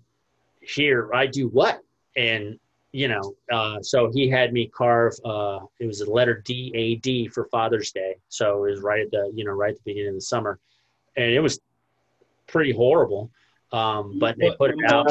"Here, 0.61 1.09
I 1.15 1.27
do 1.27 1.49
what?" 1.49 1.81
And 2.17 2.59
you 2.93 3.09
know, 3.09 3.35
uh, 3.51 3.81
so 3.83 4.11
he 4.13 4.29
had 4.29 4.53
me 4.53 4.69
carve. 4.69 5.15
Uh, 5.25 5.61
it 5.81 5.87
was 5.87 6.03
a 6.03 6.11
letter 6.11 6.43
D 6.45 6.71
A 6.75 6.97
D 6.97 7.27
for 7.27 7.47
Father's 7.47 7.91
Day. 7.91 8.17
So 8.29 8.65
it 8.67 8.71
was 8.73 8.81
right 8.81 9.01
at 9.01 9.11
the 9.11 9.33
you 9.35 9.45
know 9.45 9.53
right 9.53 9.71
at 9.71 9.77
the 9.77 9.83
beginning 9.85 10.11
of 10.11 10.15
the 10.17 10.21
summer, 10.21 10.59
and 11.17 11.31
it 11.31 11.41
was 11.41 11.59
pretty 12.47 12.73
horrible. 12.73 13.31
Um, 13.73 14.19
but 14.19 14.37
they 14.39 14.51
put 14.53 14.71
it 14.71 14.93
out. 14.93 15.07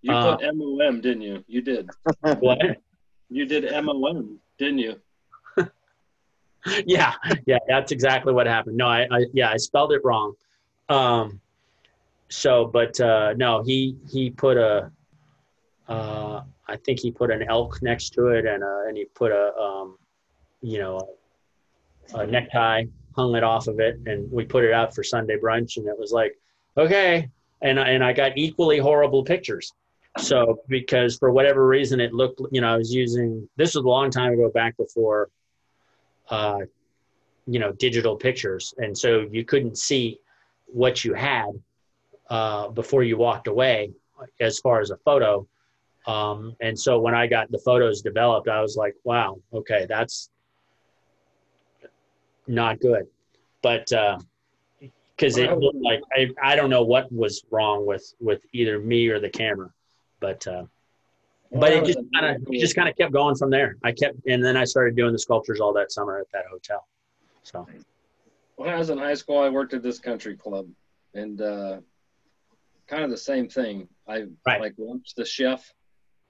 You 0.00 0.12
uh, 0.12 0.36
put 0.36 0.44
M 0.44 0.60
O 0.62 0.80
M, 0.80 1.00
didn't 1.00 1.22
you? 1.22 1.44
You 1.46 1.60
did. 1.60 1.90
What? 2.40 2.58
You 3.28 3.44
did 3.44 3.66
M 3.66 3.90
O 3.90 4.06
M, 4.06 4.40
didn't 4.56 4.78
you? 4.78 4.96
yeah, 6.86 7.14
yeah, 7.46 7.58
that's 7.68 7.92
exactly 7.92 8.32
what 8.32 8.46
happened. 8.46 8.78
No, 8.78 8.86
I, 8.86 9.06
I 9.10 9.26
yeah, 9.34 9.50
I 9.50 9.58
spelled 9.58 9.92
it 9.92 10.00
wrong. 10.04 10.34
Um, 10.88 11.40
so, 12.30 12.64
but 12.66 12.98
uh, 13.00 13.34
no, 13.36 13.62
he 13.62 13.96
he 14.10 14.30
put 14.30 14.56
a 14.56 14.90
uh, 15.88 16.42
I 16.68 16.76
think 16.76 17.00
he 17.00 17.10
put 17.10 17.30
an 17.30 17.42
elk 17.48 17.80
next 17.82 18.10
to 18.10 18.28
it, 18.28 18.44
and 18.46 18.62
uh, 18.62 18.86
and 18.86 18.96
he 18.96 19.06
put 19.06 19.32
a 19.32 19.56
um, 19.56 19.98
you 20.60 20.78
know 20.78 21.16
a 22.14 22.26
necktie, 22.26 22.84
hung 23.16 23.34
it 23.34 23.42
off 23.42 23.68
of 23.68 23.80
it, 23.80 23.98
and 24.06 24.30
we 24.30 24.44
put 24.44 24.64
it 24.64 24.72
out 24.72 24.94
for 24.94 25.02
Sunday 25.02 25.36
brunch, 25.36 25.76
and 25.76 25.86
it 25.86 25.98
was 25.98 26.12
like 26.12 26.38
okay, 26.76 27.28
and 27.62 27.78
and 27.78 28.04
I 28.04 28.12
got 28.12 28.36
equally 28.36 28.78
horrible 28.78 29.24
pictures. 29.24 29.72
So 30.18 30.62
because 30.68 31.16
for 31.16 31.30
whatever 31.30 31.66
reason 31.66 32.00
it 32.00 32.12
looked, 32.12 32.40
you 32.50 32.60
know, 32.60 32.74
I 32.74 32.76
was 32.76 32.92
using 32.92 33.48
this 33.56 33.74
was 33.74 33.84
a 33.84 33.88
long 33.88 34.10
time 34.10 34.32
ago, 34.32 34.50
back 34.50 34.76
before, 34.76 35.30
uh, 36.28 36.60
you 37.46 37.58
know, 37.58 37.72
digital 37.72 38.16
pictures, 38.16 38.74
and 38.78 38.96
so 38.96 39.26
you 39.30 39.44
couldn't 39.44 39.78
see 39.78 40.18
what 40.66 41.04
you 41.04 41.14
had 41.14 41.50
uh, 42.28 42.68
before 42.68 43.04
you 43.04 43.16
walked 43.16 43.46
away 43.46 43.92
as 44.40 44.58
far 44.58 44.80
as 44.80 44.90
a 44.90 44.96
photo 44.98 45.46
um, 46.08 46.56
and 46.60 46.78
so 46.78 46.98
when 46.98 47.14
I 47.14 47.26
got 47.26 47.50
the 47.50 47.58
photos 47.58 48.00
developed, 48.00 48.48
I 48.48 48.62
was 48.62 48.76
like, 48.76 48.94
wow, 49.04 49.38
okay, 49.52 49.84
that's 49.86 50.30
not 52.46 52.80
good. 52.80 53.06
But 53.60 53.90
because 54.80 55.38
uh, 55.38 55.42
it 55.42 55.58
looked 55.58 55.82
like 55.82 56.00
I, 56.16 56.30
I 56.42 56.56
don't 56.56 56.70
know 56.70 56.82
what 56.82 57.12
was 57.12 57.44
wrong 57.50 57.86
with 57.86 58.14
with 58.20 58.40
either 58.54 58.78
me 58.78 59.08
or 59.08 59.20
the 59.20 59.28
camera, 59.28 59.70
but 60.18 60.46
uh, 60.46 60.64
but 61.52 61.72
it 61.72 61.84
just 61.84 61.98
kind 62.14 62.36
of 62.36 62.50
just 62.52 62.74
kind 62.74 62.88
of 62.88 62.96
kept 62.96 63.12
going 63.12 63.34
from 63.34 63.50
there. 63.50 63.76
I 63.84 63.92
kept 63.92 64.16
and 64.26 64.42
then 64.42 64.56
I 64.56 64.64
started 64.64 64.96
doing 64.96 65.12
the 65.12 65.18
sculptures 65.18 65.60
all 65.60 65.74
that 65.74 65.92
summer 65.92 66.18
at 66.18 66.32
that 66.32 66.46
hotel. 66.50 66.86
So 67.42 67.66
when 68.56 68.70
I 68.70 68.78
was 68.78 68.88
in 68.88 68.96
high 68.96 69.14
school, 69.14 69.38
I 69.40 69.50
worked 69.50 69.74
at 69.74 69.82
this 69.82 69.98
country 69.98 70.36
club, 70.36 70.68
and 71.12 71.42
uh, 71.42 71.80
kind 72.86 73.04
of 73.04 73.10
the 73.10 73.18
same 73.18 73.46
thing. 73.46 73.88
I 74.06 74.24
right. 74.46 74.58
like 74.58 74.72
watched 74.78 75.16
the 75.16 75.26
chef 75.26 75.70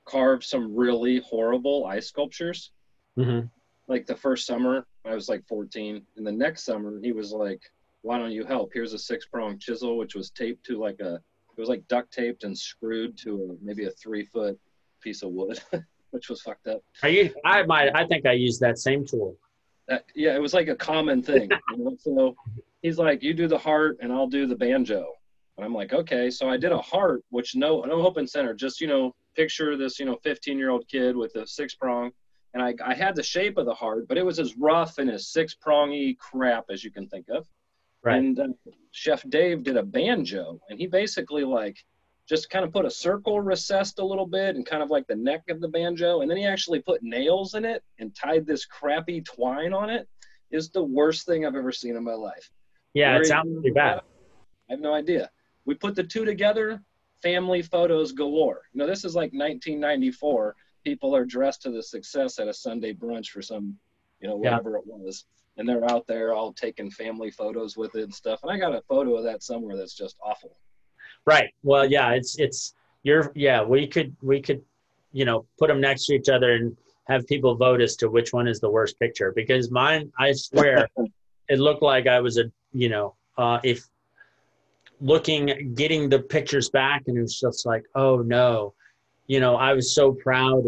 carved 0.09 0.45
some 0.45 0.75
really 0.75 1.21
horrible 1.21 1.87
ice 1.87 2.09
sculptures. 2.09 2.73
Mm-hmm. 3.19 3.47
Like 3.87 4.07
the 4.07 4.17
first 4.17 4.47
summer, 4.47 4.87
I 5.05 5.15
was 5.15 5.29
like 5.29 5.47
14, 5.47 6.03
and 6.17 6.27
the 6.27 6.33
next 6.33 6.65
summer 6.65 6.99
he 7.01 7.13
was 7.13 7.33
like, 7.33 7.61
"Why 8.03 8.19
don't 8.19 8.33
you 8.33 8.45
help? 8.45 8.71
Here's 8.73 8.93
a 8.93 8.99
six 8.99 9.27
prong 9.27 9.59
chisel, 9.59 9.97
which 9.97 10.15
was 10.15 10.31
taped 10.31 10.65
to 10.67 10.79
like 10.79 11.01
a, 11.01 11.15
it 11.15 11.61
was 11.61 11.69
like 11.69 11.87
duct 11.89 12.13
taped 12.13 12.45
and 12.45 12.57
screwed 12.57 13.17
to 13.19 13.59
a, 13.61 13.65
maybe 13.65 13.85
a 13.87 13.91
three 13.91 14.25
foot 14.25 14.59
piece 15.01 15.23
of 15.23 15.31
wood." 15.31 15.61
which 16.11 16.29
was 16.29 16.41
fucked 16.41 16.67
up. 16.67 16.83
Are 17.03 17.09
you? 17.09 17.35
I 17.45 17.63
might. 17.65 17.95
I 17.95 18.07
think 18.07 18.27
I 18.27 18.33
used 18.33 18.61
that 18.61 18.79
same 18.79 19.07
tool. 19.07 19.37
That, 19.89 20.05
yeah, 20.15 20.35
it 20.35 20.41
was 20.41 20.55
like 20.55 20.69
a 20.69 20.77
common 20.77 21.23
thing. 21.23 21.51
you 21.77 21.85
know? 21.85 21.97
So 21.99 22.37
he's 22.83 22.99
like, 22.99 23.23
"You 23.23 23.35
do 23.35 23.47
the 23.49 23.59
heart, 23.59 23.99
and 24.01 24.13
I'll 24.13 24.27
do 24.27 24.47
the 24.47 24.57
banjo." 24.57 25.13
And 25.59 25.65
I'm 25.65 25.75
like, 25.75 25.93
"Okay." 25.93 26.31
So 26.31 26.49
I 26.49 26.57
did 26.57 26.71
a 26.71 26.81
heart, 26.81 27.25
which 27.31 27.57
no 27.57 27.83
no 27.83 28.01
hope 28.01 28.17
and 28.17 28.31
center. 28.31 28.55
Just 28.55 28.81
you 28.81 28.87
know, 28.87 29.15
picture 29.35 29.77
this 29.77 29.99
you 29.99 30.07
know 30.07 30.17
15 30.23 30.57
year 30.57 30.71
old 30.71 30.87
kid 30.89 31.17
with 31.17 31.35
a 31.35 31.47
six 31.47 31.75
prong, 31.75 32.13
and 32.55 32.63
I 32.63 32.75
I 32.85 32.95
had 32.95 33.17
the 33.17 33.25
shape 33.25 33.59
of 33.59 33.67
the 33.67 33.75
heart, 33.75 34.07
but 34.07 34.17
it 34.17 34.25
was 34.25 34.39
as 34.39 34.57
rough 34.57 34.99
and 34.99 35.11
as 35.11 35.29
six 35.29 35.55
prongy 35.55 36.15
crap 36.15 36.67
as 36.71 36.85
you 36.85 36.93
can 36.93 37.09
think 37.09 37.27
of. 37.29 37.47
Right. 38.05 38.19
And 38.19 38.39
uh, 38.39 38.47
Chef 38.93 39.29
Dave 39.29 39.65
did 39.65 39.77
a 39.77 39.83
banjo, 39.83 40.61
and 40.71 40.79
he 40.79 40.87
basically 40.87 41.43
like 41.43 41.77
just 42.29 42.51
kind 42.51 42.65
of 42.65 42.73
put 42.73 42.85
a 42.85 42.91
circle 42.91 43.41
recessed 43.41 43.99
a 43.99 44.05
little 44.05 44.27
bit 44.27 44.55
and 44.55 44.65
kind 44.65 44.83
of 44.83 44.91
like 44.91 45.09
the 45.09 45.17
neck 45.17 45.43
of 45.51 45.61
the 45.61 45.69
banjo, 45.69 46.21
and 46.21 46.31
then 46.31 46.39
he 46.39 46.47
actually 46.47 46.81
put 46.81 47.03
nails 47.03 47.55
in 47.55 47.65
it 47.65 47.83
and 47.99 48.15
tied 48.15 48.47
this 48.47 48.65
crappy 48.65 49.23
twine 49.23 49.73
on 49.73 49.91
it. 49.91 50.07
Is 50.51 50.71
the 50.71 50.83
worst 50.83 51.27
thing 51.27 51.45
I've 51.45 51.57
ever 51.57 51.73
seen 51.73 51.97
in 51.97 52.05
my 52.05 52.15
life. 52.15 52.49
Yeah, 52.95 53.13
Where 53.13 53.23
it 53.23 53.27
sounds 53.27 53.53
pretty 53.53 53.71
bad. 53.71 54.01
I 54.69 54.73
have 54.73 54.81
no 54.81 54.95
idea. 54.95 55.29
We 55.69 55.75
put 55.75 55.95
the 55.95 56.03
two 56.03 56.25
together, 56.25 56.83
family 57.23 57.61
photos 57.61 58.13
galore. 58.13 58.63
You 58.73 58.79
know, 58.79 58.87
this 58.87 59.05
is 59.05 59.15
like 59.15 59.33
1994. 59.35 60.57
People 60.83 61.15
are 61.15 61.27
dressed 61.27 61.61
to 61.63 61.71
the 61.71 61.83
success 61.83 62.39
at 62.39 62.49
a 62.49 62.55
Sunday 62.55 62.95
brunch 62.95 63.29
for 63.29 63.43
some, 63.43 63.79
you 64.19 64.29
know, 64.29 64.43
Yeah. 64.43 64.53
whatever 64.53 64.79
it 64.79 64.87
was. 64.87 65.27
And 65.59 65.69
they're 65.69 65.85
out 65.91 66.07
there 66.07 66.33
all 66.33 66.55
taking 66.55 66.91
family 66.91 67.31
photos 67.31 67.77
with 67.77 67.95
it 67.97 68.05
and 68.05 68.15
stuff. 68.15 68.41
And 68.43 68.51
I 68.51 68.57
got 68.57 68.75
a 68.75 68.81
photo 68.89 69.15
of 69.17 69.25
that 69.25 69.43
somewhere 69.43 69.77
that's 69.77 69.93
just 69.93 70.17
awful. 70.23 70.57
Right. 71.27 71.53
Well, 71.63 71.85
yeah, 71.85 72.13
it's 72.13 72.39
it's 72.39 72.73
you're 73.03 73.31
yeah, 73.35 73.63
we 73.63 73.87
could 73.87 74.17
we 74.23 74.41
could 74.41 74.65
you 75.13 75.27
know, 75.27 75.45
put 75.59 75.69
them 75.69 75.83
next 75.83 76.07
to 76.07 76.15
each 76.15 76.31
other 76.31 76.53
and 76.53 76.75
have 77.09 77.27
people 77.27 77.55
vote 77.55 77.83
as 77.83 77.95
to 77.97 78.09
which 78.09 78.33
one 78.33 78.49
is 78.49 78.59
the 78.59 78.71
worst 78.71 78.99
picture 78.99 79.33
because 79.33 79.71
mine 79.71 80.11
I 80.19 80.33
swear 80.33 80.89
it 81.49 81.59
looked 81.59 81.83
like 81.83 82.07
I 82.07 82.21
was 82.21 82.39
a, 82.39 82.51
you 82.73 82.89
know, 82.89 83.17
uh 83.37 83.59
if 83.63 83.87
looking 85.01 85.75
getting 85.75 86.09
the 86.09 86.19
pictures 86.19 86.71
back 86.71 87.05
and 87.07 87.17
it 87.17 87.23
was 87.23 87.39
just 87.39 87.67
like, 87.67 87.85
"Oh 87.95 88.19
no." 88.19 88.75
You 89.27 89.41
know, 89.41 89.57
I 89.57 89.75
was 89.75 89.95
so 89.95 90.13
proud 90.13 90.65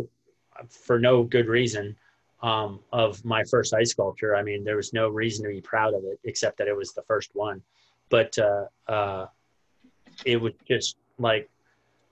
for 0.69 0.99
no 0.99 1.23
good 1.23 1.47
reason 1.49 1.97
um, 2.43 2.81
of 2.93 3.25
my 3.25 3.45
first 3.45 3.75
ice 3.75 3.91
sculpture. 3.91 4.37
I 4.37 4.43
mean, 4.43 4.65
there 4.65 4.77
was 4.77 4.93
no 4.93 5.09
reason 5.09 5.45
to 5.45 5.51
be 5.51 5.61
proud 5.61 5.95
of 5.95 6.05
it 6.05 6.19
except 6.25 6.59
that 6.59 6.69
it 6.69 6.77
was 6.77 6.93
the 6.93 7.03
first 7.03 7.31
one. 7.35 7.63
But 8.09 8.37
uh, 8.39 8.67
uh, 8.89 9.27
it 10.25 10.41
was 10.41 10.53
just 10.67 10.97
like, 11.19 11.49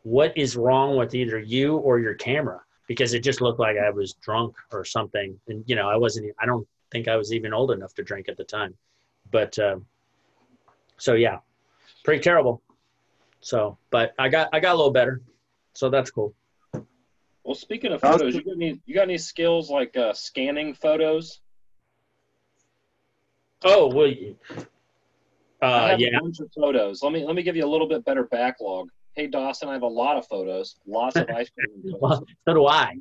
what 0.03 0.37
is 0.37 0.57
wrong 0.57 0.97
with 0.97 1.15
either 1.15 1.39
you 1.39 1.77
or 1.77 1.99
your 1.99 2.15
camera? 2.15 2.61
Because 2.87 3.13
it 3.15 3.23
just 3.23 3.41
looked 3.41 3.61
like 3.61 3.77
I 3.77 3.91
was 3.91 4.15
drunk 4.15 4.57
or 4.73 4.85
something. 4.85 5.39
And, 5.49 5.65
you 5.67 5.77
know, 5.77 5.89
I 5.89 5.97
wasn't, 5.97 6.35
I 6.41 6.47
don't 6.47 6.67
think 6.91 7.09
I 7.09 7.17
was 7.17 7.33
even 7.33 7.53
old 7.53 7.71
enough 7.71 7.95
to 7.95 8.03
drink 8.03 8.29
at 8.29 8.37
the 8.37 8.45
time. 8.45 8.75
But 9.31 9.59
uh, 9.59 9.77
so, 10.97 11.15
yeah, 11.15 11.39
pretty 12.05 12.23
terrible. 12.23 12.63
So, 13.41 13.79
but 13.91 14.15
I 14.19 14.29
got, 14.29 14.49
I 14.53 14.61
got 14.61 14.75
a 14.75 14.77
little 14.77 14.93
better. 14.93 15.23
So 15.75 15.91
that's 15.91 16.11
cool. 16.11 16.35
Well, 17.45 17.55
speaking 17.55 17.93
of 17.93 18.01
photos, 18.01 18.35
you 18.35 18.43
got 18.43 18.57
any 18.57 18.81
you 18.85 18.95
got 18.95 19.05
any 19.05 19.17
skills 19.17 19.71
like 19.71 19.97
uh, 19.97 20.13
scanning 20.13 20.75
photos? 20.75 21.41
Oh, 23.65 23.91
well, 23.95 24.07
you- 24.07 24.37
I 25.61 25.67
uh, 25.67 25.89
have 25.89 26.01
yeah. 26.01 26.19
a 26.19 26.21
bunch 26.21 26.41
of 26.41 26.51
photos. 26.53 27.03
Let 27.03 27.13
me 27.13 27.25
let 27.25 27.35
me 27.35 27.43
give 27.43 27.57
you 27.57 27.65
a 27.65 27.71
little 27.71 27.89
bit 27.89 28.05
better 28.05 28.25
backlog. 28.25 28.91
Hey 29.15 29.27
Dawson, 29.27 29.69
I 29.69 29.73
have 29.73 29.83
a 29.83 29.87
lot 29.89 30.17
of 30.17 30.27
photos, 30.27 30.77
lots 30.87 31.17
of 31.17 31.29
ice 31.31 31.51
cream 31.51 31.83
photos. 31.83 32.01
Well, 32.01 32.27
so 32.47 32.55
do 32.55 32.67
I. 32.67 32.95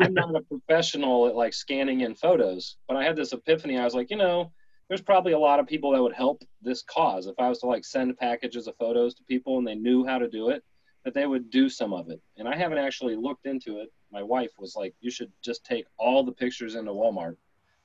I'm 0.00 0.14
not 0.14 0.34
a 0.34 0.40
professional 0.40 1.28
at 1.28 1.36
like 1.36 1.52
scanning 1.52 2.00
in 2.00 2.14
photos, 2.14 2.76
but 2.88 2.96
I 2.96 3.04
had 3.04 3.16
this 3.16 3.32
epiphany. 3.32 3.78
I 3.78 3.84
was 3.84 3.94
like, 3.94 4.10
you 4.10 4.16
know, 4.16 4.50
there's 4.88 5.00
probably 5.02 5.32
a 5.32 5.38
lot 5.38 5.60
of 5.60 5.66
people 5.66 5.92
that 5.92 6.02
would 6.02 6.12
help 6.14 6.42
this 6.62 6.82
cause 6.82 7.26
if 7.26 7.34
I 7.38 7.48
was 7.48 7.60
to 7.60 7.66
like 7.66 7.84
send 7.84 8.16
packages 8.18 8.66
of 8.66 8.76
photos 8.76 9.14
to 9.14 9.22
people 9.24 9.58
and 9.58 9.66
they 9.66 9.74
knew 9.74 10.04
how 10.04 10.18
to 10.18 10.28
do 10.28 10.50
it, 10.50 10.62
that 11.04 11.14
they 11.14 11.26
would 11.26 11.50
do 11.50 11.68
some 11.68 11.92
of 11.92 12.10
it. 12.10 12.20
And 12.36 12.48
I 12.48 12.56
haven't 12.56 12.78
actually 12.78 13.16
looked 13.16 13.46
into 13.46 13.78
it. 13.80 13.92
My 14.12 14.22
wife 14.22 14.50
was 14.58 14.74
like, 14.76 14.94
you 15.00 15.10
should 15.10 15.32
just 15.42 15.64
take 15.64 15.86
all 15.98 16.22
the 16.24 16.32
pictures 16.32 16.74
into 16.74 16.92
Walmart 16.92 17.36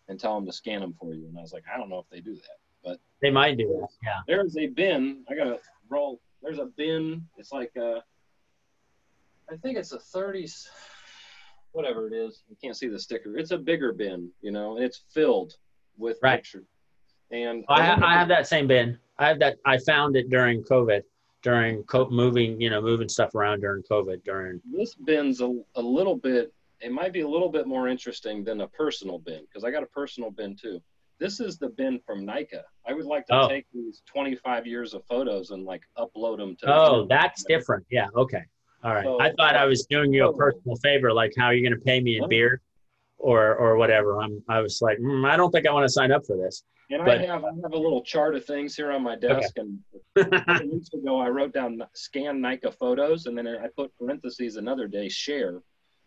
and 0.08 0.20
tell 0.20 0.36
them 0.36 0.46
to 0.46 0.52
scan 0.54 0.82
them 0.82 0.94
for 1.00 1.14
you. 1.14 1.28
And 1.28 1.38
I 1.38 1.42
was 1.42 1.54
like, 1.54 1.64
I 1.74 1.78
don't 1.78 1.90
know 1.90 2.00
if 2.00 2.10
they 2.10 2.20
do 2.22 2.36
that, 2.36 2.58
but 2.84 3.00
They 3.22 3.30
might 3.32 3.58
do 3.58 3.68
that. 3.80 3.88
Yeah. 4.04 4.20
there's 4.28 4.58
a 4.58 4.68
bin. 4.68 5.24
I 5.30 5.36
gotta 5.36 5.60
roll. 5.90 6.20
There's 6.42 6.60
a 6.60 6.66
bin. 6.66 7.26
It's 7.38 7.52
like 7.52 7.72
a, 7.78 8.04
I 9.52 9.56
think 9.58 9.78
it's 9.78 9.92
a 9.92 10.00
30, 10.00 10.48
whatever 11.72 12.08
it 12.08 12.14
is. 12.14 12.44
You 12.50 12.56
can't 12.62 12.78
see 12.78 12.88
the 12.88 13.00
sticker. 13.00 13.38
It's 13.38 13.52
a 13.52 13.58
bigger 13.58 13.92
bin, 13.94 14.32
you 14.42 14.52
know, 14.52 14.76
and 14.78 14.86
it's 14.86 15.04
filled 15.14 15.54
with 15.98 16.18
Right. 16.22 16.38
pictures. 16.38 16.68
And 17.32 17.64
I, 17.70 17.86
ha- 17.86 18.00
I 18.04 18.14
have 18.14 18.28
that 18.30 18.48
same 18.48 18.68
bin. 18.68 18.98
I 19.18 19.28
have 19.28 19.40
that. 19.40 19.58
I 19.66 19.78
found 19.78 20.16
it 20.16 20.30
during 20.30 20.64
COVID, 20.64 21.02
during 21.44 21.84
co- 21.84 22.10
moving, 22.10 22.60
you 22.60 22.70
know, 22.70 22.82
moving 22.82 23.10
stuff 23.10 23.36
around 23.36 23.62
during 23.62 23.84
COVID. 23.84 24.24
During 24.24 24.62
This 24.72 24.96
bin's 24.96 25.42
a, 25.42 25.54
a 25.76 25.82
little 25.82 26.16
bit. 26.16 26.54
It 26.82 26.92
might 26.92 27.12
be 27.12 27.22
a 27.22 27.28
little 27.28 27.50
bit 27.50 27.68
more 27.68 27.88
interesting 27.90 28.44
than 28.44 28.62
a 28.62 28.68
personal 28.68 29.20
bin 29.20 29.42
because 29.42 29.64
I 29.64 29.72
got 29.72 29.84
a 29.84 29.88
personal 29.88 30.32
bin 30.32 30.56
too. 30.56 30.82
This 31.20 31.42
is 31.42 31.58
the 31.58 31.68
bin 31.68 32.00
from 32.06 32.26
NICA. 32.26 32.64
I 32.88 32.94
would 32.94 33.06
like 33.06 33.26
to 33.28 33.36
Oh. 33.42 33.50
take 33.50 33.66
these 33.74 34.02
25 34.06 34.66
years 34.66 34.94
of 34.94 35.04
photos 35.06 35.52
and 35.52 35.66
like 35.66 35.82
upload 35.98 36.38
them 36.38 36.56
to. 36.62 36.74
oh, 36.74 37.06
that's 37.10 37.44
different. 37.44 37.86
Yeah. 37.92 38.08
Okay. 38.16 38.44
All 38.86 38.94
right. 38.96 39.06
I 39.20 39.34
thought 39.36 39.58
I 39.58 39.66
was 39.66 39.86
doing 39.88 40.14
you 40.14 40.30
a 40.30 40.34
personal 40.34 40.78
favor, 40.78 41.12
like 41.12 41.34
how 41.38 41.48
are 41.48 41.54
you 41.54 41.62
going 41.68 41.78
to 41.78 41.84
pay 41.86 42.00
me 42.00 42.18
in 42.18 42.30
beer, 42.30 42.62
or 43.20 43.56
or 43.56 43.76
whatever. 43.78 44.22
I'm. 44.22 44.42
I 44.50 44.60
was 44.62 44.82
like, 44.82 44.98
mm, 45.00 45.30
I 45.30 45.38
don't 45.38 45.52
think 45.52 45.68
I 45.68 45.72
want 45.72 45.86
to 45.86 45.90
sign 45.92 46.12
up 46.12 46.26
for 46.26 46.38
this. 46.38 46.64
And 46.92 47.06
But- 47.06 47.20
I 47.20 47.26
have 47.26 47.44
I 47.46 47.50
have 47.64 47.74
a 47.74 47.78
little 47.78 48.02
chart 48.04 48.36
of 48.36 48.44
things 48.46 48.76
here 48.76 48.92
on 48.92 49.04
my 49.04 49.16
desk. 49.16 49.58
And 49.58 49.80
weeks 50.72 50.94
ago, 50.94 51.20
I 51.20 51.30
wrote 51.30 51.54
down 51.54 51.84
scan 51.94 52.42
NICA 52.42 52.72
photos, 52.72 53.28
and 53.28 53.38
then 53.38 53.48
I 53.48 53.68
put 53.76 53.96
parentheses 53.98 54.56
another 54.56 54.88
day 54.88 55.08
share, 55.10 55.62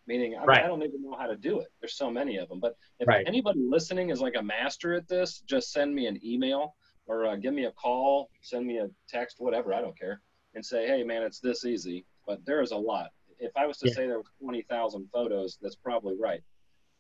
meaning 0.08 0.36
I, 0.36 0.44
Right. 0.44 0.64
I 0.64 0.66
don't 0.66 0.82
even 0.82 1.02
know 1.02 1.16
how 1.16 1.26
to 1.28 1.36
do 1.36 1.60
it. 1.60 1.68
There's 1.80 1.94
so 1.96 2.10
many 2.10 2.36
of 2.38 2.48
them. 2.48 2.58
But 2.60 2.74
if 2.98 3.06
Right. 3.06 3.24
anybody 3.28 3.60
listening 3.60 4.10
is 4.10 4.20
like 4.20 4.34
a 4.36 4.42
master 4.42 4.94
at 4.94 5.06
this, 5.06 5.40
just 5.42 5.70
send 5.72 5.94
me 5.94 6.06
an 6.06 6.18
email 6.24 6.74
or 7.06 7.26
uh, 7.26 7.36
give 7.36 7.54
me 7.54 7.66
a 7.66 7.72
call, 7.72 8.30
send 8.42 8.66
me 8.66 8.78
a 8.78 8.88
text, 9.08 9.36
whatever. 9.38 9.72
I 9.74 9.80
don't 9.80 9.96
care, 9.98 10.20
and 10.54 10.64
say, 10.64 10.86
hey 10.86 11.02
man, 11.04 11.22
it's 11.22 11.38
this 11.40 11.64
easy. 11.64 12.04
But 12.26 12.44
there 12.44 12.60
is 12.60 12.72
a 12.72 12.76
lot. 12.76 13.10
If 13.38 13.52
I 13.56 13.66
was 13.66 13.78
to 13.78 13.88
Yeah. 13.88 13.94
say 13.94 14.06
there 14.06 14.18
was 14.18 14.26
20,000 14.40 15.08
photos, 15.12 15.58
that's 15.62 15.74
probably 15.76 16.16
right. 16.16 16.42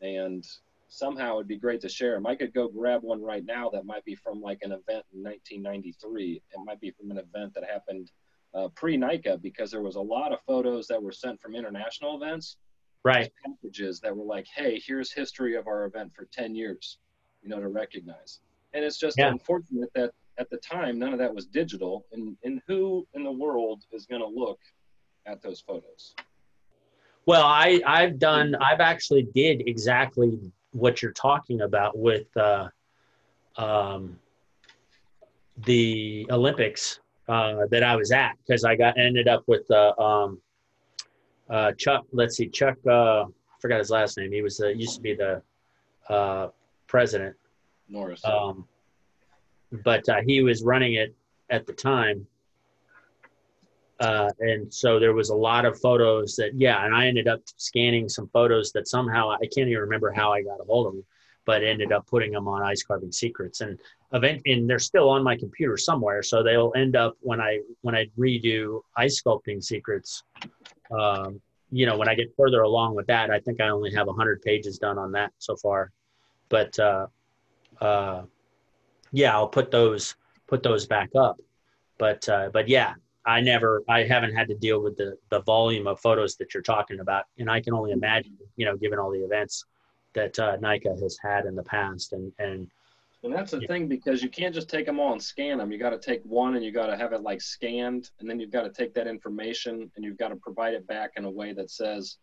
And 0.02 0.46
somehow 0.88 1.36
it'd 1.36 1.48
be 1.48 1.56
great 1.58 1.80
to 1.80 1.88
share 1.88 2.14
them. 2.14 2.26
I 2.26 2.34
could 2.34 2.52
go 2.52 2.68
grab 2.68 3.02
one 3.02 3.22
right 3.22 3.44
now 3.44 3.70
that 3.70 3.86
might 3.86 4.04
be 4.04 4.14
from 4.14 4.40
like 4.42 4.58
an 4.62 4.72
event 4.72 5.06
in 5.14 5.22
1993. 5.22 6.42
It 6.50 6.60
might 6.64 6.80
be 6.80 6.90
from 6.90 7.10
an 7.10 7.18
event 7.18 7.54
that 7.54 7.64
happened 7.64 8.10
uh, 8.54 8.68
pre 8.74 8.96
NICA 8.98 9.38
because 9.38 9.70
there 9.70 9.80
was 9.80 9.94
a 9.96 10.00
lot 10.00 10.32
of 10.32 10.40
photos 10.46 10.86
that 10.88 11.02
were 11.02 11.12
sent 11.12 11.40
from 11.40 11.54
international 11.54 12.16
events, 12.22 12.56
Right. 13.04 13.32
packages 13.44 14.00
that 14.00 14.14
were 14.14 14.24
like, 14.24 14.46
hey, 14.54 14.80
here's 14.86 15.12
history 15.12 15.56
of 15.56 15.66
our 15.66 15.86
event 15.86 16.12
for 16.14 16.26
10 16.32 16.54
years, 16.54 16.98
you 17.42 17.48
know, 17.48 17.58
to 17.60 17.68
recognize. 17.68 18.40
And 18.74 18.84
it's 18.84 18.98
just 18.98 19.18
Yeah. 19.18 19.30
unfortunate 19.30 19.90
that 19.94 20.12
at 20.38 20.50
the 20.50 20.58
time 20.58 20.98
none 20.98 21.12
of 21.12 21.18
that 21.18 21.34
was 21.34 21.46
digital. 21.46 22.06
And, 22.12 22.36
and 22.44 22.60
who 22.66 23.06
in 23.14 23.24
the 23.24 23.32
world 23.32 23.82
is 23.92 24.06
going 24.06 24.20
to 24.22 24.28
look 24.28 24.60
at 25.26 25.42
those 25.42 25.60
photos? 25.60 26.14
Well, 27.26 27.44
I 27.44 27.80
I've 27.86 28.18
done 28.18 28.54
I've 28.56 28.80
actually 28.80 29.28
did 29.34 29.68
exactly 29.68 30.38
what 30.72 31.02
you're 31.02 31.12
talking 31.12 31.60
about 31.60 31.96
with 31.96 32.34
uh, 32.36 32.68
um, 33.56 34.18
the 35.64 36.26
Olympics 36.30 37.00
uh, 37.28 37.66
that 37.70 37.82
I 37.82 37.94
was 37.96 38.10
at 38.10 38.32
because 38.44 38.64
I 38.64 38.74
got 38.74 38.98
ended 38.98 39.28
up 39.28 39.44
with 39.46 39.70
uh, 39.70 39.92
um, 39.98 40.40
uh, 41.48 41.72
Chuck. 41.72 42.04
Let's 42.12 42.36
see, 42.36 42.48
Chuck. 42.48 42.76
Uh, 42.86 43.24
I 43.24 43.26
forgot 43.60 43.78
his 43.78 43.90
last 43.90 44.18
name. 44.18 44.32
He 44.32 44.42
was 44.42 44.60
uh, 44.60 44.68
used 44.68 44.96
to 44.96 45.00
be 45.00 45.14
the 45.14 45.42
uh, 46.08 46.48
president, 46.88 47.36
Norris. 47.88 48.24
um, 48.24 48.66
but 49.84 50.08
uh, 50.08 50.20
he 50.26 50.42
was 50.42 50.62
running 50.62 50.94
it 50.94 51.14
at 51.50 51.66
the 51.66 51.72
time. 51.72 52.26
Uh, 54.00 54.30
and 54.40 54.72
so 54.72 54.98
there 54.98 55.12
was 55.12 55.30
a 55.30 55.34
lot 55.34 55.64
of 55.64 55.78
photos 55.80 56.34
that, 56.36 56.52
yeah, 56.54 56.84
and 56.84 56.94
I 56.94 57.06
ended 57.06 57.28
up 57.28 57.40
scanning 57.56 58.08
some 58.08 58.28
photos 58.32 58.72
that 58.72 58.88
somehow 58.88 59.30
I 59.30 59.46
can't 59.54 59.68
even 59.68 59.78
remember 59.78 60.10
how 60.10 60.32
I 60.32 60.42
got 60.42 60.60
a 60.60 60.64
hold 60.64 60.88
of 60.88 60.94
them, 60.94 61.04
but 61.44 61.62
ended 61.62 61.92
up 61.92 62.06
putting 62.06 62.32
them 62.32 62.48
on 62.48 62.62
Ice 62.62 62.82
Carving 62.82 63.12
Secrets, 63.12 63.60
and 63.60 63.78
event, 64.12 64.42
and 64.46 64.68
they're 64.68 64.78
still 64.78 65.08
on 65.08 65.22
my 65.22 65.36
computer 65.36 65.76
somewhere. 65.76 66.22
So 66.22 66.42
they'll 66.42 66.72
end 66.76 66.96
up 66.96 67.16
when 67.20 67.40
I 67.40 67.60
when 67.82 67.94
I 67.94 68.06
redo 68.18 68.80
Ice 68.96 69.20
Sculpting 69.22 69.62
Secrets. 69.62 70.24
Um, 70.90 71.40
you 71.70 71.86
know, 71.86 71.96
when 71.96 72.08
I 72.08 72.14
get 72.14 72.34
further 72.36 72.62
along 72.62 72.94
with 72.94 73.06
that, 73.06 73.30
I 73.30 73.40
think 73.40 73.60
I 73.60 73.68
only 73.68 73.92
have 73.94 74.06
hundred 74.08 74.42
pages 74.42 74.78
done 74.78 74.98
on 74.98 75.12
that 75.12 75.32
so 75.38 75.56
far, 75.56 75.90
but 76.48 76.78
uh, 76.78 77.06
uh, 77.80 78.22
yeah, 79.10 79.32
I'll 79.32 79.48
put 79.48 79.70
those 79.70 80.16
put 80.46 80.62
those 80.62 80.86
back 80.86 81.10
up. 81.16 81.40
But 81.98 82.28
uh, 82.28 82.50
but 82.52 82.68
yeah, 82.68 82.94
I 83.24 83.40
never, 83.40 83.82
I 83.88 84.02
haven't 84.02 84.34
had 84.34 84.48
to 84.48 84.54
deal 84.56 84.80
with 84.82 84.96
the 84.96 85.16
the 85.30 85.40
volume 85.42 85.86
of 85.86 86.00
photos 86.00 86.36
that 86.36 86.54
you're 86.54 86.62
talking 86.62 87.00
about, 87.00 87.24
and 87.38 87.50
I 87.50 87.60
can 87.60 87.72
only 87.74 87.92
imagine, 87.92 88.36
you 88.56 88.66
know, 88.66 88.76
given 88.76 88.98
all 88.98 89.10
the 89.10 89.24
events 89.24 89.64
that 90.14 90.38
uh, 90.38 90.56
NICA 90.60 90.90
has 91.00 91.18
had 91.22 91.46
in 91.46 91.54
the 91.54 91.62
past, 91.62 92.12
and 92.12 92.32
and 92.38 92.68
And 93.22 93.32
that's 93.32 93.52
the 93.52 93.60
Yeah. 93.60 93.68
thing 93.68 93.86
because 93.86 94.22
you 94.22 94.28
can't 94.28 94.52
just 94.54 94.68
take 94.68 94.86
them 94.86 94.98
all 94.98 95.12
and 95.12 95.22
scan 95.22 95.58
them. 95.58 95.70
You 95.70 95.78
got 95.78 95.90
to 95.90 95.98
take 95.98 96.22
one 96.24 96.56
and 96.56 96.64
you 96.64 96.72
got 96.72 96.88
to 96.88 96.96
have 96.96 97.12
it 97.12 97.22
like 97.22 97.40
scanned, 97.40 98.10
and 98.18 98.28
then 98.28 98.40
you've 98.40 98.50
got 98.50 98.62
to 98.62 98.70
take 98.70 98.92
that 98.94 99.06
information 99.06 99.90
and 99.94 100.04
you've 100.04 100.18
got 100.18 100.28
to 100.28 100.36
provide 100.36 100.74
it 100.74 100.86
back 100.88 101.12
in 101.16 101.24
a 101.24 101.30
way 101.30 101.52
that 101.52 101.70
says, 101.70 102.18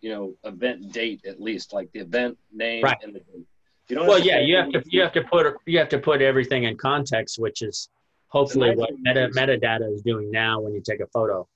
you 0.00 0.10
know, 0.10 0.34
event 0.42 0.92
date 0.92 1.24
at 1.24 1.40
least, 1.40 1.72
like 1.72 1.90
the 1.92 2.00
event 2.00 2.36
name 2.52 2.82
Right. 2.84 2.96
and 3.02 3.14
the 3.14 3.20
date. 3.20 3.46
You 3.88 3.94
don't 3.94 4.08
well, 4.08 4.18
yeah, 4.18 4.40
you 4.40 4.56
have 4.56 4.70
to 4.70 4.82
you 4.86 5.00
have 5.02 5.12
to 5.12 5.22
put 5.22 5.46
you 5.66 5.78
have 5.78 5.88
to 5.90 5.98
put 5.98 6.20
everything 6.20 6.64
in 6.64 6.76
context, 6.76 7.38
which 7.38 7.62
is 7.62 7.88
hopefully 8.36 8.68
nice 8.68 8.78
what 8.78 8.90
meta 9.00 9.28
metadata 9.34 9.92
is 9.92 10.02
doing 10.02 10.30
now 10.30 10.60
when 10.60 10.74
you 10.74 10.80
take 10.80 11.00
a 11.00 11.06
photo. 11.06 11.46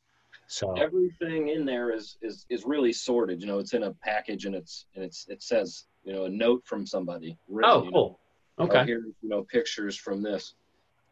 So 0.46 0.72
everything 0.72 1.48
in 1.48 1.64
there 1.64 1.92
is 1.92 2.16
is 2.22 2.46
is 2.50 2.64
really 2.64 2.92
sorted. 2.92 3.40
You 3.40 3.46
know, 3.46 3.58
it's 3.58 3.72
in 3.72 3.84
a 3.84 3.92
package 4.02 4.46
and 4.46 4.54
it's 4.54 4.86
and 4.94 5.04
it's 5.04 5.26
it 5.28 5.42
says 5.42 5.86
you 6.04 6.12
know 6.12 6.24
a 6.24 6.28
note 6.28 6.62
from 6.64 6.86
somebody. 6.86 7.38
written, 7.48 7.70
oh, 7.70 7.84
you 7.84 7.90
know, 7.90 7.92
cool. 7.92 8.20
Okay. 8.58 8.84
here's 8.84 9.04
you 9.22 9.28
know 9.28 9.42
pictures 9.44 9.96
from 9.96 10.22
this. 10.22 10.54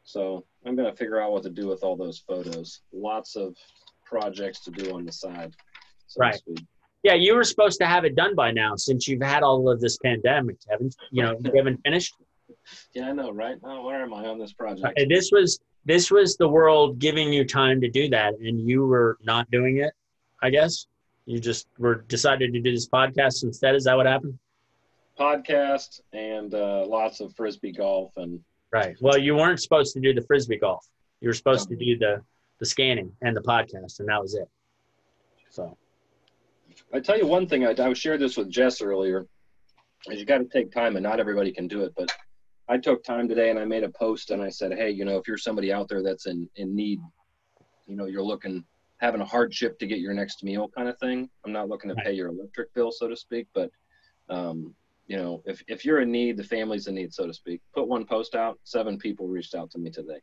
So 0.02 0.44
I'm 0.66 0.74
gonna 0.74 0.94
figure 0.94 1.20
out 1.20 1.32
what 1.32 1.42
to 1.44 1.50
do 1.50 1.68
with 1.68 1.84
all 1.84 1.96
those 1.96 2.18
photos. 2.18 2.80
Lots 2.92 3.36
of 3.36 3.56
projects 4.04 4.60
to 4.64 4.70
do 4.70 4.94
on 4.94 5.04
the 5.04 5.12
side. 5.12 5.54
So 6.08 6.18
Right. 6.20 6.40
Yeah, 7.04 7.14
you 7.14 7.36
were 7.36 7.44
supposed 7.44 7.78
to 7.78 7.86
have 7.86 8.04
it 8.04 8.16
done 8.16 8.34
by 8.34 8.50
now, 8.50 8.74
since 8.74 9.06
you've 9.06 9.22
had 9.22 9.44
all 9.44 9.70
of 9.70 9.80
this 9.80 9.98
pandemic, 9.98 10.56
haven't 10.68 10.96
you? 11.12 11.22
Know 11.22 11.38
you 11.44 11.52
haven't 11.56 11.80
finished. 11.84 12.14
Yeah, 12.94 13.08
I 13.08 13.12
know, 13.12 13.30
right? 13.30 13.56
Now 13.62 13.84
where 13.84 14.02
am 14.02 14.12
I 14.12 14.26
on 14.26 14.38
this 14.38 14.52
project? 14.52 14.98
And 14.98 15.10
this 15.10 15.30
was 15.32 15.58
this 15.84 16.10
was 16.10 16.36
the 16.36 16.48
world 16.48 16.98
giving 16.98 17.32
you 17.32 17.46
time 17.46 17.80
to 17.80 17.88
do 17.88 18.08
that, 18.10 18.34
and 18.34 18.60
you 18.60 18.86
were 18.86 19.16
not 19.22 19.50
doing 19.50 19.78
it. 19.78 19.92
I 20.42 20.50
guess 20.50 20.86
you 21.24 21.38
just 21.38 21.66
were 21.78 22.02
decided 22.08 22.52
to 22.52 22.60
do 22.60 22.72
this 22.72 22.88
podcast 22.88 23.42
instead. 23.42 23.74
Is 23.74 23.84
that 23.84 23.96
what 23.96 24.06
happened? 24.06 24.38
Podcast 25.18 26.00
and 26.12 26.54
uh, 26.54 26.84
lots 26.86 27.20
of 27.20 27.34
frisbee 27.34 27.72
golf 27.72 28.12
and 28.16 28.40
Right. 28.70 28.96
Well, 29.00 29.16
you 29.16 29.34
weren't 29.34 29.60
supposed 29.60 29.94
to 29.94 30.00
do 30.00 30.12
the 30.12 30.22
frisbee 30.22 30.58
golf. 30.58 30.86
You 31.20 31.28
were 31.28 31.34
supposed 31.34 31.68
to 31.70 31.76
do 31.76 31.98
the 31.98 32.22
the 32.58 32.66
scanning 32.66 33.12
and 33.22 33.36
the 33.36 33.40
podcast, 33.40 34.00
and 34.00 34.08
that 34.08 34.20
was 34.20 34.34
it. 34.34 34.48
So 35.50 35.76
I 36.92 37.00
tell 37.00 37.16
you 37.16 37.26
one 37.26 37.46
thing. 37.46 37.64
I, 37.64 37.74
I 37.78 37.92
shared 37.94 38.20
this 38.20 38.36
with 38.36 38.50
Jess 38.50 38.82
earlier. 38.82 39.26
Is 40.10 40.20
you 40.20 40.26
got 40.26 40.38
to 40.38 40.44
take 40.44 40.70
time, 40.70 40.96
and 40.96 41.02
not 41.02 41.20
everybody 41.20 41.52
can 41.52 41.66
do 41.66 41.84
it. 41.84 41.92
But 41.96 42.10
I 42.68 42.78
took 42.78 43.02
time 43.02 43.28
today, 43.28 43.50
and 43.50 43.58
I 43.58 43.64
made 43.64 43.84
a 43.84 43.90
post, 43.90 44.30
and 44.30 44.42
I 44.42 44.50
said, 44.50 44.72
"Hey, 44.72 44.90
you 44.90 45.04
know, 45.04 45.16
if 45.18 45.26
you're 45.26 45.38
somebody 45.38 45.72
out 45.72 45.88
there 45.88 46.02
that's 46.02 46.26
in 46.26 46.48
in 46.56 46.74
need, 46.74 47.00
you 47.86 47.96
know, 47.96 48.06
you're 48.06 48.22
looking 48.22 48.64
having 48.98 49.20
a 49.20 49.24
hardship 49.24 49.78
to 49.78 49.86
get 49.86 50.00
your 50.00 50.12
next 50.12 50.42
meal, 50.42 50.68
kind 50.68 50.88
of 50.88 50.98
thing. 50.98 51.30
I'm 51.44 51.52
not 51.52 51.68
looking 51.68 51.88
to 51.90 51.96
pay 51.96 52.12
your 52.12 52.28
electric 52.28 52.74
bill, 52.74 52.90
so 52.92 53.08
to 53.08 53.16
speak, 53.16 53.46
but 53.54 53.70
um, 54.28 54.74
you 55.06 55.16
know, 55.16 55.42
if 55.46 55.62
if 55.68 55.84
you're 55.84 56.00
in 56.00 56.10
need, 56.10 56.36
the 56.36 56.44
family's 56.44 56.86
in 56.86 56.94
need, 56.94 57.14
so 57.14 57.26
to 57.26 57.32
speak. 57.32 57.62
Put 57.74 57.88
one 57.88 58.04
post 58.04 58.34
out. 58.34 58.58
Seven 58.64 58.98
people 58.98 59.26
reached 59.26 59.54
out 59.54 59.70
to 59.70 59.78
me 59.78 59.90
today. 59.90 60.20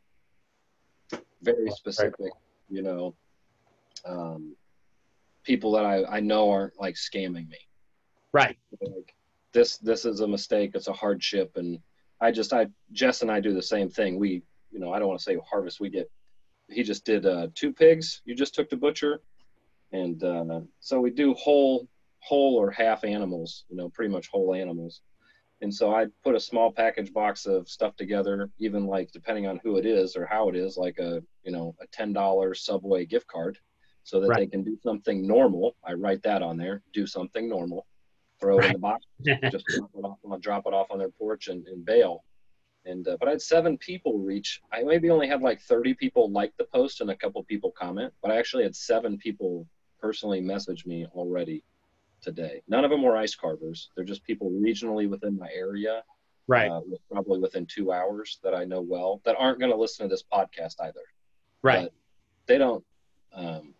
Very 1.42 1.70
specific, 1.70 2.32
you 2.68 2.82
know. 2.82 3.14
Um, 4.04 4.54
people 5.42 5.72
that 5.72 5.84
I, 5.84 6.04
I 6.04 6.20
know 6.20 6.50
aren't 6.50 6.78
like 6.78 6.94
scamming 6.94 7.48
me. 7.48 7.58
right. 8.32 8.56
Like 8.80 9.14
this 9.52 9.78
this 9.78 10.04
is 10.04 10.20
a 10.20 10.28
mistake. 10.28 10.72
It's 10.74 10.88
a 10.88 10.92
hardship, 10.92 11.52
and 11.56 11.80
I 12.20 12.30
just 12.30 12.52
I 12.52 12.68
Jess 12.92 13.22
and 13.22 13.30
I 13.30 13.40
do 13.40 13.52
the 13.52 13.62
same 13.62 13.90
thing. 13.90 14.18
We 14.18 14.42
you 14.70 14.78
know 14.78 14.92
I 14.92 14.98
don't 14.98 15.08
want 15.08 15.20
to 15.20 15.24
say 15.24 15.38
harvest. 15.48 15.80
We 15.80 15.90
get 15.90 16.10
he 16.68 16.82
just 16.82 17.04
did 17.04 17.26
uh, 17.26 17.48
two 17.54 17.72
pigs. 17.72 18.22
You 18.24 18.34
just 18.34 18.54
took 18.54 18.70
to 18.70 18.76
butcher, 18.76 19.20
and 19.92 20.22
uh, 20.22 20.60
so 20.80 21.00
we 21.00 21.10
do 21.10 21.34
whole 21.34 21.88
whole 22.20 22.56
or 22.56 22.70
half 22.70 23.04
animals. 23.04 23.64
You 23.68 23.76
know, 23.76 23.88
pretty 23.88 24.12
much 24.12 24.28
whole 24.28 24.54
animals. 24.54 25.00
And 25.62 25.72
so 25.72 25.94
I 25.94 26.06
put 26.22 26.34
a 26.34 26.40
small 26.40 26.70
package 26.70 27.14
box 27.14 27.46
of 27.46 27.66
stuff 27.68 27.96
together, 27.96 28.50
even 28.58 28.86
like 28.86 29.10
depending 29.12 29.46
on 29.46 29.58
who 29.62 29.78
it 29.78 29.86
is 29.86 30.14
or 30.14 30.26
how 30.26 30.50
it 30.50 30.56
is, 30.56 30.76
like 30.76 30.98
a 30.98 31.22
you 31.44 31.52
know 31.52 31.74
a 31.80 31.86
ten 31.88 32.12
dollar 32.12 32.54
Subway 32.54 33.06
gift 33.06 33.26
card, 33.26 33.58
so 34.04 34.20
that 34.20 34.34
they 34.36 34.46
can 34.46 34.62
do 34.62 34.76
something 34.82 35.26
normal. 35.26 35.76
I 35.84 35.94
write 35.94 36.22
that 36.24 36.42
on 36.42 36.56
there. 36.56 36.82
Do 36.92 37.06
something 37.06 37.48
normal. 37.48 37.86
Throw 38.46 38.58
it 38.58 38.64
in 38.66 38.72
the 38.72 38.78
box 38.78 39.04
just 39.50 39.64
drop 39.66 39.90
it 39.94 40.04
off, 40.04 40.18
I'll 40.30 40.38
drop 40.38 40.66
it 40.66 40.74
off 40.74 40.90
on 40.90 40.98
their 40.98 41.10
porch 41.10 41.48
and, 41.48 41.66
and 41.66 41.84
bail. 41.84 42.24
And 42.84 43.06
uh, 43.08 43.16
but 43.18 43.28
I 43.28 43.32
had 43.32 43.42
seven 43.42 43.76
people 43.78 44.18
reach. 44.18 44.60
I 44.72 44.82
maybe 44.82 45.10
only 45.10 45.26
had 45.26 45.42
like 45.42 45.60
30 45.60 45.94
people 45.94 46.30
like 46.30 46.52
the 46.56 46.64
post 46.64 47.00
and 47.00 47.10
a 47.10 47.16
couple 47.16 47.42
people 47.44 47.72
comment, 47.72 48.12
but 48.22 48.30
I 48.30 48.38
actually 48.38 48.62
had 48.62 48.76
seven 48.76 49.18
people 49.18 49.66
personally 50.00 50.40
message 50.40 50.86
me 50.86 51.06
already 51.14 51.64
today. 52.20 52.62
None 52.68 52.84
of 52.84 52.90
them 52.90 53.02
were 53.02 53.16
ice 53.16 53.34
carvers. 53.34 53.90
They're 53.96 54.04
just 54.04 54.22
people 54.22 54.50
regionally 54.50 55.08
within 55.10 55.36
my 55.36 55.48
area, 55.52 56.04
right. 56.46 56.70
uh, 56.70 56.80
with- 56.86 57.00
probably 57.10 57.40
within 57.40 57.66
two 57.66 57.92
hours 57.92 58.38
that 58.42 58.54
I 58.54 58.64
know 58.64 58.80
well 58.80 59.20
that 59.24 59.36
aren't 59.38 59.58
going 59.58 59.72
to 59.72 59.78
listen 59.78 60.08
to 60.08 60.12
this 60.12 60.24
podcast 60.32 60.74
either 60.80 61.00
right. 61.62 61.82
but 61.84 61.92
they 62.46 62.58
don't 62.58 62.84
um, 63.34 63.74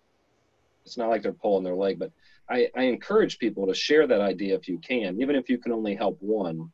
it's 0.85 0.97
not 0.97 1.09
like 1.09 1.23
they're 1.23 1.33
pulling 1.33 1.65
their 1.65 1.75
leg 1.75 1.99
but 1.99 2.13
I, 2.49 2.69
I 2.77 2.85
encourage 2.85 3.39
people 3.39 3.67
to 3.67 3.75
share 3.75 4.07
that 4.07 4.21
idea 4.21 4.55
if 4.55 4.69
you 4.69 4.79
can 4.79 5.21
even 5.21 5.37
if 5.37 5.49
you 5.49 5.59
can 5.59 5.73
only 5.73 5.95
help 5.95 6.19
one 6.21 6.71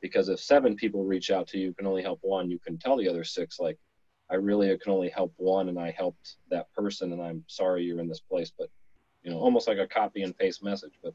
because 0.00 0.28
if 0.28 0.38
seven 0.38 0.76
people 0.76 1.04
reach 1.04 1.30
out 1.30 1.48
to 1.48 1.58
you, 1.58 1.66
you 1.66 1.74
can 1.74 1.86
only 1.86 2.02
help 2.02 2.18
one 2.22 2.50
you 2.50 2.58
can 2.58 2.78
tell 2.78 2.96
the 2.96 3.08
other 3.08 3.24
six 3.24 3.58
like 3.58 3.78
i 4.30 4.34
really 4.34 4.76
can 4.78 4.92
only 4.92 5.08
help 5.08 5.32
one 5.36 5.68
and 5.68 5.78
i 5.78 5.90
helped 5.90 6.36
that 6.50 6.72
person 6.72 7.12
and 7.12 7.22
i'm 7.22 7.44
sorry 7.46 7.84
you're 7.84 8.00
in 8.00 8.08
this 8.08 8.20
place 8.20 8.52
but 8.56 8.68
you 9.22 9.30
know 9.30 9.38
almost 9.38 9.68
like 9.68 9.78
a 9.78 9.86
copy 9.86 10.22
and 10.22 10.36
paste 10.36 10.62
message 10.62 10.94
but 11.02 11.14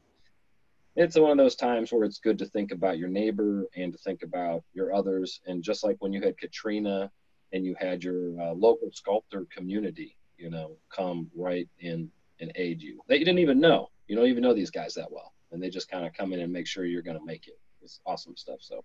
it's 0.96 1.18
one 1.18 1.32
of 1.32 1.38
those 1.38 1.56
times 1.56 1.90
where 1.90 2.04
it's 2.04 2.20
good 2.20 2.38
to 2.38 2.46
think 2.46 2.70
about 2.70 2.98
your 2.98 3.08
neighbor 3.08 3.66
and 3.76 3.92
to 3.92 3.98
think 3.98 4.22
about 4.22 4.62
your 4.74 4.94
others 4.94 5.40
and 5.46 5.62
just 5.62 5.82
like 5.82 5.96
when 5.98 6.12
you 6.12 6.20
had 6.20 6.38
katrina 6.38 7.10
and 7.54 7.64
you 7.64 7.74
had 7.78 8.02
your 8.02 8.38
uh, 8.40 8.52
local 8.52 8.90
sculptor 8.92 9.46
community, 9.54 10.16
you 10.36 10.50
know, 10.50 10.76
come 10.94 11.30
right 11.34 11.68
in 11.78 12.10
and 12.40 12.52
aid 12.56 12.82
you. 12.82 13.00
that 13.08 13.20
you 13.20 13.24
didn't 13.24 13.38
even 13.38 13.60
know. 13.60 13.88
You 14.06 14.16
don't 14.16 14.26
even 14.26 14.42
know 14.42 14.54
these 14.54 14.70
guys 14.70 14.94
that 14.94 15.10
well, 15.10 15.32
and 15.52 15.62
they 15.62 15.70
just 15.70 15.90
kind 15.90 16.06
of 16.06 16.12
come 16.12 16.32
in 16.32 16.40
and 16.40 16.52
make 16.52 16.66
sure 16.66 16.84
you're 16.84 17.02
going 17.02 17.18
to 17.18 17.24
make 17.24 17.46
it. 17.48 17.58
It's 17.82 18.00
awesome 18.06 18.36
stuff. 18.36 18.58
So, 18.60 18.84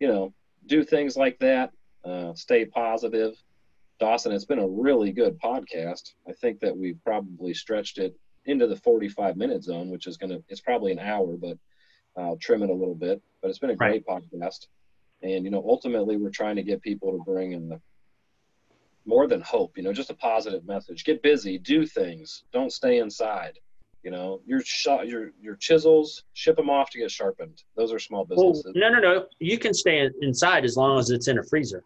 you 0.00 0.08
know, 0.08 0.32
do 0.66 0.84
things 0.84 1.16
like 1.16 1.38
that. 1.40 1.72
Uh, 2.04 2.34
stay 2.34 2.64
positive. 2.64 3.34
Dawson, 4.00 4.32
it's 4.32 4.44
been 4.44 4.58
a 4.58 4.66
really 4.66 5.12
good 5.12 5.38
podcast. 5.40 6.12
I 6.28 6.32
think 6.32 6.60
that 6.60 6.76
we've 6.76 6.98
probably 7.04 7.54
stretched 7.54 7.98
it 7.98 8.16
into 8.46 8.66
the 8.66 8.76
45 8.76 9.36
minute 9.36 9.62
zone, 9.62 9.90
which 9.90 10.06
is 10.06 10.16
going 10.16 10.30
to, 10.30 10.42
it's 10.48 10.60
probably 10.60 10.90
an 10.90 10.98
hour, 10.98 11.36
but 11.36 11.56
I'll 12.16 12.36
trim 12.36 12.62
it 12.62 12.70
a 12.70 12.74
little 12.74 12.96
bit. 12.96 13.22
But 13.40 13.48
it's 13.48 13.60
been 13.60 13.70
a 13.70 13.76
great 13.76 14.04
podcast. 14.06 14.66
And, 15.22 15.44
you 15.44 15.50
know, 15.50 15.64
ultimately, 15.66 16.16
we're 16.16 16.30
trying 16.30 16.56
to 16.56 16.64
get 16.64 16.82
people 16.82 17.12
to 17.12 17.22
bring 17.24 17.52
in 17.52 17.68
the 17.68 17.80
more 19.04 19.26
than 19.26 19.40
hope, 19.40 19.76
you 19.76 19.82
know, 19.82 19.92
just 19.92 20.10
a 20.10 20.14
positive 20.14 20.64
message. 20.64 21.04
Get 21.04 21.22
busy, 21.22 21.58
do 21.58 21.86
things, 21.86 22.44
don't 22.52 22.72
stay 22.72 22.98
inside. 22.98 23.58
You 24.02 24.10
know, 24.10 24.40
your 24.46 24.60
shot, 24.64 25.06
your 25.06 25.30
your 25.40 25.54
chisels, 25.56 26.24
ship 26.32 26.56
them 26.56 26.68
off 26.68 26.90
to 26.90 26.98
get 26.98 27.10
sharpened. 27.10 27.62
Those 27.76 27.92
are 27.92 27.98
small 28.00 28.26
Well, 28.28 28.48
businesses. 28.52 28.72
no, 28.74 28.88
no, 28.90 28.98
no. 28.98 29.26
You 29.38 29.58
can 29.58 29.72
stay 29.72 30.08
inside 30.22 30.64
as 30.64 30.76
long 30.76 30.98
as 30.98 31.10
it's 31.10 31.28
in 31.28 31.38
a 31.38 31.42
freezer. 31.44 31.84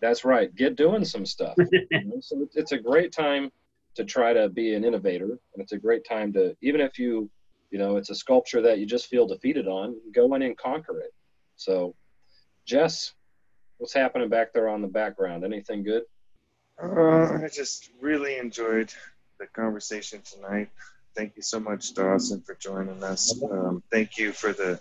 That's 0.00 0.24
right. 0.24 0.54
Get 0.56 0.76
doing 0.76 1.04
some 1.04 1.26
stuff. 1.26 1.54
you 1.58 1.86
know? 1.92 2.16
So 2.20 2.36
it's- 2.36 2.56
it's 2.56 2.72
a 2.72 2.78
great 2.78 3.12
time 3.12 3.50
to 3.96 4.04
try 4.04 4.32
to 4.32 4.48
be 4.48 4.74
an 4.74 4.84
innovator, 4.84 5.26
and 5.52 5.58
it's 5.62 5.72
a 5.72 5.78
great 5.78 6.04
time 6.06 6.32
to 6.32 6.56
even 6.62 6.80
if 6.80 6.98
you, 6.98 7.28
you 7.70 7.78
know, 7.78 7.96
it's 7.96 8.08
a 8.08 8.14
sculpture 8.14 8.62
that 8.62 8.78
you 8.78 8.86
just 8.86 9.06
feel 9.08 9.26
defeated 9.26 9.68
on, 9.68 9.94
go 10.14 10.32
in 10.34 10.40
and 10.42 10.56
conquer 10.56 11.00
it. 11.00 11.12
So, 11.56 11.94
Jess, 12.64 13.12
what's 13.76 13.92
happening 13.92 14.30
back 14.30 14.54
there 14.54 14.68
on 14.68 14.80
the 14.80 14.88
background? 14.88 15.44
Anything 15.44 15.82
good? 15.82 16.04
Uh, 16.82 17.34
I 17.44 17.48
just 17.52 17.90
really 18.00 18.36
enjoyed 18.38 18.90
the 19.38 19.46
conversation 19.48 20.22
tonight. 20.22 20.70
Thank 21.16 21.36
you 21.36 21.42
so 21.42 21.60
much, 21.60 21.94
Dawson, 21.94 22.40
for 22.42 22.54
joining 22.54 23.02
us. 23.02 23.34
Um, 23.42 23.82
thank 23.90 24.16
you 24.16 24.30
for 24.32 24.52
the 24.52 24.78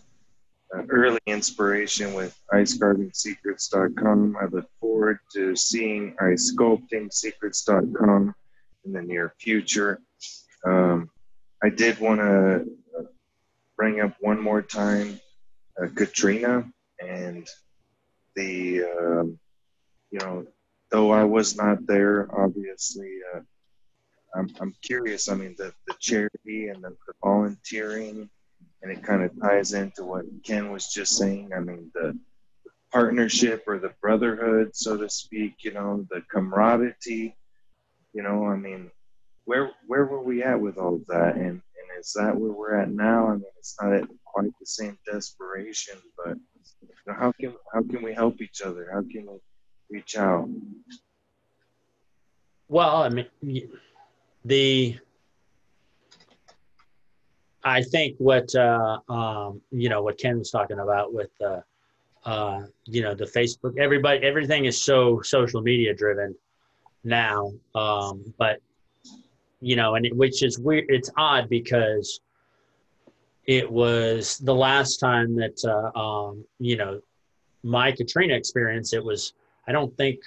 uh, 0.76 0.84
early 0.90 1.20
inspiration 1.26 2.14
with 2.14 2.38
icecarvingsecrets.com. 2.54 4.38
I 4.40 4.46
look 4.46 4.70
forward 4.80 5.18
to 5.34 5.56
seeing 5.56 6.16
icesculptingsecrets.com 6.22 8.36
in 8.86 8.94
the 8.94 9.02
near 9.02 9.34
future. 9.40 10.00
Um, 10.66 11.10
I 11.64 11.70
did 11.70 12.00
want 12.00 12.20
to 12.20 12.68
bring 13.76 14.02
up 14.02 14.14
one 14.20 14.40
more 14.42 14.62
time 14.62 15.20
uh, 15.82 15.88
Katrina 15.96 16.70
and 17.00 17.48
the, 18.36 18.84
um, 18.84 19.40
you 20.12 20.20
know, 20.20 20.46
though 20.92 21.12
I 21.12 21.24
was 21.24 21.56
not 21.56 21.88
there, 21.88 22.28
obviously, 22.32 23.10
uh, 23.34 23.40
I'm, 24.36 24.50
I'm 24.60 24.74
curious. 24.82 25.30
I 25.30 25.36
mean, 25.36 25.56
the, 25.58 25.74
the 25.88 25.96
charity 26.00 26.68
and 26.68 26.84
the, 26.84 26.90
the 27.08 27.14
volunteering, 27.24 28.30
and 28.82 28.92
it 28.92 29.04
kind 29.04 29.24
of 29.24 29.32
ties 29.42 29.74
into 29.74 30.04
what 30.04 30.26
Ken 30.44 30.72
was 30.72 30.88
just 30.88 31.18
saying. 31.18 31.52
I 31.56 31.60
mean, 31.60 31.92
the 31.94 32.18
partnership 32.92 33.64
or 33.68 33.80
the 33.80 33.94
brotherhood, 34.02 34.76
so 34.76 34.98
to 34.98 35.10
speak, 35.10 35.64
you 35.64 35.74
know, 35.74 36.06
the 36.10 36.22
camaraderie 36.32 37.36
You 38.14 38.24
know, 38.24 38.46
I 38.46 38.56
mean, 38.56 38.92
where 39.46 39.72
where 39.88 40.06
were 40.06 40.24
we 40.24 40.44
at 40.44 40.60
with 40.60 40.78
all 40.78 40.96
of 40.96 41.06
that? 41.08 41.36
And 41.36 41.62
and 41.62 42.00
is 42.00 42.14
that 42.14 42.36
where 42.36 42.52
we're 42.52 42.76
at 42.76 42.90
now? 42.90 43.28
I 43.28 43.34
mean, 43.34 43.44
it's 43.58 43.76
not 43.82 43.94
at 43.94 44.08
quite 44.26 44.52
the 44.60 44.66
same 44.66 44.98
desperation, 45.12 45.96
but 46.18 46.38
you 46.82 46.90
know, 47.08 47.14
how 47.14 47.32
can 47.32 47.54
how 47.74 47.82
can 47.82 48.02
we 48.02 48.14
help 48.14 48.42
each 48.42 48.62
other? 48.62 48.90
How 48.92 49.02
can 49.02 49.28
we 49.28 49.40
reach 49.90 50.18
out? 50.18 50.50
Well, 52.68 52.98
I 52.98 53.10
mean, 53.10 53.26
the 54.46 54.98
I 57.64 57.84
think 57.84 58.16
what 58.18 58.54
uh, 58.56 59.00
um, 59.10 59.62
you 59.72 59.90
know 59.90 60.02
what 60.02 60.18
Ken 60.18 60.40
was 60.40 60.50
talking 60.50 60.80
about 60.80 61.14
with 61.14 61.32
uh, 61.42 61.62
uh, 62.26 62.64
you 62.86 63.02
know 63.02 63.14
the 63.14 63.26
Facebook. 63.26 63.78
Everybody, 63.78 64.26
everything 64.26 64.66
is 64.66 64.82
so 64.82 65.22
social 65.22 65.62
media 65.62 65.94
driven 65.94 66.36
now. 67.04 67.52
Um, 67.76 68.34
but 68.38 68.60
you 69.62 69.76
know, 69.76 69.96
and 69.96 70.06
it, 70.06 70.16
which 70.16 70.42
is 70.42 70.58
weird. 70.58 70.86
It's 70.88 71.10
odd 71.18 71.50
because 71.50 72.22
it 73.46 73.70
was 73.70 74.38
the 74.38 74.56
last 74.56 74.98
time 74.98 75.36
that 75.36 75.60
uh, 75.66 76.00
um, 76.00 76.46
you 76.60 76.78
know 76.78 77.02
my 77.64 77.92
Katrina 77.92 78.36
experience. 78.36 78.94
It 78.94 79.04
was. 79.04 79.34
I 79.68 79.72
don't 79.72 79.96
think. 79.98 80.20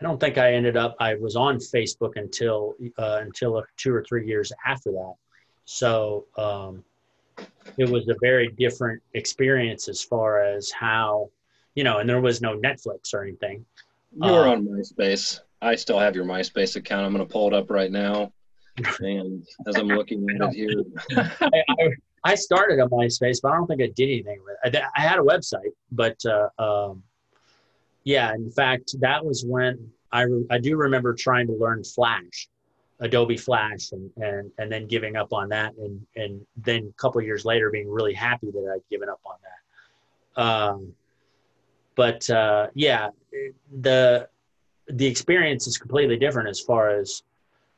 I 0.00 0.04
don't 0.04 0.20
think 0.20 0.36
I 0.36 0.52
ended 0.52 0.76
up. 0.76 0.94
I 1.00 1.14
was 1.14 1.36
on 1.36 1.56
Facebook 1.56 2.16
until 2.16 2.74
uh, 2.98 3.20
until 3.22 3.62
two 3.76 3.94
or 3.94 4.04
three 4.04 4.26
years 4.26 4.52
after 4.66 4.92
that. 4.92 5.14
So 5.64 6.26
um, 6.36 6.84
it 7.76 7.88
was 7.88 8.08
a 8.08 8.14
very 8.20 8.48
different 8.48 9.02
experience 9.14 9.88
as 9.88 10.02
far 10.02 10.42
as 10.42 10.70
how, 10.70 11.30
you 11.74 11.84
know, 11.84 11.98
and 11.98 12.08
there 12.08 12.20
was 12.20 12.40
no 12.40 12.58
Netflix 12.58 13.14
or 13.14 13.22
anything. 13.22 13.64
You 14.12 14.32
were 14.32 14.48
um, 14.48 14.50
on 14.50 14.66
MySpace. 14.66 15.40
I 15.62 15.74
still 15.74 15.98
have 15.98 16.14
your 16.14 16.24
MySpace 16.24 16.76
account. 16.76 17.04
I'm 17.04 17.12
going 17.12 17.26
to 17.26 17.30
pull 17.30 17.48
it 17.48 17.54
up 17.54 17.70
right 17.70 17.90
now. 17.90 18.32
And 19.00 19.42
as 19.66 19.76
I'm 19.76 19.88
looking 19.88 20.26
at 20.28 20.52
it 20.52 20.54
here, 20.54 20.84
I, 21.40 21.62
I, 21.66 21.88
I, 22.24 22.34
started 22.34 22.78
a 22.78 22.86
MySpace, 22.86 23.38
but 23.42 23.52
I 23.52 23.56
don't 23.56 23.66
think 23.66 23.80
I 23.80 23.86
did 23.96 24.10
anything 24.10 24.38
with 24.44 24.74
it. 24.74 24.82
I, 24.94 25.00
I 25.00 25.00
had 25.00 25.18
a 25.18 25.22
website, 25.22 25.72
but 25.92 26.18
uh, 26.26 26.50
um, 26.62 27.02
yeah, 28.06 28.32
in 28.32 28.50
fact, 28.52 28.94
that 29.00 29.20
was 29.22 29.44
when 29.44 29.90
I, 30.12 30.26
I 30.48 30.58
do 30.58 30.76
remember 30.76 31.12
trying 31.12 31.48
to 31.48 31.52
learn 31.54 31.82
Flash 31.82 32.48
Adobe 33.00 33.36
Flash 33.36 33.92
and, 33.92 34.10
and, 34.16 34.50
and 34.58 34.70
then 34.72 34.86
giving 34.86 35.16
up 35.16 35.32
on 35.32 35.48
that. 35.50 35.74
And, 35.74 36.06
and 36.14 36.46
then 36.56 36.92
a 36.96 37.02
couple 37.02 37.20
years 37.20 37.44
later, 37.44 37.68
being 37.70 37.90
really 37.90 38.14
happy 38.14 38.50
that 38.52 38.72
I'd 38.72 38.88
given 38.90 39.08
up 39.08 39.20
on 39.26 39.36
that. 39.46 40.42
Um, 40.42 40.92
but 41.96 42.30
uh, 42.30 42.68
yeah, 42.74 43.08
the, 43.80 44.28
the 44.88 45.06
experience 45.06 45.66
is 45.66 45.76
completely 45.76 46.16
different 46.16 46.48
as 46.48 46.60
far 46.60 46.90
as 46.90 47.24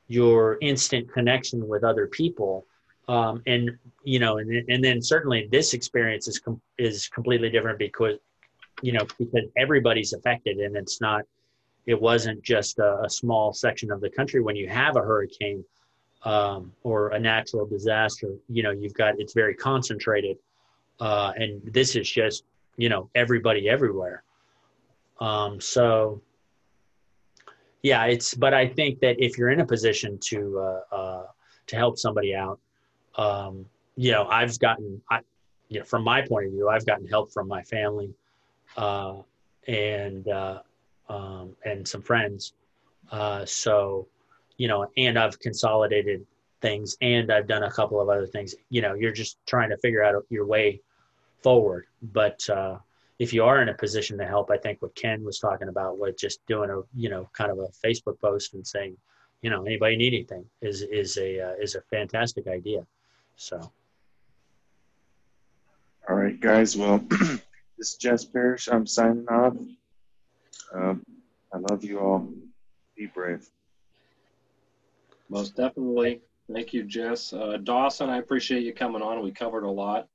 your 0.08 0.58
instant 0.60 1.10
connection 1.12 1.66
with 1.66 1.84
other 1.84 2.06
people. 2.06 2.66
Um, 3.08 3.42
and, 3.46 3.78
you 4.04 4.18
know, 4.18 4.36
and, 4.38 4.68
and 4.68 4.84
then 4.84 5.00
certainly 5.00 5.48
this 5.50 5.72
experience 5.72 6.28
is, 6.28 6.38
com- 6.38 6.60
is 6.76 7.08
completely 7.08 7.48
different 7.48 7.78
because, 7.78 8.18
you 8.82 8.92
know, 8.92 9.06
because 9.18 9.44
everybody's 9.56 10.12
affected 10.12 10.58
and 10.58 10.76
it's 10.76 11.00
not, 11.00 11.22
it 11.86 12.00
wasn't 12.00 12.42
just 12.42 12.78
a, 12.78 13.00
a, 13.02 13.10
small 13.10 13.52
section 13.52 13.90
of 13.90 14.00
the 14.00 14.10
country. 14.10 14.40
When 14.40 14.56
you 14.56 14.68
have 14.68 14.96
a 14.96 15.00
hurricane 15.00 15.64
um, 16.24 16.72
or 16.82 17.08
a 17.08 17.18
natural 17.18 17.66
disaster, 17.66 18.34
you 18.48 18.62
know, 18.62 18.70
you've 18.70 18.94
got 18.94 19.18
it's 19.18 19.32
very 19.32 19.54
concentrated, 19.54 20.36
uh, 21.00 21.32
and 21.36 21.62
this 21.64 21.96
is 21.96 22.10
just 22.10 22.44
you 22.76 22.90
know 22.90 23.08
everybody 23.14 23.70
everywhere. 23.70 24.22
Um, 25.18 25.60
so 25.60 26.20
yeah, 27.82 28.04
it's. 28.04 28.34
But 28.34 28.52
I 28.52 28.66
think 28.66 29.00
that 29.00 29.16
if 29.18 29.38
you're 29.38 29.50
in 29.50 29.60
a 29.60 29.66
position 29.66 30.18
to 30.24 30.58
uh, 30.58 30.94
uh, 30.94 31.26
to 31.68 31.76
help 31.76 31.98
somebody 31.98 32.34
out, 32.34 32.60
um, 33.16 33.64
you 33.96 34.12
know, 34.12 34.26
I've 34.28 34.58
gotten, 34.58 35.00
I, 35.10 35.20
you 35.68 35.80
know, 35.80 35.84
from 35.84 36.04
my 36.04 36.22
point 36.22 36.46
of 36.46 36.52
view, 36.52 36.68
I've 36.68 36.86
gotten 36.86 37.06
help 37.06 37.32
from 37.32 37.48
my 37.48 37.62
family, 37.62 38.14
uh, 38.76 39.16
and 39.66 40.28
uh, 40.28 40.60
um, 41.08 41.56
and 41.64 41.86
some 41.86 42.02
friends. 42.02 42.52
Uh, 43.10 43.44
so, 43.44 44.06
you 44.56 44.68
know, 44.68 44.86
and 44.96 45.18
I've 45.18 45.38
consolidated 45.40 46.26
things 46.60 46.96
and 47.00 47.32
I've 47.32 47.46
done 47.46 47.62
a 47.62 47.70
couple 47.70 48.00
of 48.00 48.08
other 48.08 48.26
things. 48.26 48.54
You 48.70 48.82
know, 48.82 48.94
you're 48.94 49.12
just 49.12 49.38
trying 49.46 49.70
to 49.70 49.76
figure 49.78 50.02
out 50.02 50.24
your 50.28 50.46
way 50.46 50.80
forward. 51.42 51.86
But 52.02 52.48
uh, 52.50 52.78
if 53.18 53.32
you 53.32 53.44
are 53.44 53.62
in 53.62 53.68
a 53.68 53.74
position 53.74 54.18
to 54.18 54.26
help, 54.26 54.50
I 54.50 54.58
think 54.58 54.82
what 54.82 54.94
Ken 54.94 55.24
was 55.24 55.38
talking 55.38 55.68
about 55.68 55.98
with 55.98 56.18
just 56.18 56.44
doing 56.46 56.70
a, 56.70 56.80
you 56.94 57.08
know, 57.08 57.28
kind 57.32 57.50
of 57.50 57.58
a 57.58 57.68
Facebook 57.86 58.20
post 58.20 58.54
and 58.54 58.66
saying, 58.66 58.96
you 59.42 59.50
know, 59.50 59.64
anybody 59.64 59.96
need 59.96 60.14
anything 60.14 60.44
is 60.60 60.82
is 60.82 61.16
a 61.16 61.40
uh, 61.40 61.52
is 61.60 61.76
a 61.76 61.80
fantastic 61.82 62.48
idea. 62.48 62.84
So. 63.36 63.70
All 66.08 66.16
right, 66.16 66.40
guys. 66.40 66.76
Well, 66.76 67.04
this 67.78 67.92
is 67.92 67.96
Jess 67.96 68.24
Parrish. 68.24 68.68
I'm 68.68 68.86
signing 68.86 69.26
off. 69.28 69.54
Um, 70.74 71.06
I 71.54 71.58
love 71.70 71.84
you 71.84 72.00
all. 72.00 72.28
Be 72.96 73.06
brave. 73.06 73.48
Most 75.28 75.56
definitely. 75.56 76.20
Thank 76.52 76.72
you, 76.72 76.82
Jess. 76.82 77.32
Uh, 77.32 77.58
Dawson, 77.62 78.10
I 78.10 78.18
appreciate 78.18 78.64
you 78.64 78.74
coming 78.74 79.00
on. 79.00 79.22
We 79.22 79.30
covered 79.30 79.64
a 79.64 79.70
lot. 79.70 80.08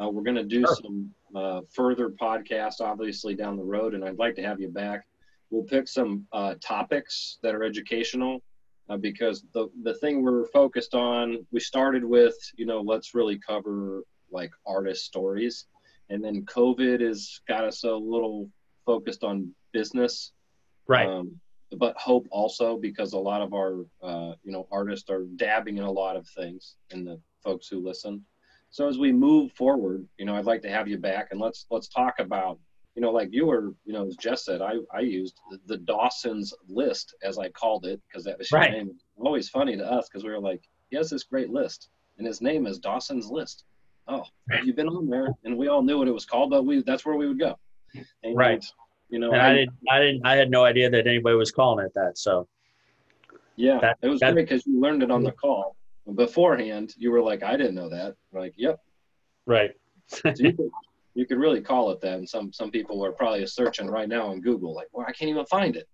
Uh, 0.00 0.08
we're 0.08 0.22
going 0.22 0.36
to 0.36 0.44
do 0.44 0.64
sure. 0.66 0.76
some 0.82 1.14
uh, 1.36 1.60
further 1.70 2.10
podcasts, 2.10 2.80
obviously, 2.80 3.34
down 3.34 3.56
the 3.56 3.62
road, 3.62 3.94
and 3.94 4.04
I'd 4.04 4.18
like 4.18 4.34
to 4.36 4.42
have 4.42 4.60
you 4.60 4.68
back. 4.68 5.06
We'll 5.50 5.62
pick 5.62 5.86
some 5.86 6.26
uh, 6.32 6.54
topics 6.60 7.38
that 7.42 7.54
are 7.54 7.62
educational 7.62 8.42
uh, 8.88 8.96
because 8.96 9.44
the, 9.52 9.68
the 9.84 9.94
thing 9.94 10.22
we're 10.22 10.46
focused 10.46 10.94
on, 10.94 11.46
we 11.52 11.60
started 11.60 12.04
with, 12.04 12.34
you 12.56 12.66
know, 12.66 12.80
let's 12.80 13.14
really 13.14 13.38
cover 13.38 14.02
like 14.32 14.50
artist 14.66 15.04
stories. 15.04 15.66
And 16.10 16.22
then 16.22 16.44
COVID 16.44 17.00
has 17.00 17.40
got 17.48 17.64
us 17.64 17.84
a 17.84 17.92
little 17.92 18.50
focused 18.84 19.24
on 19.24 19.54
business. 19.72 20.32
Right. 20.86 21.08
Um, 21.08 21.40
but 21.76 21.96
hope 21.96 22.26
also 22.30 22.76
because 22.76 23.12
a 23.12 23.18
lot 23.18 23.42
of 23.42 23.52
our 23.52 23.84
uh, 24.02 24.34
you 24.42 24.52
know 24.52 24.66
artists 24.70 25.10
are 25.10 25.24
dabbing 25.36 25.78
in 25.78 25.84
a 25.84 25.90
lot 25.90 26.16
of 26.16 26.28
things 26.28 26.76
and 26.90 27.06
the 27.06 27.20
folks 27.42 27.68
who 27.68 27.84
listen. 27.84 28.24
So 28.70 28.88
as 28.88 28.98
we 28.98 29.12
move 29.12 29.52
forward, 29.52 30.06
you 30.18 30.24
know, 30.24 30.34
I'd 30.34 30.46
like 30.46 30.62
to 30.62 30.70
have 30.70 30.88
you 30.88 30.98
back 30.98 31.28
and 31.30 31.40
let's 31.40 31.66
let's 31.70 31.88
talk 31.88 32.18
about 32.18 32.58
you 32.94 33.02
know 33.02 33.10
like 33.10 33.28
you 33.32 33.46
were 33.46 33.74
you 33.84 33.92
know 33.92 34.06
as 34.06 34.16
Jess 34.16 34.44
said 34.44 34.62
I 34.62 34.74
I 34.92 35.00
used 35.00 35.38
the, 35.66 35.78
Dawson's 35.78 36.54
list 36.68 37.14
as 37.22 37.38
I 37.38 37.48
called 37.50 37.86
it 37.86 38.00
because 38.06 38.24
that 38.24 38.38
was 38.38 38.50
your 38.50 38.60
right. 38.60 38.72
name. 38.72 38.92
Always 39.16 39.48
funny 39.48 39.76
to 39.76 39.84
us 39.84 40.08
because 40.08 40.24
we 40.24 40.30
were 40.30 40.40
like 40.40 40.62
he 40.90 40.96
has 40.96 41.10
this 41.10 41.24
great 41.24 41.50
list 41.50 41.88
and 42.18 42.26
his 42.26 42.40
name 42.40 42.66
is 42.66 42.78
Dawson's 42.78 43.28
list. 43.28 43.64
Oh, 44.06 44.24
you've 44.50 44.66
you 44.66 44.74
been 44.74 44.88
on 44.88 45.08
there? 45.08 45.28
And 45.44 45.56
we 45.56 45.68
all 45.68 45.82
knew 45.82 45.98
what 45.98 46.08
it 46.08 46.12
was 46.12 46.24
called, 46.24 46.50
but 46.50 46.64
we 46.64 46.82
that's 46.82 47.04
where 47.04 47.16
we 47.16 47.26
would 47.26 47.38
go. 47.38 47.56
And 48.22 48.36
right. 48.36 48.64
You 49.10 49.18
know, 49.18 49.32
and 49.32 49.40
I, 49.40 49.50
I, 49.50 49.54
didn't, 49.54 49.74
I 49.90 49.98
didn't, 50.00 50.26
I 50.26 50.36
had 50.36 50.50
no 50.50 50.64
idea 50.64 50.90
that 50.90 51.06
anybody 51.06 51.36
was 51.36 51.52
calling 51.52 51.84
it 51.84 51.92
that. 51.94 52.18
So, 52.18 52.48
yeah, 53.56 53.78
that, 53.80 53.98
it 54.02 54.08
was 54.08 54.20
that, 54.20 54.32
great 54.32 54.48
because 54.48 54.66
you 54.66 54.80
learned 54.80 55.02
it 55.02 55.10
on 55.10 55.22
the 55.22 55.30
call 55.32 55.76
beforehand. 56.14 56.94
You 56.96 57.12
were 57.12 57.22
like, 57.22 57.42
I 57.42 57.56
didn't 57.56 57.74
know 57.74 57.88
that. 57.90 58.16
We're 58.32 58.40
like, 58.40 58.54
yep, 58.56 58.80
right. 59.46 59.70
so 60.08 60.32
you, 60.36 60.52
could, 60.52 60.70
you 61.14 61.26
could 61.26 61.38
really 61.38 61.60
call 61.60 61.90
it 61.90 62.00
that, 62.00 62.18
and 62.18 62.28
some 62.28 62.52
some 62.52 62.70
people 62.70 63.04
are 63.04 63.12
probably 63.12 63.46
searching 63.46 63.86
right 63.86 64.08
now 64.08 64.26
on 64.26 64.40
Google, 64.40 64.74
like, 64.74 64.88
well, 64.92 65.06
I 65.08 65.12
can't 65.12 65.30
even 65.30 65.46
find 65.46 65.76
it. 65.76 65.88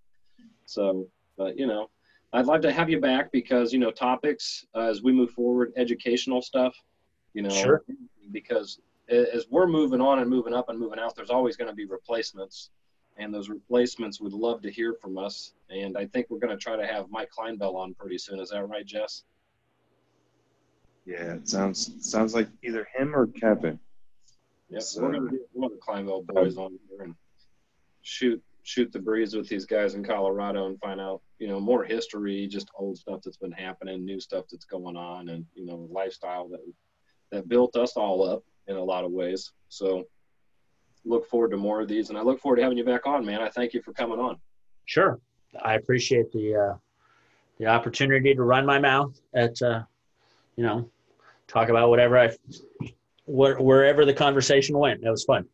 So, 0.65 1.07
but 1.37 1.59
you 1.59 1.67
know, 1.67 1.91
I'd 2.33 2.47
love 2.47 2.63
to 2.63 2.73
have 2.73 2.89
you 2.89 3.01
back 3.01 3.33
because 3.33 3.73
you 3.73 3.81
know 3.81 3.91
topics 3.91 4.65
uh, 4.75 4.87
as 4.87 5.03
we 5.03 5.13
move 5.13 5.31
forward, 5.33 5.73
educational 5.77 6.41
stuff. 6.41 6.75
You 7.35 7.43
know, 7.43 7.51
sure. 7.51 7.85
because 8.33 8.81
as 9.09 9.47
we're 9.51 9.67
moving 9.67 10.01
on 10.01 10.19
and 10.19 10.29
moving 10.29 10.55
up 10.55 10.69
and 10.69 10.79
moving 10.79 10.99
out, 10.99 11.15
there's 11.17 11.31
always 11.31 11.57
going 11.57 11.69
to 11.69 11.75
be 11.75 11.85
replacements 11.85 12.71
and 13.21 13.33
those 13.35 13.49
replacements 13.49 14.21
would 14.21 14.33
love 14.33 14.63
to 14.63 14.71
hear 14.71 14.95
from 14.95 15.19
us. 15.19 15.53
And 15.69 15.97
I 15.97 16.07
think 16.07 16.27
we're 16.31 16.39
going 16.39 16.57
to 16.57 16.63
try 16.63 16.77
to 16.77 16.87
have 16.87 17.11
Mike 17.11 17.31
Kleinbell 17.37 17.75
on 17.75 17.95
pretty 17.95 18.19
soon. 18.19 18.41
Is 18.41 18.51
that 18.51 18.67
right, 18.67 18.85
Jess? 18.85 19.25
Yeah, 21.07 21.35
it 21.35 21.49
sounds 21.49 21.93
sounds 22.01 22.35
like 22.35 22.49
either 22.63 22.87
him 22.95 23.15
or 23.15 23.27
Kevin. 23.27 23.79
Yep, 24.69 24.83
so, 24.83 25.03
we're 25.03 25.13
going 25.13 25.25
to 25.27 25.31
get 25.33 25.49
one 25.53 25.73
of 25.73 25.79
the 25.79 25.85
Kleinbell 25.85 26.27
boys 26.27 26.57
on 26.57 26.79
here 26.89 27.03
and 27.03 27.15
shoot 28.03 28.43
shoot 28.63 28.93
the 28.93 28.99
breeze 28.99 29.35
with 29.35 29.49
these 29.49 29.65
guys 29.65 29.95
in 29.95 30.05
Colorado 30.05 30.67
and 30.67 30.79
find 30.79 31.01
out, 31.01 31.23
you 31.39 31.49
know, 31.49 31.59
more 31.59 31.83
history, 31.83 32.47
just 32.47 32.71
old 32.77 32.99
stuff 32.99 33.21
that's 33.25 33.39
been 33.39 33.51
happening, 33.51 34.05
new 34.05 34.21
stuff 34.21 34.45
that's 34.51 34.67
going 34.67 34.97
on, 34.97 35.31
and 35.31 35.45
you 35.55 35.67
know, 35.67 35.89
lifestyle 35.91 36.49
that 36.49 36.61
that 37.31 37.49
built 37.49 37.77
us 37.77 37.93
all 37.97 38.29
up 38.29 38.43
in 38.67 38.77
a 38.77 38.83
lot 38.83 39.05
of 39.05 39.13
ways. 39.13 39.53
So 39.69 40.05
look 41.05 41.29
forward 41.29 41.51
to 41.51 41.57
more 41.57 41.81
of 41.81 41.89
these, 41.89 42.11
and 42.11 42.19
I 42.19 42.23
look 42.23 42.41
forward 42.41 42.57
to 42.57 42.63
having 42.63 42.79
you 42.79 42.85
back 42.85 43.07
on, 43.07 43.25
man. 43.25 43.41
I 43.41 43.49
thank 43.49 43.75
you 43.75 43.83
for 43.83 43.93
coming 43.93 44.19
on. 44.19 44.37
Sure, 44.85 45.21
I 45.63 45.75
appreciate 45.75 46.33
the 46.33 46.55
uh, 46.55 46.77
the 47.59 47.67
opportunity 47.67 48.35
to 48.35 48.43
run 48.43 48.67
my 48.67 48.79
mouth 48.79 49.19
at 49.35 49.61
uh, 49.63 49.83
you 50.57 50.65
know 50.65 50.91
talk 51.47 51.69
about 51.69 51.91
whatever 51.91 52.19
I 52.19 52.29
wh- 53.27 53.61
wherever 53.61 54.05
the 54.05 54.15
conversation 54.15 54.77
went. 54.79 55.03
That 55.03 55.11
was 55.11 55.25
fun. 55.25 55.47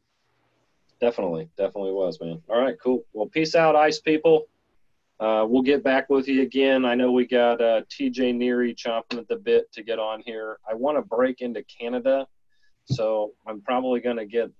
Definitely, 1.01 1.51
definitely 1.59 1.93
was, 1.93 2.19
man. 2.21 2.41
All 2.49 2.61
right, 2.61 2.77
cool. 2.83 3.05
Well, 3.13 3.27
peace 3.27 3.55
out, 3.55 3.77
ice 3.77 4.01
people. 4.01 4.47
Uh, 5.19 5.47
we'll 5.49 5.63
get 5.63 5.83
back 5.83 6.11
with 6.11 6.29
you 6.29 6.43
again. 6.43 6.85
I 6.85 6.95
know 6.95 7.11
we 7.11 7.27
got 7.27 7.61
uh, 7.61 7.83
TJ 7.89 8.37
Neary 8.37 8.77
chomping 8.77 9.19
at 9.19 9.29
the 9.29 9.37
bit 9.37 9.73
to 9.73 9.83
get 9.83 9.99
on 9.99 10.23
here. 10.27 10.59
I 10.69 10.75
want 10.75 10.99
to 10.99 11.03
break 11.03 11.41
into 11.41 11.63
Canada, 11.65 12.27
so 12.85 13.33
I'm 13.47 13.63
probably 13.63 14.01
going 14.01 14.19
to 14.19 14.27
get. 14.27 14.51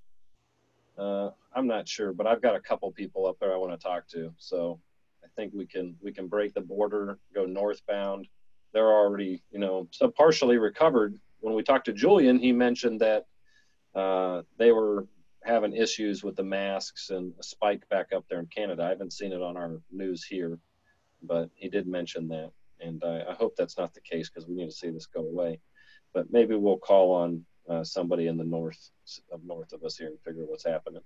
Uh, 0.99 1.31
I'm 1.55 1.67
not 1.67 1.87
sure, 1.87 2.15
but 2.15 2.27
I've 2.27 2.41
got 2.41 2.57
a 2.57 2.61
couple 2.61 2.91
people 2.91 3.27
up 3.27 3.37
there 3.39 3.53
I 3.53 3.59
want 3.59 3.79
to 3.79 3.87
talk 3.87 4.09
to. 4.09 4.33
So 4.39 4.81
I 5.23 5.29
think 5.37 5.53
we 5.55 5.67
can 5.67 5.95
we 6.03 6.11
can 6.11 6.27
break 6.27 6.55
the 6.55 6.63
border, 6.63 7.19
go 7.35 7.45
northbound. 7.45 8.27
They're 8.73 8.93
already, 8.93 9.43
you 9.51 9.59
know, 9.59 9.89
so 9.91 10.09
partially 10.09 10.57
recovered. 10.57 11.19
When 11.41 11.55
we 11.55 11.63
talked 11.63 11.85
to 11.87 11.93
Julian, 11.93 12.39
he 12.39 12.53
mentioned 12.53 13.01
that 13.01 13.27
uh, 13.95 14.43
they 14.59 14.73
were 14.73 15.07
having 15.47 15.75
issues 15.75 16.23
with 16.25 16.37
the 16.37 16.43
masks 16.43 17.11
and 17.11 17.33
a 17.39 17.43
spike 17.43 17.89
back 17.89 18.13
up 18.15 18.25
there 18.29 18.41
in 18.41 18.47
Canada. 18.47 18.83
I 18.83 18.89
haven't 18.89 19.13
seen 19.13 19.33
it 19.33 19.43
on 19.43 19.57
our 19.57 19.81
news 19.91 20.25
here, 20.25 20.59
but 21.23 21.51
he 21.55 21.69
did 21.69 21.87
mention 21.87 22.29
that. 22.29 22.51
And 22.81 23.03
I, 23.05 23.23
I 23.31 23.35
hope 23.35 23.55
that's 23.57 23.79
not 23.79 23.95
the 23.95 24.01
case 24.01 24.29
because 24.29 24.49
we 24.49 24.55
need 24.55 24.71
to 24.71 24.77
see 24.77 24.91
this 24.91 25.07
go 25.07 25.21
away. 25.21 25.61
But 26.13 26.33
maybe 26.33 26.55
we'll 26.55 26.79
call 26.79 27.13
on 27.13 27.45
uh, 27.69 27.85
somebody 27.85 28.27
in 28.27 28.37
the 28.37 28.45
north 28.45 28.91
of 29.33 29.43
north 29.45 29.73
of 29.73 29.83
us 29.83 29.97
here 29.97 30.09
and 30.09 30.21
figure 30.21 30.45
what's 30.47 30.65
happening. 30.67 31.03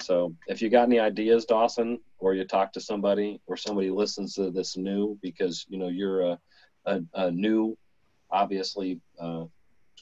So 0.00 0.34
if 0.46 0.62
you 0.62 0.70
got 0.70 0.88
any 0.88 0.98
ideas, 0.98 1.44
Dawson, 1.44 2.00
or 2.18 2.34
you 2.34 2.44
talk 2.44 2.72
to 2.72 2.80
somebody, 2.80 3.40
or 3.46 3.56
somebody 3.56 3.90
listens 3.90 4.34
to 4.34 4.50
this 4.50 4.76
new 4.76 5.18
because 5.22 5.66
you 5.68 5.78
know 5.78 5.88
you're 5.88 6.22
a 6.22 6.38
a, 6.86 7.00
a 7.14 7.30
new, 7.30 7.76
obviously, 8.30 9.00
uh, 9.20 9.44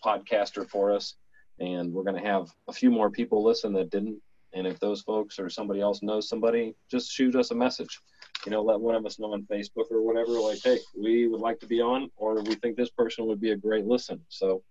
podcaster 0.05 0.68
for 0.68 0.93
us, 0.93 1.14
and 1.61 1.92
we're 1.92 2.04
going 2.04 2.20
to 2.20 2.28
have 2.28 2.48
a 2.68 2.72
few 2.72 2.90
more 2.90 3.11
people 3.11 3.42
listen 3.42 3.72
that 3.74 3.90
didn't. 3.90 4.20
And 4.54 4.66
if 4.66 4.80
those 4.80 5.02
folks 5.02 5.38
or 5.38 5.50
somebody 5.50 5.80
else 5.80 6.02
knows 6.02 6.28
somebody, 6.28 6.74
just 6.90 7.11
shoot 7.11 7.36
us 7.36 7.50
a 7.50 7.54
message. 7.54 8.00
You 8.46 8.52
know, 8.52 8.62
let 8.62 8.80
one 8.80 8.94
of 8.94 9.04
us 9.04 9.18
know 9.18 9.32
on 9.32 9.42
Facebook 9.42 9.90
or 9.90 10.02
whatever. 10.02 10.32
Like, 10.32 10.61
hey, 10.62 10.78
we 10.96 11.28
would 11.28 11.40
like 11.40 11.61
to 11.61 11.66
be 11.66 11.80
on, 11.80 12.11
or 12.16 12.40
we 12.42 12.54
think 12.54 12.76
this 12.76 12.90
person 12.90 13.26
would 13.26 13.40
be 13.40 13.50
a 13.50 13.56
great 13.56 13.84
listen. 13.84 14.20
So 14.28 14.62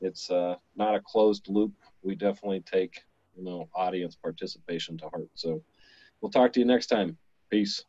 it's 0.00 0.30
uh, 0.30 0.56
not 0.76 0.94
a 0.94 1.00
closed 1.00 1.48
loop. 1.48 1.72
We 2.02 2.14
definitely 2.14 2.60
take 2.60 3.02
you 3.36 3.44
know 3.44 3.68
audience 3.74 4.16
participation 4.16 4.96
to 4.98 5.08
heart. 5.08 5.28
So 5.34 5.62
we'll 6.20 6.30
talk 6.30 6.52
to 6.54 6.60
you 6.60 6.66
next 6.66 6.86
time. 6.86 7.16
Peace. 7.50 7.84